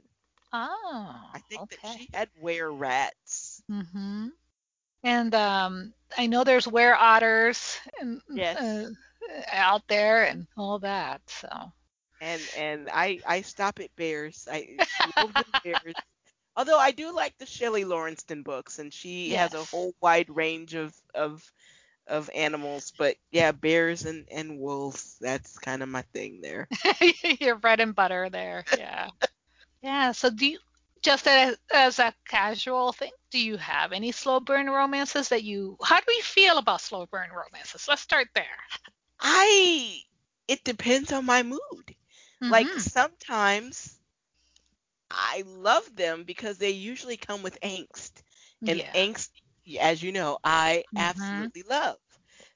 Oh, 0.53 1.15
I 1.33 1.39
think 1.49 1.63
okay. 1.63 1.77
that 1.83 1.97
she 1.97 2.09
had 2.13 2.29
were 2.39 2.71
rats. 2.71 3.61
Mm-hmm. 3.69 4.27
And 5.03 5.35
um, 5.35 5.93
I 6.17 6.27
know 6.27 6.45
there's 6.45 6.67
were 6.67 6.95
otters 6.95 7.77
and, 7.99 8.21
Yes. 8.31 8.57
uh, 8.61 8.89
out 9.51 9.83
there 9.89 10.23
and 10.23 10.47
all 10.55 10.79
that. 10.79 11.21
So 11.29 11.49
And 12.21 12.41
and 12.55 12.89
I 12.91 13.21
I 13.25 13.41
stop 13.41 13.79
at 13.79 13.95
bears. 13.95 14.47
I 14.51 14.81
bears. 15.63 15.95
Although 16.55 16.79
I 16.79 16.91
do 16.91 17.13
like 17.13 17.37
the 17.37 17.45
Shelly 17.45 17.83
Laurenston 17.83 18.43
books, 18.43 18.79
and 18.79 18.93
she 18.93 19.33
has 19.33 19.53
a 19.53 19.63
whole 19.65 19.93
wide 20.01 20.29
range 20.29 20.73
of 20.73 20.93
of 21.13 21.43
of 22.07 22.29
animals. 22.33 22.93
But 22.97 23.17
yeah, 23.31 23.51
bears 23.51 24.05
and 24.05 24.27
and 24.31 24.59
wolves. 24.59 25.17
That's 25.21 25.57
kind 25.59 25.83
of 25.83 25.89
my 25.89 26.01
thing 26.13 26.41
there. 26.41 26.67
your 27.39 27.55
bread 27.55 27.79
and 27.79 27.95
butter 27.95 28.29
there. 28.29 28.65
Yeah. 28.71 29.09
yeah. 29.81 30.11
So 30.11 30.29
do 30.29 30.45
you 30.47 30.59
just 31.01 31.27
as, 31.27 31.57
as 31.73 31.99
a 31.99 32.13
casual 32.27 32.91
thing, 32.91 33.11
do 33.31 33.39
you 33.39 33.57
have 33.57 33.91
any 33.91 34.11
slow 34.11 34.39
burn 34.39 34.67
romances 34.69 35.29
that 35.29 35.43
you? 35.43 35.77
How 35.83 35.97
do 35.97 36.03
we 36.07 36.21
feel 36.21 36.57
about 36.57 36.81
slow 36.81 37.05
burn 37.05 37.29
romances? 37.29 37.87
Let's 37.87 38.01
start 38.01 38.27
there. 38.33 38.45
I 39.19 40.01
it 40.47 40.63
depends 40.63 41.11
on 41.11 41.25
my 41.25 41.43
mood. 41.43 41.84
Like 42.47 42.71
Mhm. 42.71 42.79
sometimes 42.79 43.99
I 45.11 45.43
love 45.45 45.95
them 45.95 46.23
because 46.23 46.57
they 46.57 46.71
usually 46.71 47.17
come 47.17 47.41
with 47.43 47.59
angst. 47.61 48.21
And 48.67 48.83
yeah. 48.83 48.95
angst 48.95 49.29
as 49.79 50.01
you 50.03 50.11
know, 50.11 50.39
I 50.43 50.85
Mhm. 50.91 51.51
absolutely 51.51 51.63
love. 51.63 51.97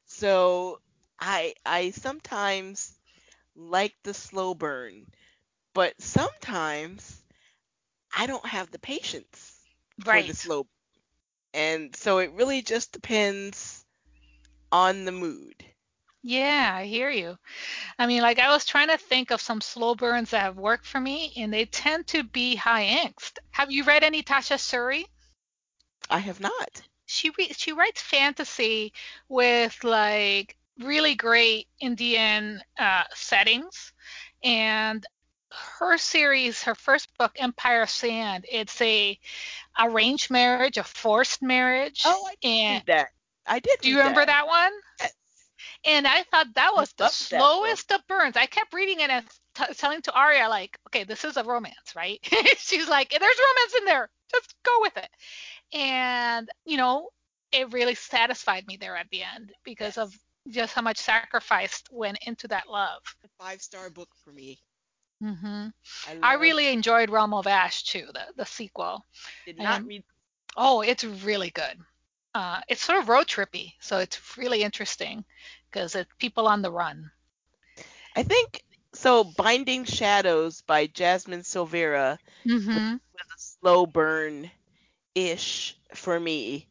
So 0.05 0.82
I 1.19 1.53
I 1.65 1.91
sometimes 1.91 2.99
like 3.55 3.95
the 4.03 4.13
slow 4.13 4.53
burn, 4.55 5.07
but 5.73 5.99
sometimes 6.01 7.23
I 8.15 8.27
don't 8.27 8.45
have 8.45 8.71
the 8.71 8.80
patience 8.80 9.57
for 10.03 10.23
the 10.23 10.34
Right. 10.34 10.36
slow. 10.36 10.67
And 11.53 11.95
so 11.95 12.19
it 12.19 12.32
really 12.34 12.61
just 12.61 12.91
depends 12.91 13.86
on 14.71 15.05
the 15.05 15.11
mood. 15.11 15.65
Yeah, 16.24 16.72
I 16.76 16.86
hear 16.86 17.09
you. 17.09 17.38
I 17.97 18.07
mean, 18.07 18.22
like 18.22 18.39
I 18.39 18.49
was 18.49 18.65
trying 18.65 18.88
to 18.89 18.97
think 18.97 19.32
of 19.32 19.41
some 19.41 19.61
slow 19.61 19.95
burns 19.95 20.32
that 20.32 20.41
have 20.41 20.57
worked 20.57 20.86
for 20.86 20.99
me, 20.99 21.34
and 21.38 21.53
they 21.53 21.65
tend 21.65 22.07
to 22.07 22.24
be 22.24 22.55
high 22.55 22.86
angst. 22.86 23.39
Have 23.51 23.72
you 23.72 23.84
read 23.84 24.03
any 24.03 24.24
Tasha 24.24 24.57
Suri? 24.57 25.05
I 26.09 26.20
have 26.20 26.39
not. 26.39 26.84
She 27.05 27.30
re- 27.32 27.53
she 27.53 27.72
writes 27.74 28.01
fantasy 28.01 28.93
with 29.28 29.84
like 29.84 30.55
really 30.80 31.15
great 31.15 31.67
Indian 31.80 32.61
uh, 32.78 33.03
settings, 33.13 33.93
and 34.43 35.05
her 35.51 35.97
series, 35.97 36.63
her 36.63 36.76
first 36.76 37.15
book, 37.17 37.34
Empire 37.38 37.82
of 37.84 37.89
Sand, 37.89 38.45
it's 38.51 38.80
a 38.82 39.20
arranged 39.80 40.30
marriage, 40.32 40.78
a 40.78 40.84
forced 40.84 41.41
marriage, 41.41 42.05
Oh, 42.05 42.26
I 42.28 42.36
did 42.41 42.49
and 42.49 42.70
read 42.70 42.86
that. 42.88 43.09
I 43.45 43.59
did 43.59 43.80
do 43.82 43.89
you 43.89 43.97
remember 43.97 44.26
that. 44.26 44.28
that 44.28 44.47
one? 44.47 44.72
And 45.86 46.07
I 46.07 46.24
thought 46.24 46.47
that 46.55 46.72
was 46.76 46.91
the 46.93 47.07
slowest 47.10 47.91
of 47.91 48.05
burns. 48.07 48.38
I 48.38 48.45
kept 48.45 48.74
reading 48.74 48.99
it 48.99 49.10
and 49.10 49.26
t- 49.55 49.74
telling 49.76 50.01
to 50.03 50.14
Aria, 50.14 50.47
like, 50.49 50.78
okay, 50.88 51.03
this 51.03 51.24
is 51.26 51.38
a 51.38 51.43
romance, 51.43 51.95
right? 51.95 52.20
She's 52.57 52.88
like, 52.89 53.10
there's 53.10 53.22
romance 53.22 53.76
in 53.78 53.86
there. 53.86 54.10
Just 54.32 54.55
go 54.64 54.72
with 54.82 54.97
it. 54.97 55.10
And, 55.74 56.49
you 56.66 56.78
know, 56.78 57.10
it 57.51 57.72
really 57.74 57.95
satisfied 57.95 58.68
me 58.68 58.78
there 58.78 58.95
at 58.95 59.10
the 59.10 59.24
end 59.24 59.51
because 59.64 59.97
of 59.97 60.14
just 60.47 60.74
how 60.74 60.82
much 60.82 60.97
sacrifice 60.97 61.84
went 61.91 62.18
into 62.26 62.47
that 62.47 62.70
love. 62.70 63.01
A 63.24 63.43
five 63.43 63.62
star 63.62 63.89
book 63.89 64.10
for 64.24 64.32
me. 64.32 64.60
hmm 65.22 65.68
I, 66.07 66.18
I 66.22 66.34
really 66.36 66.68
enjoyed 66.70 67.10
Realm 67.10 67.34
of 67.34 67.47
Ash 67.47 67.84
too, 67.84 68.07
the, 68.14 68.22
the 68.36 68.45
sequel. 68.45 69.05
did 69.45 69.57
not 69.57 69.80
and- 69.80 69.88
read. 69.88 70.03
Oh, 70.57 70.82
it's 70.82 71.03
really 71.03 71.51
good. 71.51 71.80
Uh, 72.34 72.61
it's 72.67 72.84
sort 72.84 72.99
of 72.99 73.07
road 73.09 73.27
trippy, 73.27 73.73
so 73.80 73.97
it's 73.99 74.38
really 74.38 74.63
interesting 74.63 75.25
because 75.69 75.95
it's 75.95 76.11
people 76.19 76.47
on 76.47 76.61
the 76.61 76.71
run. 76.71 77.11
I 78.15 78.23
think 78.23 78.63
so. 78.93 79.23
Binding 79.23 79.86
Shadows 79.86 80.61
by 80.61 80.88
Jasmine 80.88 81.41
Silvera 81.43 82.17
hmm 82.45 82.97
was 83.13 83.25
a 83.25 83.39
slow 83.61 83.86
burn 83.86 84.51
ish 85.15 85.77
for 85.95 86.19
me, 86.19 86.67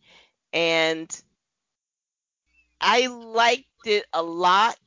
and 0.53 1.09
I 2.81 3.07
liked 3.07 3.87
it 3.87 4.07
a 4.13 4.23
lot. 4.23 4.79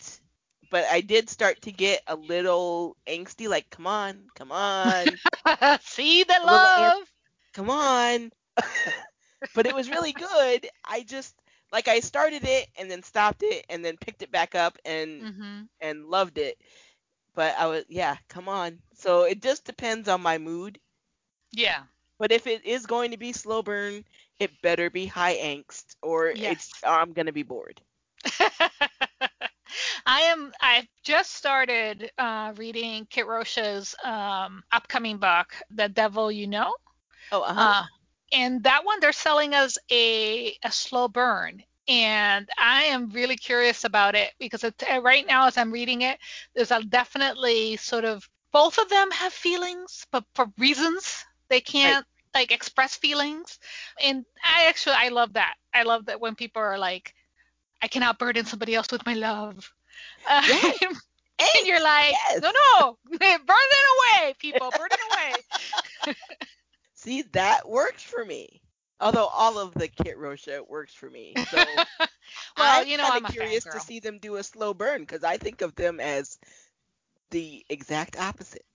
But 0.69 0.85
I 0.85 1.01
did 1.01 1.29
start 1.29 1.61
to 1.63 1.71
get 1.71 2.01
a 2.07 2.15
little 2.15 2.97
angsty, 3.07 3.47
like, 3.49 3.69
come 3.69 3.87
on, 3.87 4.29
come 4.35 4.51
on, 4.51 5.19
See 5.81 6.23
the 6.23 6.39
love. 6.43 7.11
come 7.53 7.69
on. 7.69 8.31
but 9.53 9.65
it 9.67 9.75
was 9.75 9.89
really 9.89 10.13
good. 10.13 10.67
I 10.83 11.03
just 11.03 11.35
like 11.71 11.87
I 11.87 11.99
started 11.99 12.43
it 12.45 12.67
and 12.77 12.89
then 12.89 13.03
stopped 13.03 13.43
it 13.43 13.65
and 13.69 13.83
then 13.83 13.97
picked 13.97 14.21
it 14.21 14.31
back 14.31 14.55
up 14.55 14.77
and 14.85 15.27
hmm 15.27 15.67
and 15.81 16.05
loved 16.07 16.37
it. 16.37 16.57
But 17.35 17.55
I 17.57 17.67
was 17.67 17.85
yeah, 17.89 18.17
come 18.29 18.47
on. 18.49 18.79
So 18.93 19.23
it 19.23 19.41
just 19.41 19.65
depends 19.65 20.07
on 20.07 20.21
my 20.21 20.37
mood. 20.37 20.79
Yeah. 21.51 21.83
But 22.19 22.31
if 22.31 22.47
it 22.47 22.65
is 22.65 22.85
going 22.85 23.11
to 23.11 23.17
be 23.17 23.31
slow 23.33 23.61
burn, 23.61 24.05
it 24.39 24.61
better 24.61 24.89
be 24.89 25.05
high 25.07 25.35
angst 25.37 25.95
or 26.01 26.27
Yes. 26.31 26.67
it's 26.67 26.83
or 26.83 26.89
I'm 26.99 27.13
gonna 27.13 27.31
be 27.33 27.43
bored. 27.43 27.81
I 30.05 30.21
am. 30.31 30.51
I've 30.61 30.87
just 31.03 31.31
started 31.33 32.11
uh, 32.17 32.53
reading 32.57 33.05
Kit 33.09 33.27
Rocha's 33.27 33.95
um, 34.03 34.63
upcoming 34.71 35.17
book, 35.17 35.53
The 35.71 35.89
Devil 35.89 36.31
You 36.31 36.47
Know. 36.47 36.73
Oh, 37.31 37.41
uh-huh. 37.41 37.69
Uh, 37.69 37.83
and 38.31 38.63
that 38.63 38.85
one 38.85 38.99
they're 38.99 39.11
selling 39.11 39.53
as 39.53 39.77
a, 39.91 40.55
a 40.63 40.71
slow 40.71 41.07
burn. 41.07 41.63
And 41.87 42.47
I 42.57 42.83
am 42.83 43.09
really 43.09 43.35
curious 43.35 43.83
about 43.83 44.15
it 44.15 44.31
because 44.39 44.63
it, 44.63 44.81
uh, 44.89 45.01
right 45.01 45.25
now, 45.27 45.47
as 45.47 45.57
I'm 45.57 45.71
reading 45.71 46.03
it, 46.03 46.19
there's 46.55 46.71
a 46.71 46.81
definitely 46.81 47.75
sort 47.77 48.05
of 48.05 48.27
both 48.53 48.77
of 48.77 48.89
them 48.89 49.09
have 49.11 49.33
feelings, 49.33 50.05
but 50.11 50.23
for 50.35 50.47
reasons 50.57 51.25
they 51.49 51.61
can't 51.61 52.05
like 52.33 52.51
express 52.51 52.95
feelings. 52.95 53.59
And 54.03 54.25
I 54.43 54.67
actually 54.67 54.95
I 54.97 55.09
love 55.09 55.33
that. 55.33 55.55
I 55.73 55.83
love 55.83 56.05
that 56.05 56.21
when 56.21 56.35
people 56.35 56.61
are 56.61 56.77
like, 56.77 57.13
I 57.81 57.87
cannot 57.87 58.19
burden 58.19 58.45
somebody 58.45 58.75
else 58.75 58.91
with 58.91 59.05
my 59.05 59.13
love. 59.13 59.71
Yes. 60.29 61.57
and 61.57 61.67
you're 61.67 61.83
like, 61.83 62.11
yes. 62.11 62.41
no, 62.41 62.51
no, 62.51 62.97
burn 63.19 63.19
it 63.19 64.21
away, 64.21 64.35
people, 64.39 64.71
burn 64.77 64.89
it 64.91 64.99
away. 65.11 66.13
See, 67.01 67.23
that 67.33 67.67
works 67.67 68.03
for 68.03 68.23
me. 68.23 68.61
Although 68.99 69.25
all 69.25 69.57
of 69.57 69.73
the 69.73 69.87
Kit 69.87 70.19
Rocha 70.19 70.61
works 70.67 70.93
for 70.93 71.09
me. 71.09 71.33
So 71.49 71.57
well, 71.97 72.07
I'm 72.57 72.87
you 72.87 72.97
know, 72.97 73.09
I'm 73.09 73.25
curious 73.25 73.63
to 73.63 73.79
see 73.79 73.99
them 73.99 74.19
do 74.19 74.35
a 74.35 74.43
slow 74.43 74.75
burn 74.75 75.01
because 75.01 75.23
I 75.23 75.37
think 75.37 75.61
of 75.61 75.73
them 75.73 75.99
as 75.99 76.37
the 77.31 77.65
exact 77.69 78.19
opposite. 78.19 78.65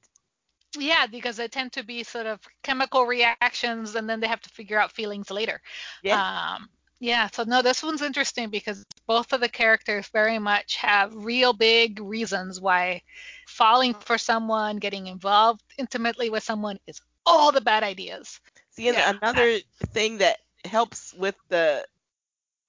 Yeah, 0.77 1.07
because 1.07 1.37
they 1.37 1.47
tend 1.47 1.73
to 1.75 1.85
be 1.85 2.03
sort 2.03 2.27
of 2.27 2.41
chemical 2.65 3.07
reactions, 3.07 3.95
and 3.95 4.11
then 4.11 4.19
they 4.19 4.27
have 4.27 4.41
to 4.43 4.51
figure 4.51 4.81
out 4.81 4.91
feelings 4.91 5.31
later. 5.31 5.61
Yeah. 6.03 6.57
Um, 6.57 6.69
yeah. 6.99 7.29
So 7.33 7.45
no, 7.45 7.63
this 7.63 7.85
one's 7.85 8.03
interesting 8.03 8.51
because 8.51 8.85
both 9.07 9.33
of 9.33 9.41
the 9.41 9.49
characters 9.49 10.09
very 10.09 10.41
much 10.41 10.75
have 10.77 11.15
real 11.15 11.53
big 11.53 12.01
reasons 12.01 12.61
why 12.61 13.03
falling 13.47 13.95
for 13.95 14.19
someone, 14.19 14.79
getting 14.79 15.07
involved 15.07 15.63
intimately 15.79 16.29
with 16.29 16.43
someone 16.43 16.81
is 16.89 17.01
all 17.27 17.53
the 17.53 17.61
bad 17.61 17.85
ideas. 17.85 18.41
See, 18.71 18.89
and 18.89 18.99
Yeah. 18.99 19.13
another 19.23 19.59
thing 19.93 20.19
that 20.19 20.39
helps 20.65 21.15
with 21.15 21.37
the, 21.49 21.87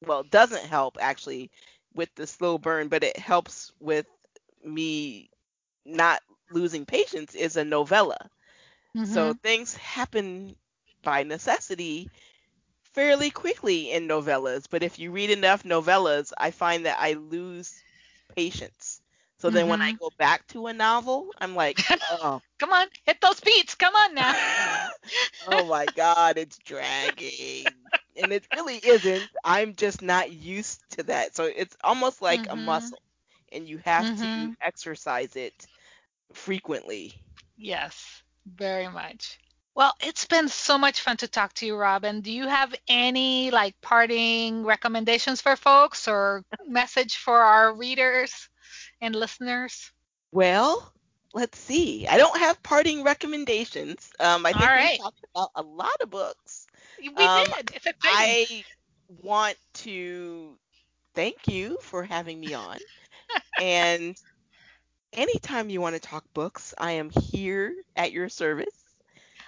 well, 0.05 0.24
doesn't 0.24 0.66
help 0.66 0.97
actually 0.99 1.51
with 1.93 2.14
the 2.16 2.28
slow 2.28 2.58
burn, 2.58 2.89
but 2.89 3.03
it 3.03 3.18
helps 3.18 3.72
with 3.80 4.05
me 4.64 5.30
not 5.86 6.22
losing 6.51 6.86
patience 6.86 7.36
is 7.36 7.55
a 7.58 7.64
novella. 7.66 8.18
So 9.03 9.34
Mhm. 9.34 9.39
things 9.43 9.76
happen 9.76 10.55
by 11.03 11.24
necessity 11.24 12.12
fairly 12.93 13.30
quickly 13.32 13.91
in 13.91 14.08
novellas, 14.08 14.66
but 14.70 14.84
if 14.84 14.99
you 14.99 15.12
read 15.12 15.30
enough 15.32 15.64
novellas, 15.64 16.34
I 16.38 16.51
find 16.51 16.86
that 16.86 16.97
I 16.99 17.14
lose 17.14 17.84
patience. 18.36 19.01
So 19.39 19.49
then 19.49 19.67
when 19.67 19.81
I 19.81 19.91
Mhm. 19.91 19.99
go 19.99 20.11
back 20.17 20.45
to 20.47 20.67
a 20.67 20.73
novel, 20.73 21.33
I'm 21.39 21.55
like, 21.55 21.83
oh, 22.11 22.41
come 22.59 22.71
on, 22.73 22.88
hit 23.05 23.19
those 23.21 23.39
beats. 23.39 23.75
Come 23.75 23.95
on 23.95 24.15
now. 24.15 24.33
oh 25.47 25.65
my 25.67 25.88
god, 25.88 26.38
it's 26.38 26.57
dragging. 26.59 27.73
And 28.15 28.33
it 28.33 28.47
really 28.53 28.77
isn't. 28.77 29.29
I'm 29.43 29.75
just 29.75 30.01
not 30.01 30.31
used 30.31 30.81
to 30.91 31.03
that. 31.03 31.35
So 31.35 31.45
it's 31.45 31.75
almost 31.83 32.21
like 32.21 32.47
a 32.49 32.55
Mhm. 32.55 32.57
muscle, 32.57 33.01
and 33.51 33.67
you 33.67 33.77
have 33.85 34.13
to 34.15 34.29
Mhm. 34.29 34.55
exercise 34.61 35.35
it 35.35 35.67
frequently. 36.33 37.13
Yes, 37.57 38.23
very 38.45 38.88
much. 38.88 39.39
Well, 39.75 39.93
it's 40.01 40.25
been 40.25 40.47
so 40.49 40.77
much 40.77 41.01
fun 41.01 41.17
to 41.17 41.27
talk 41.27 41.53
to 41.55 41.65
you, 41.65 41.75
Robin. 41.75 42.21
Do 42.21 42.31
you 42.31 42.47
have 42.47 42.73
any 42.88 43.51
like 43.51 43.79
parting 43.81 44.63
recommendations 44.65 45.41
for 45.41 45.55
folks 45.55 46.07
or 46.07 46.43
message 46.67 47.17
for 47.17 47.39
our 47.39 47.73
readers 47.75 48.49
and 49.02 49.16
listeners? 49.16 49.91
Well, 50.32 50.93
let's 51.34 51.58
see. 51.58 52.08
I 52.08 52.18
don't 52.18 52.38
have 52.38 52.62
parting 52.64 53.04
recommendations. 53.04 54.12
Um, 54.20 54.45
I 54.45 54.54
think 54.54 54.66
right. 54.66 54.91
we 54.91 54.98
talked 54.98 55.20
about 55.34 55.52
a 55.56 55.62
lot 55.62 56.02
of 56.02 56.10
books. 56.10 56.68
We 57.00 57.10
Um, 57.10 57.45
did. 57.45 57.72
It's 57.76 57.86
exciting. 57.86 58.48
I 58.60 58.66
want 59.22 59.58
to 59.76 60.58
thank 61.16 61.48
you 61.48 61.78
for 61.82 62.04
having 62.04 62.39
me 62.39 62.54
on. 62.54 62.78
and 63.60 64.16
anytime 65.14 65.70
you 65.70 65.82
want 65.82 65.95
to 65.95 66.02
talk 66.02 66.24
books, 66.34 66.74
I 66.78 66.93
am 66.93 67.10
here 67.10 67.74
at 67.95 68.12
your 68.12 68.30
service. 68.30 68.68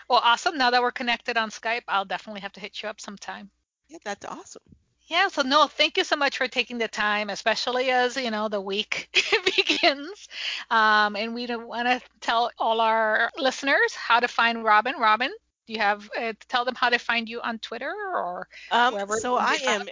Well, 0.10 0.22
awesome. 0.24 0.58
Now 0.58 0.72
that 0.72 0.82
we're 0.82 0.91
connected 0.91 1.38
on 1.38 1.50
Skype, 1.52 1.84
I'll 1.88 2.06
definitely 2.06 2.41
have 2.41 2.54
to 2.54 2.60
hit 2.60 2.82
you 2.82 2.89
up 2.89 3.00
sometime. 3.00 3.52
Yeah, 3.88 4.00
that's 4.04 4.26
awesome. 4.26 4.64
Yeah, 5.10 5.28
so 5.30 5.43
no, 5.43 5.68
thank 5.68 5.97
you 5.97 6.05
so 6.05 6.16
much 6.18 6.38
for 6.38 6.47
taking 6.47 6.80
the 6.80 6.88
time, 6.88 7.30
especially 7.30 7.91
as 7.91 8.18
you 8.18 8.32
know 8.32 8.49
the 8.49 8.62
week 8.62 9.10
begins. 9.57 10.30
Um, 10.72 11.16
and 11.16 11.36
we 11.36 11.47
want 11.47 11.88
to 11.88 12.01
tell 12.22 12.51
all 12.60 12.82
our 12.82 13.32
listeners 13.38 13.95
how 13.95 14.20
to 14.22 14.28
find 14.30 14.64
Robin. 14.64 14.95
Robin, 14.99 15.32
do 15.68 15.74
you 15.74 15.80
have 15.80 16.10
uh, 16.20 16.34
tell 16.49 16.66
them 16.66 16.76
how 16.76 16.89
to 16.89 16.99
find 16.99 17.30
you 17.30 17.41
on 17.41 17.60
Twitter 17.60 17.91
or 17.91 18.47
Um, 18.72 18.97
wherever? 18.97 19.07
so 19.07 19.38
I 19.38 19.55
am 19.66 19.89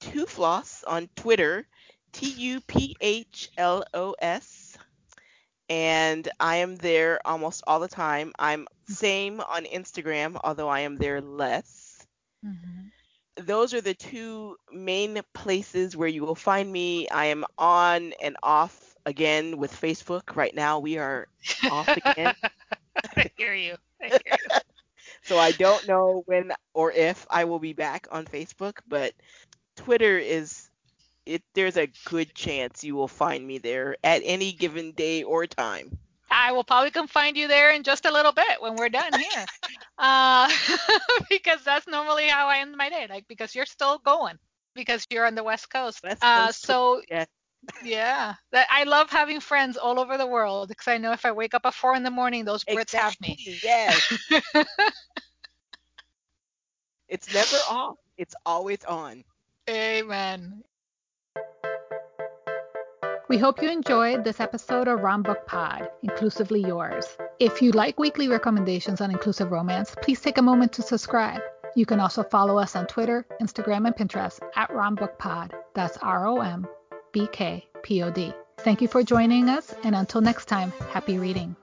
Tuphlos 0.00 0.84
on 0.86 1.08
Twitter, 1.16 1.66
T 2.12 2.28
U 2.30 2.60
P 2.60 2.96
H 3.00 3.50
L 3.56 3.84
O 3.94 4.14
S, 4.20 4.78
and 5.68 6.28
I 6.40 6.56
am 6.56 6.76
there 6.76 7.20
almost 7.24 7.62
all 7.66 7.80
the 7.80 7.88
time. 7.88 8.32
I'm 8.38 8.66
same 8.84 9.40
on 9.40 9.64
Instagram, 9.64 10.38
although 10.42 10.68
I 10.68 10.80
am 10.80 10.96
there 10.98 11.20
less. 11.20 12.06
Mhm. 12.42 12.90
Those 13.36 13.74
are 13.74 13.80
the 13.80 13.94
two 13.94 14.56
main 14.72 15.20
places 15.34 15.96
where 15.96 16.08
you 16.08 16.24
will 16.24 16.34
find 16.34 16.70
me. 16.70 17.08
I 17.08 17.26
am 17.26 17.44
on 17.58 18.12
and 18.22 18.36
off 18.42 18.94
again 19.06 19.58
with 19.58 19.72
Facebook. 19.72 20.36
Right 20.36 20.54
now, 20.54 20.78
we 20.78 20.98
are 20.98 21.28
off 21.70 21.88
again. 21.88 22.34
I 23.16 23.30
hear 23.36 23.54
you. 23.54 23.76
I 24.02 24.08
hear 24.08 24.20
you. 24.26 24.58
so 25.22 25.38
I 25.38 25.52
don't 25.52 25.86
know 25.86 26.22
when 26.26 26.52
or 26.74 26.92
if 26.92 27.26
I 27.30 27.44
will 27.44 27.58
be 27.58 27.72
back 27.72 28.06
on 28.10 28.26
Facebook, 28.26 28.78
but 28.88 29.14
Twitter 29.76 30.18
is 30.18 30.70
it 31.26 31.42
there's 31.54 31.76
a 31.76 31.90
good 32.06 32.34
chance 32.34 32.84
you 32.84 32.94
will 32.94 33.08
find 33.08 33.46
me 33.46 33.58
there 33.58 33.96
at 34.02 34.22
any 34.24 34.52
given 34.52 34.92
day 34.92 35.22
or 35.22 35.46
time. 35.46 35.98
I 36.30 36.52
will 36.52 36.64
probably 36.64 36.90
come 36.90 37.08
find 37.08 37.36
you 37.36 37.48
there 37.48 37.70
in 37.70 37.82
just 37.82 38.04
a 38.04 38.12
little 38.12 38.32
bit 38.32 38.60
when 38.60 38.76
we're 38.76 38.88
done 38.88 39.12
here. 39.12 39.46
uh, 39.98 40.50
because 41.30 41.64
that's 41.64 41.86
normally 41.88 42.28
how 42.28 42.46
I 42.46 42.58
end 42.58 42.76
my 42.76 42.88
day, 42.88 43.06
like 43.08 43.26
because 43.28 43.54
you're 43.54 43.66
still 43.66 43.98
going 43.98 44.38
because 44.74 45.06
you're 45.10 45.26
on 45.26 45.34
the 45.34 45.42
West 45.42 45.70
Coast. 45.70 46.02
West 46.04 46.22
uh, 46.22 46.52
so 46.52 47.02
yeah. 47.10 47.24
yeah, 47.84 48.34
that 48.52 48.66
I 48.70 48.84
love 48.84 49.10
having 49.10 49.40
friends 49.40 49.76
all 49.76 49.98
over 49.98 50.16
the 50.16 50.26
world 50.26 50.68
because 50.68 50.88
I 50.88 50.98
know 50.98 51.12
if 51.12 51.24
I 51.24 51.32
wake 51.32 51.54
up 51.54 51.66
at 51.66 51.74
four 51.74 51.94
in 51.94 52.02
the 52.02 52.10
morning, 52.10 52.44
those 52.44 52.64
Brits 52.64 52.94
exactly. 52.94 52.98
have 52.98 53.20
me. 53.20 53.60
Yes. 53.62 54.18
it's 57.08 57.32
never 57.34 57.56
off. 57.68 57.96
It's 58.16 58.34
always 58.46 58.84
on. 58.84 59.24
Amen. 59.68 60.62
We 63.30 63.38
hope 63.38 63.62
you 63.62 63.70
enjoyed 63.70 64.24
this 64.24 64.40
episode 64.40 64.88
of 64.88 65.02
Rom 65.02 65.22
Book 65.22 65.46
Pod, 65.46 65.88
inclusively 66.02 66.62
yours. 66.62 67.06
If 67.38 67.62
you 67.62 67.70
like 67.70 67.96
weekly 67.96 68.26
recommendations 68.26 69.00
on 69.00 69.12
inclusive 69.12 69.52
romance, 69.52 69.94
please 70.02 70.20
take 70.20 70.38
a 70.38 70.42
moment 70.42 70.72
to 70.72 70.82
subscribe. 70.82 71.40
You 71.76 71.86
can 71.86 72.00
also 72.00 72.24
follow 72.24 72.58
us 72.58 72.74
on 72.74 72.88
Twitter, 72.88 73.24
Instagram, 73.40 73.86
and 73.86 73.94
Pinterest 73.94 74.40
at 74.56 74.68
RombookPod. 74.70 75.52
That's 75.74 75.96
R 75.98 76.26
O 76.26 76.40
M 76.40 76.66
B 77.12 77.28
K 77.30 77.68
P 77.84 78.02
O 78.02 78.10
D. 78.10 78.34
Thank 78.62 78.82
you 78.82 78.88
for 78.88 79.04
joining 79.04 79.48
us, 79.48 79.72
and 79.84 79.94
until 79.94 80.22
next 80.22 80.46
time, 80.46 80.72
happy 80.90 81.16
reading. 81.16 81.54